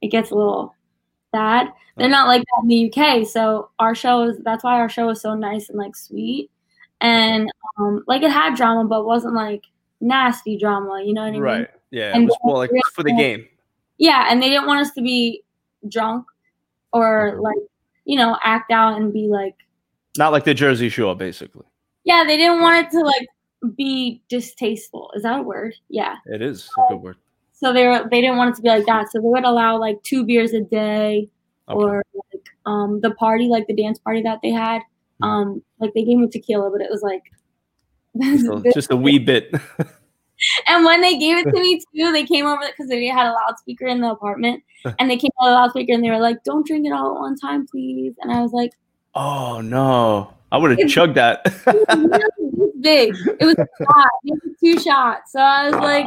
[0.00, 0.74] it gets a little
[1.32, 1.68] bad.
[1.96, 2.10] They're Oh.
[2.10, 3.24] not like that in the UK.
[3.26, 6.50] So our show is that's why our show is so nice and like sweet
[7.02, 9.64] and um like it had drama but wasn't like
[10.00, 11.02] nasty drama.
[11.04, 11.42] You know what I mean?
[11.42, 11.68] Right.
[11.90, 12.10] Yeah.
[12.10, 13.46] It And was more like for the game.
[13.98, 15.42] Yeah, and they didn't want us to be
[15.88, 16.24] drunk
[16.92, 17.58] or like
[18.04, 19.54] you know act out and be like
[20.18, 21.64] Not like the Jersey Shore, basically.
[22.04, 23.26] Yeah, they didn't want it to like
[23.76, 25.10] be distasteful.
[25.14, 25.74] Is that a word?
[25.88, 26.16] Yeah.
[26.26, 27.16] It is a good word.
[27.52, 29.12] So they were they didn't want it to be like that.
[29.12, 31.28] So they would allow like two beers a day
[31.68, 31.76] Okay.
[31.76, 32.02] or
[32.32, 34.80] like um the party, like the dance party that they had.
[35.22, 35.26] Mhm.
[35.26, 37.22] Um like they gave me tequila, but it was like
[38.40, 39.54] So just a wee bit.
[40.66, 43.32] and when they gave it to me too, they came over because they had a
[43.32, 44.62] loudspeaker in the apartment
[44.98, 47.20] and they came on the loudspeaker and they were like, Don't drink it all at
[47.20, 48.14] one time, please.
[48.20, 48.72] And I was like,
[49.14, 50.34] oh no.
[50.52, 51.42] I would have chugged that.
[51.66, 53.14] it was big.
[53.38, 54.10] It was a shot.
[54.24, 55.32] It was two shots.
[55.32, 56.06] So I was like,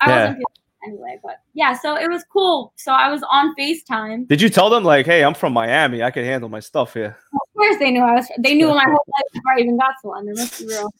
[0.00, 0.26] I Yeah.
[0.28, 0.44] wasn't
[0.86, 2.72] anyway, but yeah, so it was cool.
[2.76, 4.28] So I was on FaceTime.
[4.28, 6.02] Did you tell them like, hey, I'm from Miami.
[6.02, 7.16] I can handle my stuff here.
[7.32, 9.94] Of course they knew I was they knew my whole life before I even got
[10.02, 10.92] to London, let's be real.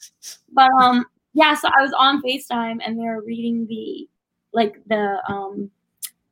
[0.52, 1.04] But um
[1.34, 4.08] yeah, so I was on FaceTime and they were reading the
[4.52, 5.70] like the um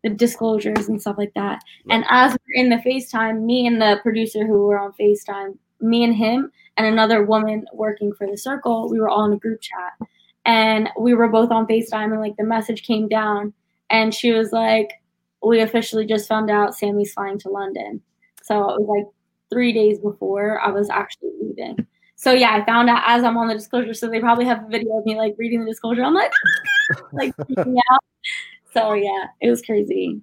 [0.05, 1.61] the disclosures and stuff like that.
[1.91, 6.03] And as we're in the FaceTime, me and the producer who were on FaceTime, me
[6.05, 9.61] and him and another woman working for the circle, we were all in a group
[9.61, 10.09] chat.
[10.45, 13.53] And we were both on FaceTime and like the message came down
[13.91, 14.91] and she was like,
[15.43, 18.01] We officially just found out Sammy's flying to London.
[18.43, 19.07] So it was like
[19.53, 21.87] three days before I was actually leaving.
[22.23, 23.93] So yeah, I found out as I'm on the disclosure.
[23.95, 26.05] So they probably have a video of me like reading the disclosure.
[26.05, 26.31] I'm like,
[27.13, 28.05] like freaking out.
[28.73, 30.21] So yeah, it was crazy.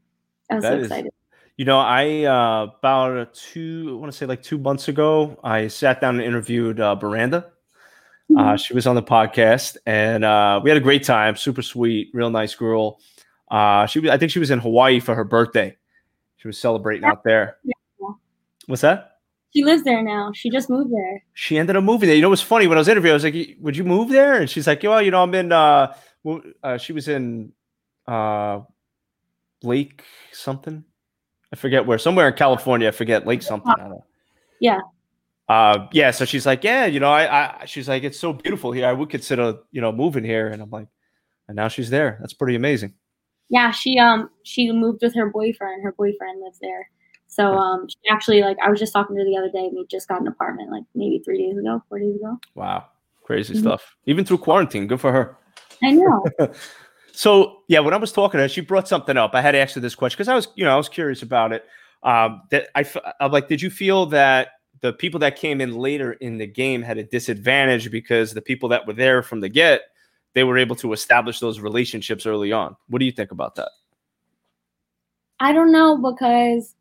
[0.49, 1.11] I was That so is- excited.
[1.57, 5.67] You know, I uh, about two, I want to say like two months ago, I
[5.67, 7.51] sat down and interviewed uh, Miranda.
[8.37, 11.35] Uh, she was on the podcast, and uh, we had a great time.
[11.35, 13.01] Super sweet, real nice girl.
[13.51, 15.75] Uh, she, was, I think, she was in Hawaii for her birthday.
[16.37, 17.57] She was celebrating out there.
[17.65, 17.73] Yeah.
[18.67, 19.18] What's that?
[19.53, 20.31] She lives there now.
[20.33, 21.23] She just moved there.
[21.33, 22.15] She ended up moving there.
[22.15, 24.39] You know, what's funny when I was interviewing, I was like, "Would you move there?"
[24.39, 25.95] And she's like, "Well, you know, I'm in." Uh,
[26.63, 27.51] uh, she was in
[28.07, 28.61] uh,
[29.63, 30.83] Lake something.
[31.51, 31.97] I forget where.
[31.97, 32.89] Somewhere in California.
[32.89, 33.71] I forget Lake something.
[33.71, 34.05] I don't know.
[34.59, 34.81] Yeah.
[35.47, 36.11] Uh, yeah.
[36.11, 38.87] So she's like, "Yeah, you know, I, I." She's like, "It's so beautiful here.
[38.87, 40.89] I would consider, you know, moving here." And I'm like,
[41.47, 42.17] and now she's there.
[42.19, 42.93] That's pretty amazing.
[43.49, 45.81] Yeah, she um she moved with her boyfriend.
[45.81, 46.87] Her boyfriend lives there.
[47.29, 49.69] So um she actually like I was just talking to her the other day.
[49.71, 52.37] We just got an apartment like maybe three days ago, four days ago.
[52.55, 52.87] Wow,
[53.23, 53.59] crazy Mhm.
[53.61, 53.95] stuff.
[54.05, 55.37] Even through quarantine, good for her.
[55.81, 56.25] I know.
[57.11, 59.31] So yeah, when I was talking to her, she brought something up.
[59.33, 61.21] I had to ask her this question because I was, you know, I was curious
[61.21, 61.65] about it.
[62.01, 62.85] Um, that I,
[63.19, 66.81] I'm like, did you feel that the people that came in later in the game
[66.81, 69.81] had a disadvantage because the people that were there from the get,
[70.33, 72.77] they were able to establish those relationships early on?
[72.87, 73.71] What do you think about that?
[75.41, 76.73] I don't know because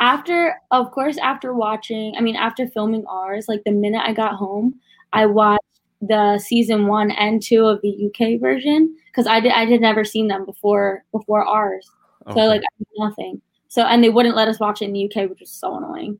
[0.00, 4.34] after, of course, after watching, I mean, after filming ours, like the minute I got
[4.34, 4.80] home,
[5.12, 5.62] I watched
[6.00, 10.04] the season one and two of the UK version because I did I did never
[10.04, 11.88] seen them before before ours.
[12.32, 12.62] So like
[12.96, 13.42] nothing.
[13.68, 16.18] So and they wouldn't let us watch it in the UK, which was so annoying.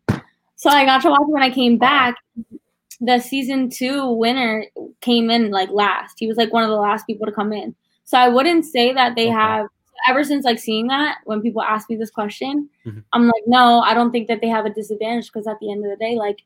[0.56, 2.16] So I got to watch it when I came back.
[3.00, 4.66] The season two winner
[5.00, 6.16] came in like last.
[6.18, 7.74] He was like one of the last people to come in.
[8.04, 9.32] So I wouldn't say that they Okay.
[9.32, 9.66] have
[10.06, 13.04] ever since like seeing that when people ask me this question, Mhm.
[13.12, 15.84] I'm like, no, I don't think that they have a disadvantage because at the end
[15.84, 16.42] of the day, like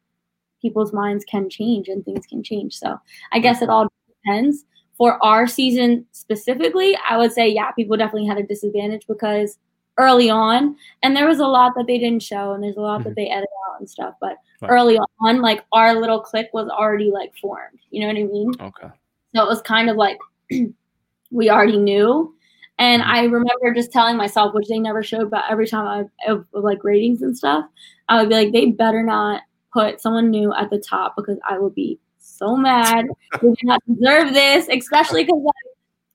[0.61, 2.75] people's minds can change and things can change.
[2.75, 2.99] So
[3.33, 3.89] I guess it all
[4.25, 4.65] depends.
[4.97, 9.59] For our season specifically, I would say yeah, people definitely had a disadvantage because
[9.99, 13.05] early on, and there was a lot that they didn't show, and there's a lot
[13.05, 14.15] that they edited out and stuff.
[14.21, 14.39] But
[14.71, 17.81] early on, like our little clique was already like formed.
[17.91, 18.53] You know what I mean?
[18.61, 18.89] okay.
[19.35, 20.19] So it was kind of like
[21.31, 22.35] we already knew.
[22.79, 23.07] And Mhm.
[23.07, 26.65] I remember just telling myself, which they never showed, but every time I of of,
[26.65, 27.67] like ratings and stuff,
[28.09, 29.43] I would be like, they better not
[29.73, 33.07] put someone new at the top because I will be so mad.
[33.43, 35.55] they do not deserve this, especially because like,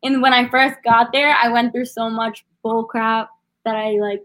[0.02, 3.30] in when I first got there, I went through so much bull crap
[3.66, 4.24] that I like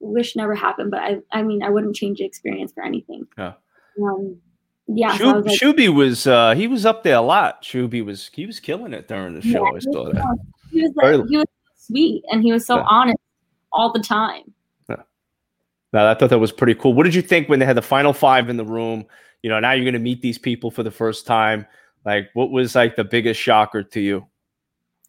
[0.00, 0.90] wish never happened.
[0.90, 3.26] But I, I mean, I wouldn't change the experience for anything.
[3.36, 3.54] Yeah.
[4.02, 4.38] Um,
[4.86, 5.16] yeah.
[5.16, 7.62] so was like, Shuby was uh he was up there a lot.
[7.62, 9.64] Shuby was he was killing it during the show.
[9.64, 10.38] Yeah, I saw that.
[10.74, 11.46] He was like, he was
[11.76, 12.84] sweet and he was so Yeah.
[12.88, 13.18] honest
[13.72, 14.52] all the time.
[14.88, 15.02] Yeah.
[15.92, 16.94] Now, I thought that was pretty cool.
[16.94, 19.04] What did you think when they had the final five in the room?
[19.42, 21.66] You know, now you're going to meet these people for the first time.
[22.04, 24.26] Like, what was like the biggest shocker to you?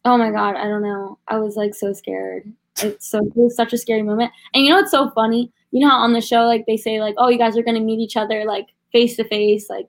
[0.04, 1.18] Oh my god, I don't know.
[1.28, 2.52] I was like so scared.
[2.78, 4.30] It's so it was such a scary moment.
[4.54, 5.50] And you know what's so funny?
[5.72, 7.80] You know how on the show like they say like, "Oh, you guys are gonna
[7.80, 9.88] meet each other like face to face, like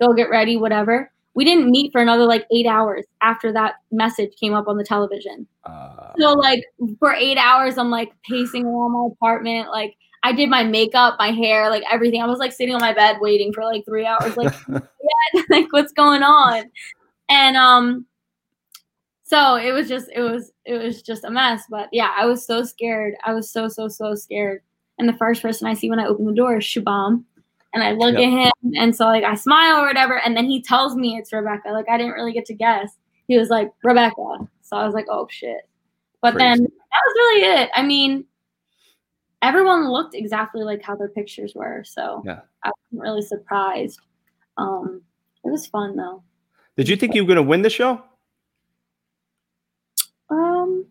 [0.00, 4.32] go get ready, whatever." We didn't meet for another like eight hours after that message
[4.40, 5.46] came up on the television.
[5.64, 6.64] Uh, so like
[6.98, 11.30] for eight hours, I'm like pacing around my apartment, like I did my makeup, my
[11.30, 12.22] hair, like everything.
[12.22, 15.72] I was like sitting on my bed waiting for like three hours, like, yeah, like
[15.72, 16.70] what's going on?
[17.28, 18.06] And um,
[19.22, 21.62] so it was just, it was, it was just a mess.
[21.70, 23.14] But yeah, I was so scared.
[23.24, 24.62] I was so, so, so scared.
[24.98, 27.24] And the first person I see when I open the door is Shubham.
[27.74, 28.22] And I look yep.
[28.22, 31.32] at him, and so like I smile or whatever, and then he tells me it's
[31.32, 31.68] Rebecca.
[31.70, 32.96] Like I didn't really get to guess.
[33.26, 35.68] He was like Rebecca, so I was like, oh shit.
[36.22, 36.44] But Crazy.
[36.44, 37.70] then that was really it.
[37.74, 38.24] I mean,
[39.42, 41.84] everyone looked exactly like how their pictures were.
[41.84, 42.40] So yeah.
[42.64, 44.00] I wasn't really surprised.
[44.56, 45.02] Um,
[45.44, 46.22] it was fun though.
[46.76, 48.02] Did you think you were going to win the show?
[50.30, 50.86] Um,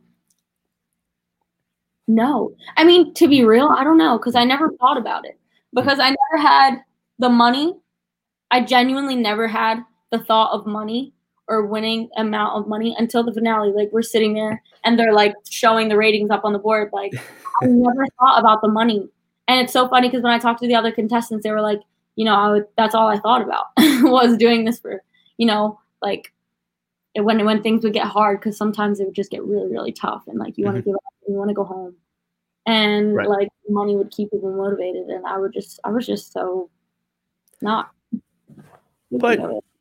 [2.08, 2.54] no.
[2.76, 5.40] I mean, to be real, I don't know because I never thought about it
[5.74, 6.78] because I never had
[7.20, 7.76] the money.
[8.52, 11.14] I genuinely never had the thought of money
[11.48, 13.72] or winning amount of money until the finale.
[13.72, 16.90] Like we're sitting there and they're like showing the ratings up on the board.
[16.94, 17.14] Like
[17.62, 19.08] I never thought about the money.
[19.48, 21.80] And it's so funny because when I talked to the other contestants, they were like,
[22.16, 25.02] you know, I would, that's all I thought about was doing this for,
[25.38, 26.34] you know, like
[27.18, 29.92] it, when when things would get hard because sometimes it would just get really really
[29.92, 30.92] tough and like you want to mm-hmm.
[30.92, 31.96] give up, you want to go home,
[32.68, 33.28] and right.
[33.28, 36.70] like money would keep people motivated, and I would just I was just so
[37.62, 37.90] not.
[39.10, 39.40] But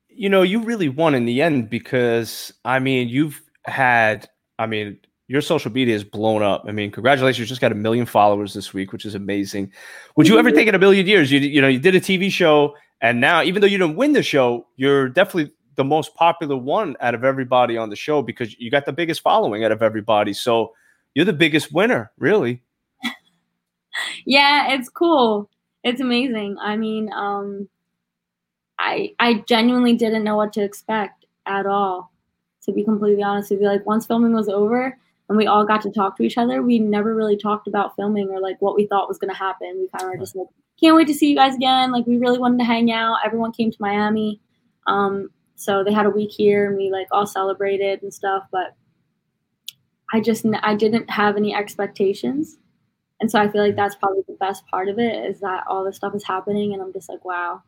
[0.08, 4.98] you know, you really won in the end because I mean, you've had, I mean,
[5.26, 6.64] your social media is blown up.
[6.68, 9.72] I mean, congratulations, you just got a million followers this week, which is amazing.
[10.16, 10.56] Would you ever mm-hmm.
[10.56, 13.42] think in a million years, you you know, you did a TV show, and now
[13.42, 17.24] even though you didn't win the show, you're definitely the most popular one out of
[17.24, 20.32] everybody on the show because you got the biggest following out of everybody.
[20.32, 20.72] So
[21.14, 22.62] you're the biggest winner, really.
[24.26, 25.48] Yeah, it's cool.
[25.84, 26.58] It's amazing.
[26.60, 27.68] I mean, um,
[28.78, 32.12] I I genuinely didn't know what to expect at all.
[32.64, 34.98] To be completely honest with you, like once filming was over
[35.28, 38.28] and we all got to talk to each other, we never really talked about filming
[38.30, 39.78] or like what we thought was going to happen.
[39.78, 40.48] We kind of were just like,
[40.80, 41.92] can't wait to see you guys again.
[41.92, 43.18] Like we really wanted to hang out.
[43.24, 44.40] Everyone came to Miami,
[44.88, 48.44] um, so they had a week here and we like all celebrated and stuff.
[48.50, 48.74] But
[50.12, 52.58] I just I didn't have any expectations.
[53.20, 55.84] And so I feel like that's probably the best part of it is that all
[55.84, 57.62] this stuff is happening and I'm just like, wow,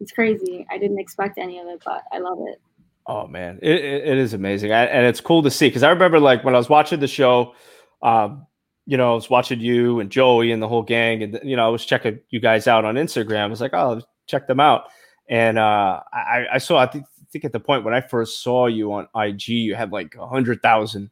[0.00, 0.66] it's crazy.
[0.70, 2.60] I didn't expect any of it, but I love it.
[3.08, 6.20] Oh man, it, it is amazing, I, and it's cool to see because I remember
[6.20, 7.54] like when I was watching the show,
[8.02, 8.46] um,
[8.84, 11.64] you know, I was watching you and Joey and the whole gang, and you know,
[11.64, 13.44] I was checking you guys out on Instagram.
[13.44, 14.90] I was like, oh, check them out,
[15.26, 16.76] and uh, I, I saw.
[16.76, 19.74] I think, I think at the point when I first saw you on IG, you
[19.74, 21.10] had like a hundred thousand,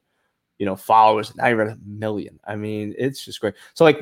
[0.59, 1.35] you know, followers.
[1.37, 2.41] Now you're at a million.
[2.47, 3.55] I mean, it's just great.
[3.75, 4.01] So like,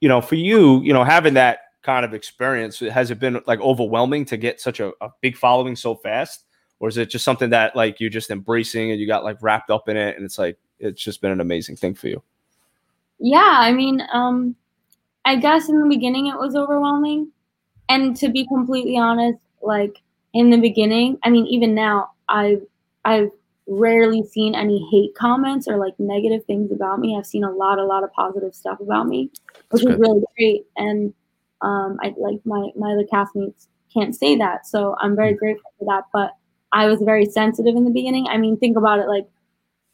[0.00, 3.60] you know, for you, you know, having that kind of experience has it been like
[3.60, 6.44] overwhelming to get such a, a, big following so fast
[6.78, 9.70] or is it just something that like you're just embracing and you got like wrapped
[9.70, 12.22] up in it and it's like it's just been an amazing thing for you
[13.18, 14.54] yeah i mean um
[15.24, 17.30] i guess in the beginning it was overwhelming
[17.88, 20.02] and to be completely honest like
[20.34, 22.62] in the beginning i mean even now i've
[23.06, 23.30] i've
[23.70, 27.78] rarely seen any hate comments or like negative things about me i've seen a lot
[27.78, 29.30] a lot of positive stuff about me
[29.70, 30.00] which That's is good.
[30.00, 31.14] really great and
[31.62, 35.38] um, I like my my other castmates can't say that, so I'm very mm.
[35.38, 36.04] grateful for that.
[36.12, 36.32] But
[36.72, 38.26] I was very sensitive in the beginning.
[38.28, 39.08] I mean, think about it.
[39.08, 39.26] Like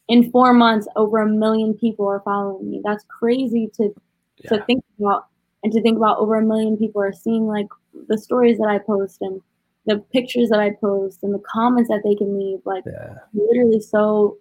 [0.07, 2.81] in four months, over a million people are following me.
[2.83, 3.93] That's crazy to
[4.37, 4.49] yeah.
[4.49, 5.27] to think about,
[5.63, 7.67] and to think about over a million people are seeing like
[8.07, 9.41] the stories that I post and
[9.87, 12.59] the pictures that I post and the comments that they can leave.
[12.65, 13.15] Like yeah.
[13.33, 14.37] literally so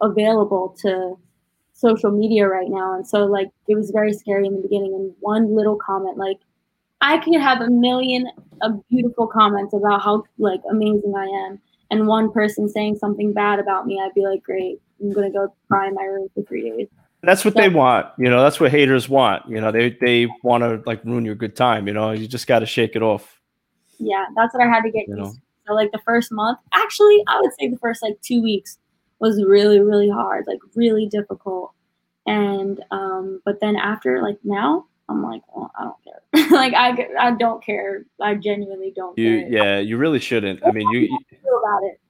[0.00, 1.18] available to
[1.72, 2.94] social media right now.
[2.94, 4.94] And so like it was very scary in the beginning.
[4.94, 6.38] And one little comment, like
[7.00, 8.28] I could have a million
[8.60, 11.60] of beautiful comments about how like amazing I am.
[11.90, 15.54] And one person saying something bad about me, I'd be like, great, I'm gonna go
[15.68, 16.88] cry in my room for three days.
[17.22, 18.42] That's what so, they want, you know.
[18.42, 19.72] That's what haters want, you know.
[19.72, 22.12] They they want to like ruin your good time, you know.
[22.12, 23.37] You just got to shake it off.
[23.98, 25.32] Yeah, that's what I had to get you used know?
[25.32, 25.40] to.
[25.66, 28.78] So like the first month, actually, I would say the first like two weeks
[29.20, 31.72] was really really hard like really difficult.
[32.26, 36.50] And um but then after like now i'm like well, i don't care.
[36.50, 38.04] Like i i don't care.
[38.20, 39.48] I genuinely don't you care.
[39.50, 40.64] yeah you really shouldn't.
[40.64, 42.00] I mean you, you about it?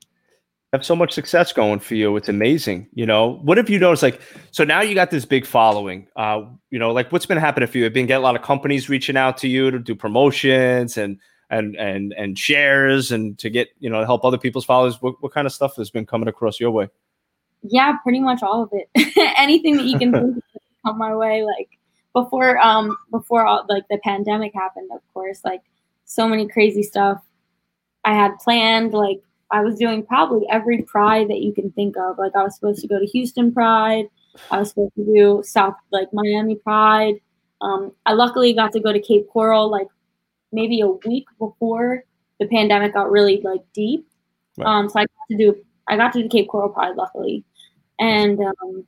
[0.74, 2.14] have so much success going for you.
[2.16, 3.40] It's amazing you know?
[3.42, 4.20] What have you noticed like
[4.50, 7.78] so now you got this big following uh you know like what's been happening for
[7.78, 7.84] you?
[7.84, 11.18] Have been getting a lot of companies reaching out to you to do promotions and
[11.50, 15.00] and and and shares and to get you know help other people's followers?
[15.00, 16.88] What, what kind of stuff has been coming across your way?
[17.62, 18.88] Yeah, pretty much all of it.
[19.36, 20.44] Anything that you can think
[20.84, 21.44] come my way.
[21.44, 21.68] Like
[22.12, 25.62] before, um, before all like the pandemic happened, of course, like
[26.04, 27.22] so many crazy stuff
[28.04, 28.92] I had planned.
[28.92, 29.20] Like
[29.50, 32.18] I was doing probably every pride that you can think of.
[32.18, 34.06] Like I was supposed to go to Houston Pride.
[34.50, 37.14] I was supposed to do South like Miami Pride.
[37.60, 39.88] Um, I luckily got to go to Cape Coral like
[40.52, 42.04] maybe a week before
[42.38, 44.08] the pandemic got really like deep.
[44.56, 44.66] Right.
[44.66, 47.44] Um, so I got to do I got to do Cape Coral Pride luckily,
[47.98, 48.86] and um,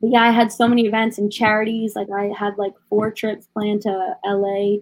[0.00, 1.94] yeah, I had so many events and charities.
[1.96, 4.78] Like I had like four trips planned to LA.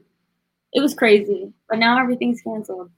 [0.72, 2.90] It was crazy, but now everything's canceled.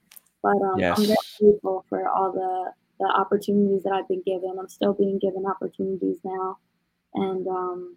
[0.42, 0.98] But um, yes.
[0.98, 4.56] I'm very grateful for all the the opportunities that I've been given.
[4.58, 6.58] I'm still being given opportunities now,
[7.14, 7.96] and um,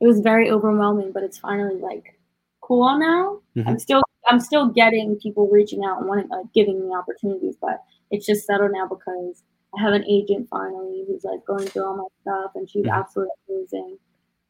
[0.00, 1.12] it was very overwhelming.
[1.12, 2.18] But it's finally like
[2.66, 3.40] cool now.
[3.56, 3.68] Mm-hmm.
[3.68, 7.82] I'm still I'm still getting people reaching out and wanting like giving me opportunities, but
[8.10, 9.42] it's just settled now because
[9.76, 12.98] I have an agent finally who's like going through all my stuff, and she's mm-hmm.
[12.98, 13.98] absolutely amazing.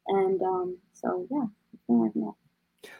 [0.07, 2.35] And um, so yeah, it's been working out.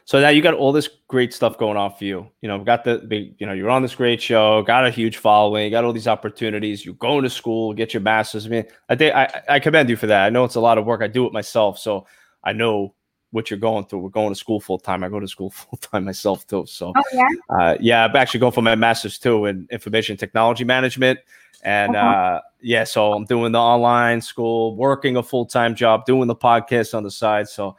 [0.04, 2.28] So now you got all this great stuff going on for you.
[2.40, 5.18] You know, got the big, you know, you're on this great show, got a huge
[5.18, 6.84] following, got all these opportunities.
[6.84, 8.46] You're going to school, get your master's.
[8.46, 10.24] I mean, I think I, I commend you for that.
[10.24, 11.02] I know it's a lot of work.
[11.02, 12.06] I do it myself, so
[12.42, 12.94] I know
[13.30, 14.00] what you're going through.
[14.00, 15.04] We're going to school full time.
[15.04, 16.64] I go to school full time myself too.
[16.66, 20.64] So, oh, yeah, uh, yeah, I'm actually going for my master's too in information technology
[20.64, 21.20] management.
[21.62, 22.08] And uh-huh.
[22.08, 26.36] uh, yeah, so I'm doing the online school, working a full time job, doing the
[26.36, 27.48] podcast on the side.
[27.48, 27.76] So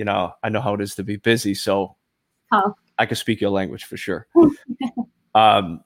[0.00, 1.54] you know, I know how it is to be busy.
[1.54, 1.94] So
[2.52, 2.74] oh.
[2.98, 4.26] I can speak your language for sure.
[5.34, 5.84] um,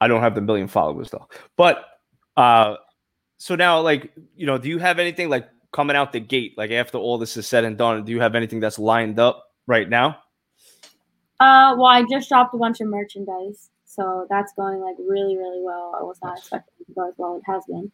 [0.00, 1.28] I don't have the million followers though.
[1.56, 1.84] But
[2.36, 2.76] uh,
[3.38, 6.70] so now, like, you know, do you have anything like coming out the gate, like
[6.70, 8.04] after all this is said and done?
[8.04, 10.18] Do you have anything that's lined up right now?
[11.40, 15.62] Uh, well, I just dropped a bunch of merchandise, so that's going like really, really
[15.62, 15.96] well.
[15.98, 17.90] I was not expecting it to go as well it has been.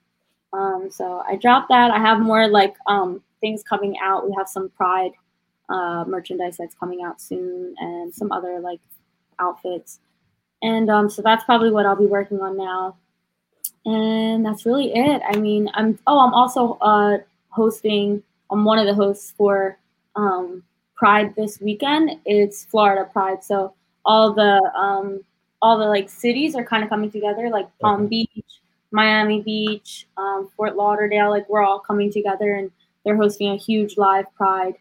[0.53, 1.91] Um, so I dropped that.
[1.91, 4.29] I have more like um things coming out.
[4.29, 5.13] We have some Pride
[5.69, 8.81] uh, merchandise that's coming out soon and some other like
[9.39, 10.01] outfits.
[10.63, 12.97] And um, so that's probably what I'll be working on now.
[13.85, 15.23] And that's really it.
[15.27, 17.19] I mean, I'm oh, I'm also uh,
[17.51, 18.23] hosting.
[18.51, 19.79] I'm one of the hosts for
[20.17, 20.63] um,
[20.97, 22.13] Pride this weekend.
[22.25, 25.21] It's Florida Pride, so all the um,
[25.63, 28.27] all the like cities are kind of coming together, like Palm okay.
[28.35, 28.61] Beach,
[28.91, 31.31] Miami Beach, um, Fort Lauderdale.
[31.31, 32.71] Like we're all coming together, and
[33.05, 34.75] they're hosting a huge live Pride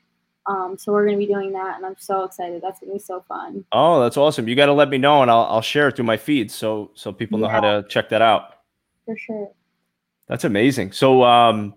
[0.47, 2.61] um, so we're going to be doing that, and I'm so excited.
[2.61, 3.65] That's going to be so fun.
[3.73, 4.47] Oh, that's awesome!
[4.47, 6.91] You got to let me know, and I'll I'll share it through my feed so
[6.93, 7.51] so people know yeah.
[7.51, 8.53] how to check that out.
[9.05, 9.51] For sure.
[10.27, 10.91] That's amazing.
[10.91, 11.73] So, um,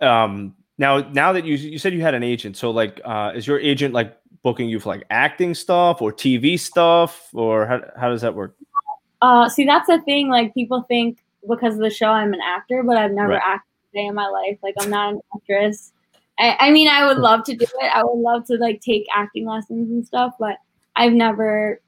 [0.00, 3.46] um, now now that you you said you had an agent, so like, uh, is
[3.46, 8.08] your agent like booking you for like acting stuff or TV stuff, or how how
[8.08, 8.56] does that work?
[9.22, 10.28] Uh, see, that's the thing.
[10.28, 13.42] Like people think because of the show, I'm an actor, but I've never right.
[13.44, 14.58] acted a day in my life.
[14.62, 15.92] Like I'm not an actress.
[16.38, 17.90] I, I mean, I would love to do it.
[17.94, 20.56] I would love to like take acting lessons and stuff, but
[20.96, 21.80] I've never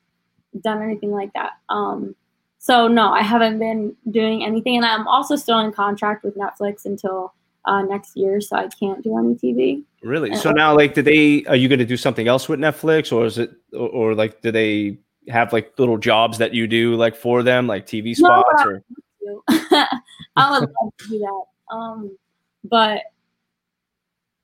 [0.61, 1.53] done anything like that.
[1.71, 2.15] Um,
[2.59, 6.85] so no, I haven't been doing anything, and I'm also still in contract with Netflix
[6.85, 7.33] until
[7.65, 9.85] uh, next year, so I can't do any TV.
[10.03, 10.31] Really?
[10.31, 11.45] And so now, like, did they?
[11.45, 14.41] Are you going to do something else with Netflix, or is it, or, or, like,
[14.43, 14.99] do they
[15.29, 18.65] have like little jobs that you do like for them, like TV spots?
[18.65, 18.85] No, or
[20.37, 21.75] I would love to do that.
[21.75, 22.19] Um,
[22.65, 23.03] but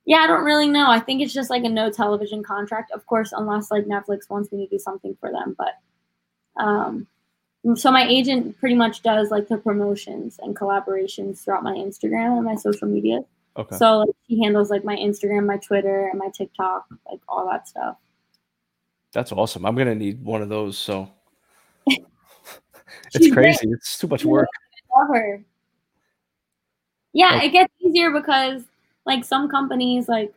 [0.05, 0.91] yeah, I don't really know.
[0.91, 4.51] I think it's just like a no television contract, of course, unless like Netflix wants
[4.53, 5.57] me to do something for them.
[5.59, 5.75] But
[6.63, 7.07] um,
[7.77, 12.45] so my agent pretty much does like the promotions and collaborations throughout my Instagram and
[12.45, 13.21] my social media.
[13.57, 13.77] Okay.
[13.77, 17.67] So like, he handles like my Instagram, my Twitter, and my TikTok, like all that
[17.67, 17.97] stuff.
[19.13, 19.67] That's awesome.
[19.67, 20.79] I'm gonna need one of those.
[20.79, 21.11] So
[21.87, 23.69] it's crazy.
[23.71, 24.49] It's too much work.
[24.95, 25.43] I love her.
[27.13, 27.45] Yeah, oh.
[27.45, 28.63] it gets easier because
[29.09, 30.33] like some companies like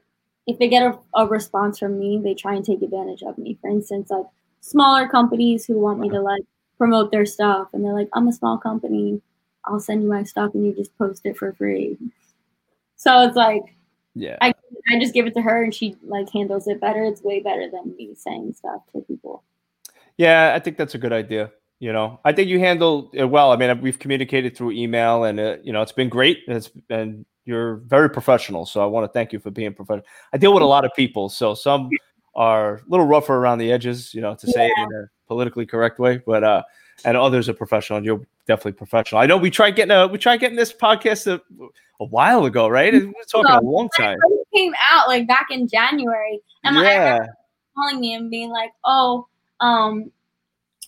[0.48, 3.58] if they get a, a response from me they try and take advantage of me
[3.62, 4.26] for instance like
[4.62, 6.44] smaller companies who want me to like
[6.82, 7.68] promote their stuff.
[7.74, 9.22] And they're like i'm a small company.
[9.66, 11.96] I'll send you my stuff and you just post it for free.
[12.96, 13.62] So it's like
[14.16, 14.38] yeah.
[14.42, 14.52] I,
[14.90, 17.04] I just give it to her and she like handles it better.
[17.04, 19.44] It's way better than me saying stuff to people.
[20.18, 22.20] Yeah i think that's a good idea you know?
[22.24, 23.52] I think you handle it well.
[23.52, 27.26] I mean we've communicated through email and uh, you know it's been great it's been
[27.46, 28.66] you're very professional.
[28.68, 30.06] So I want to thank you for being professional.
[30.32, 31.90] I deal with a lot of people, so some
[32.36, 35.66] are a little rougher around the edges, you know, to say it in a politically
[35.66, 36.62] correct way, but uh,
[37.06, 37.96] and others are professional.
[37.96, 39.22] And you're definitely professional.
[39.22, 41.42] I know we tried getting a we tried getting this podcast a,
[42.02, 42.94] a while ago, right?
[42.94, 44.18] We're talking a long time.
[44.22, 47.20] It came out like back in January, and yeah.
[47.78, 49.26] calling me and being like, "Oh,
[49.62, 50.12] um,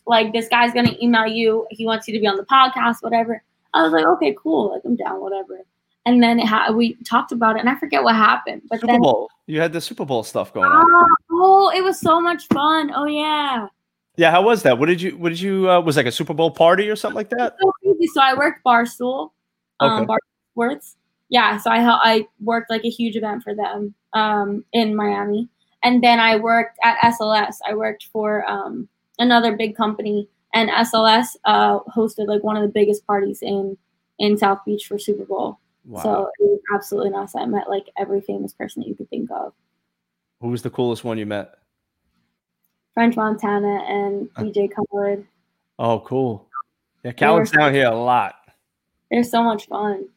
[0.05, 1.65] like this guy's gonna email you.
[1.69, 3.41] He wants you to be on the podcast, whatever.
[3.73, 4.71] I was like, okay, cool.
[4.71, 5.61] Like I'm down, whatever.
[6.05, 8.63] And then it ha- we talked about it, and I forget what happened.
[8.69, 9.29] But Super then, Bowl.
[9.47, 10.85] You had the Super Bowl stuff going on.
[10.85, 12.91] oh, oh, it was so much fun.
[12.93, 13.67] Oh yeah.
[14.15, 14.77] Yeah, how was that?
[14.77, 15.17] What did you?
[15.17, 15.69] What did you?
[15.69, 17.55] Uh, was like a Super Bowl party or something like that?
[17.59, 18.07] so crazy.
[18.13, 19.31] So I worked Barstool,
[19.79, 20.05] um, Okay.
[20.05, 20.19] Bar
[20.53, 20.97] Sports.
[21.29, 25.49] Yeah, so I I worked like a huge event for them um, in Miami,
[25.83, 27.55] and then I worked at SLS.
[27.67, 28.87] I worked for um,
[29.17, 33.75] another big company, and SLS uh, hosted like one of the biggest parties in
[34.19, 35.59] in South Beach for Super Bowl.
[35.85, 36.03] Wow.
[36.03, 37.35] So it was absolutely nuts.
[37.35, 39.53] I met like every famous person that you could think of.
[40.39, 41.55] Who was the coolest one you met?
[42.93, 44.43] French Montana and Uh.
[44.43, 45.25] DJ Khaled.
[45.79, 46.47] Oh, cool.
[47.03, 48.35] Yeah, Khaled's down here a lot.
[49.11, 50.07] They're so much fun.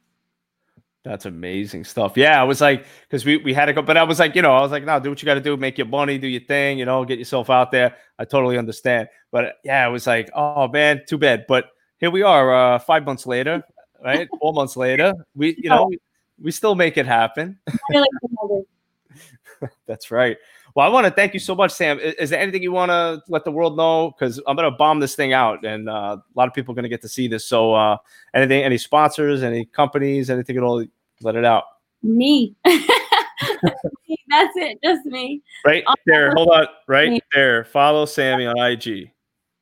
[1.03, 2.17] That's amazing stuff.
[2.17, 4.43] Yeah, I was like, because we, we had to go, but I was like, you
[4.43, 6.27] know, I was like, no, do what you got to do, make your money, do
[6.27, 7.95] your thing, you know, get yourself out there.
[8.19, 9.09] I totally understand.
[9.31, 11.47] But yeah, I was like, oh man, too bad.
[11.47, 11.67] But
[11.99, 13.63] here we are, uh, five months later,
[14.05, 14.29] right?
[14.41, 16.01] Four months later, we, you know, we,
[16.43, 17.59] we still make it happen.
[17.67, 19.71] They're like the mother.
[19.87, 20.39] That's right.
[20.77, 21.99] Well, I want to thank you so much, Sam.
[21.99, 24.11] Is, is there anything you want to let the world know?
[24.11, 26.75] Because I'm going to bomb this thing out, and uh, a lot of people are
[26.77, 27.47] going to get to see this.
[27.47, 27.97] So, uh,
[28.35, 30.85] anything, any sponsors, any companies, anything at all,
[31.23, 31.65] let it out.
[32.03, 32.55] Me.
[32.65, 34.79] That's it.
[34.85, 35.43] Just me.
[35.65, 36.33] Right Oh, there.
[36.35, 36.67] Hold on.
[36.87, 37.21] Right me.
[37.33, 37.65] there.
[37.65, 39.11] Follow Sammy on IG.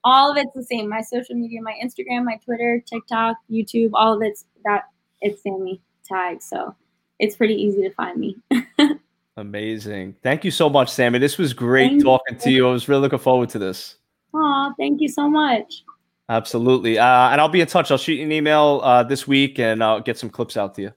[0.03, 0.89] All of it's the same.
[0.89, 4.83] My social media, my Instagram, my Twitter, TikTok, YouTube, all of it's that
[5.21, 6.43] it's Sammy tag.
[6.43, 6.75] So
[7.21, 8.37] it's pretty easy to find me.
[9.37, 10.17] Amazing.
[10.23, 11.19] Thank you so much, Sammy.
[11.19, 12.69] This was great Thank talking to you.
[12.69, 13.97] I was really looking forward to this.
[14.33, 15.85] Aw, thank you so much.
[16.29, 16.99] Absolutely.
[16.99, 17.91] Uh, and I'll be in touch.
[17.91, 20.83] I'll shoot you an email uh, this week, and I'll get some clips out to
[20.83, 20.93] you.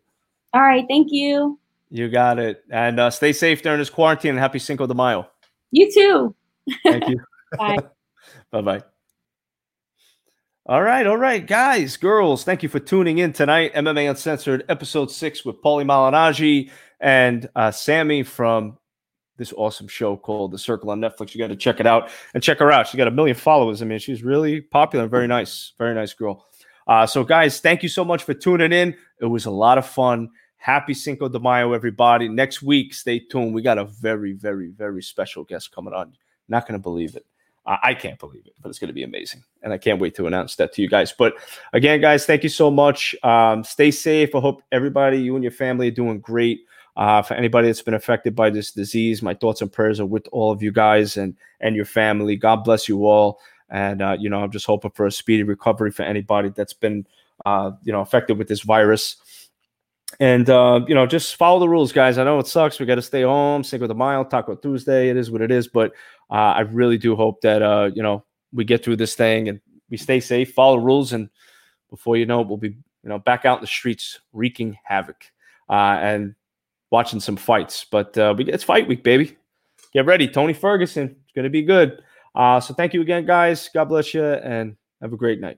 [0.54, 1.60] All right, thank you.
[1.90, 2.64] You got it.
[2.70, 4.32] And uh, stay safe during this quarantine.
[4.32, 5.28] And happy Cinco de Mayo.
[5.72, 6.36] You too.
[6.84, 7.20] Thank you.
[7.58, 7.78] Bye.
[8.52, 8.84] bye bye.
[10.66, 13.74] All right, all right, guys, girls, thank you for tuning in tonight.
[13.74, 16.70] MMA Uncensored, episode six with Paulie Malignaggi
[17.00, 18.78] and uh, Sammy from
[19.38, 21.34] this awesome show called The Circle on Netflix.
[21.34, 22.88] You got to check it out and check her out.
[22.88, 23.82] She got a million followers.
[23.82, 26.46] I mean, she's really popular and very nice, very nice girl.
[26.88, 28.96] Uh, so, guys, thank you so much for tuning in.
[29.20, 30.30] It was a lot of fun.
[30.56, 32.28] Happy Cinco de Mayo, everybody.
[32.28, 33.54] Next week, stay tuned.
[33.54, 36.14] We got a very, very, very special guest coming on.
[36.48, 37.26] Not going to believe it.
[37.66, 39.44] I I can't believe it, but it's going to be amazing.
[39.62, 41.14] And I can't wait to announce that to you guys.
[41.18, 41.36] But
[41.74, 43.16] again, guys, thank you so much.
[43.24, 44.34] Um, stay safe.
[44.34, 46.62] I hope everybody, you and your family, are doing great.
[46.98, 50.28] Uh, for anybody that's been affected by this disease, my thoughts and prayers are with
[50.32, 52.36] all of you guys and and your family.
[52.36, 53.40] God bless you all.
[53.70, 57.06] And uh, you know, I'm just hoping for a speedy recovery for anybody that's been
[57.46, 59.18] uh, you know affected with this virus.
[60.20, 62.18] And uh, you know, just follow the rules, guys.
[62.18, 62.80] I know it sucks.
[62.80, 63.64] We got to stay home.
[63.64, 65.10] Cinco de Mayo, Taco Tuesday.
[65.10, 65.68] It is what it is.
[65.68, 65.92] But
[66.32, 69.62] uh, I really do hope that uh, you know we get through this thing and
[69.92, 71.30] we stay safe, follow the rules, and
[71.92, 75.26] before you know it, we'll be you know back out in the streets wreaking havoc
[75.70, 76.34] and
[76.92, 77.86] watching some fights.
[77.90, 79.38] But uh, it's fight week, baby.
[79.94, 81.16] Get ready, Tony Ferguson.
[81.24, 82.02] It's gonna be good.
[82.36, 83.70] Uh, so thank you again, guys.
[83.74, 85.58] God bless you, and have a great night.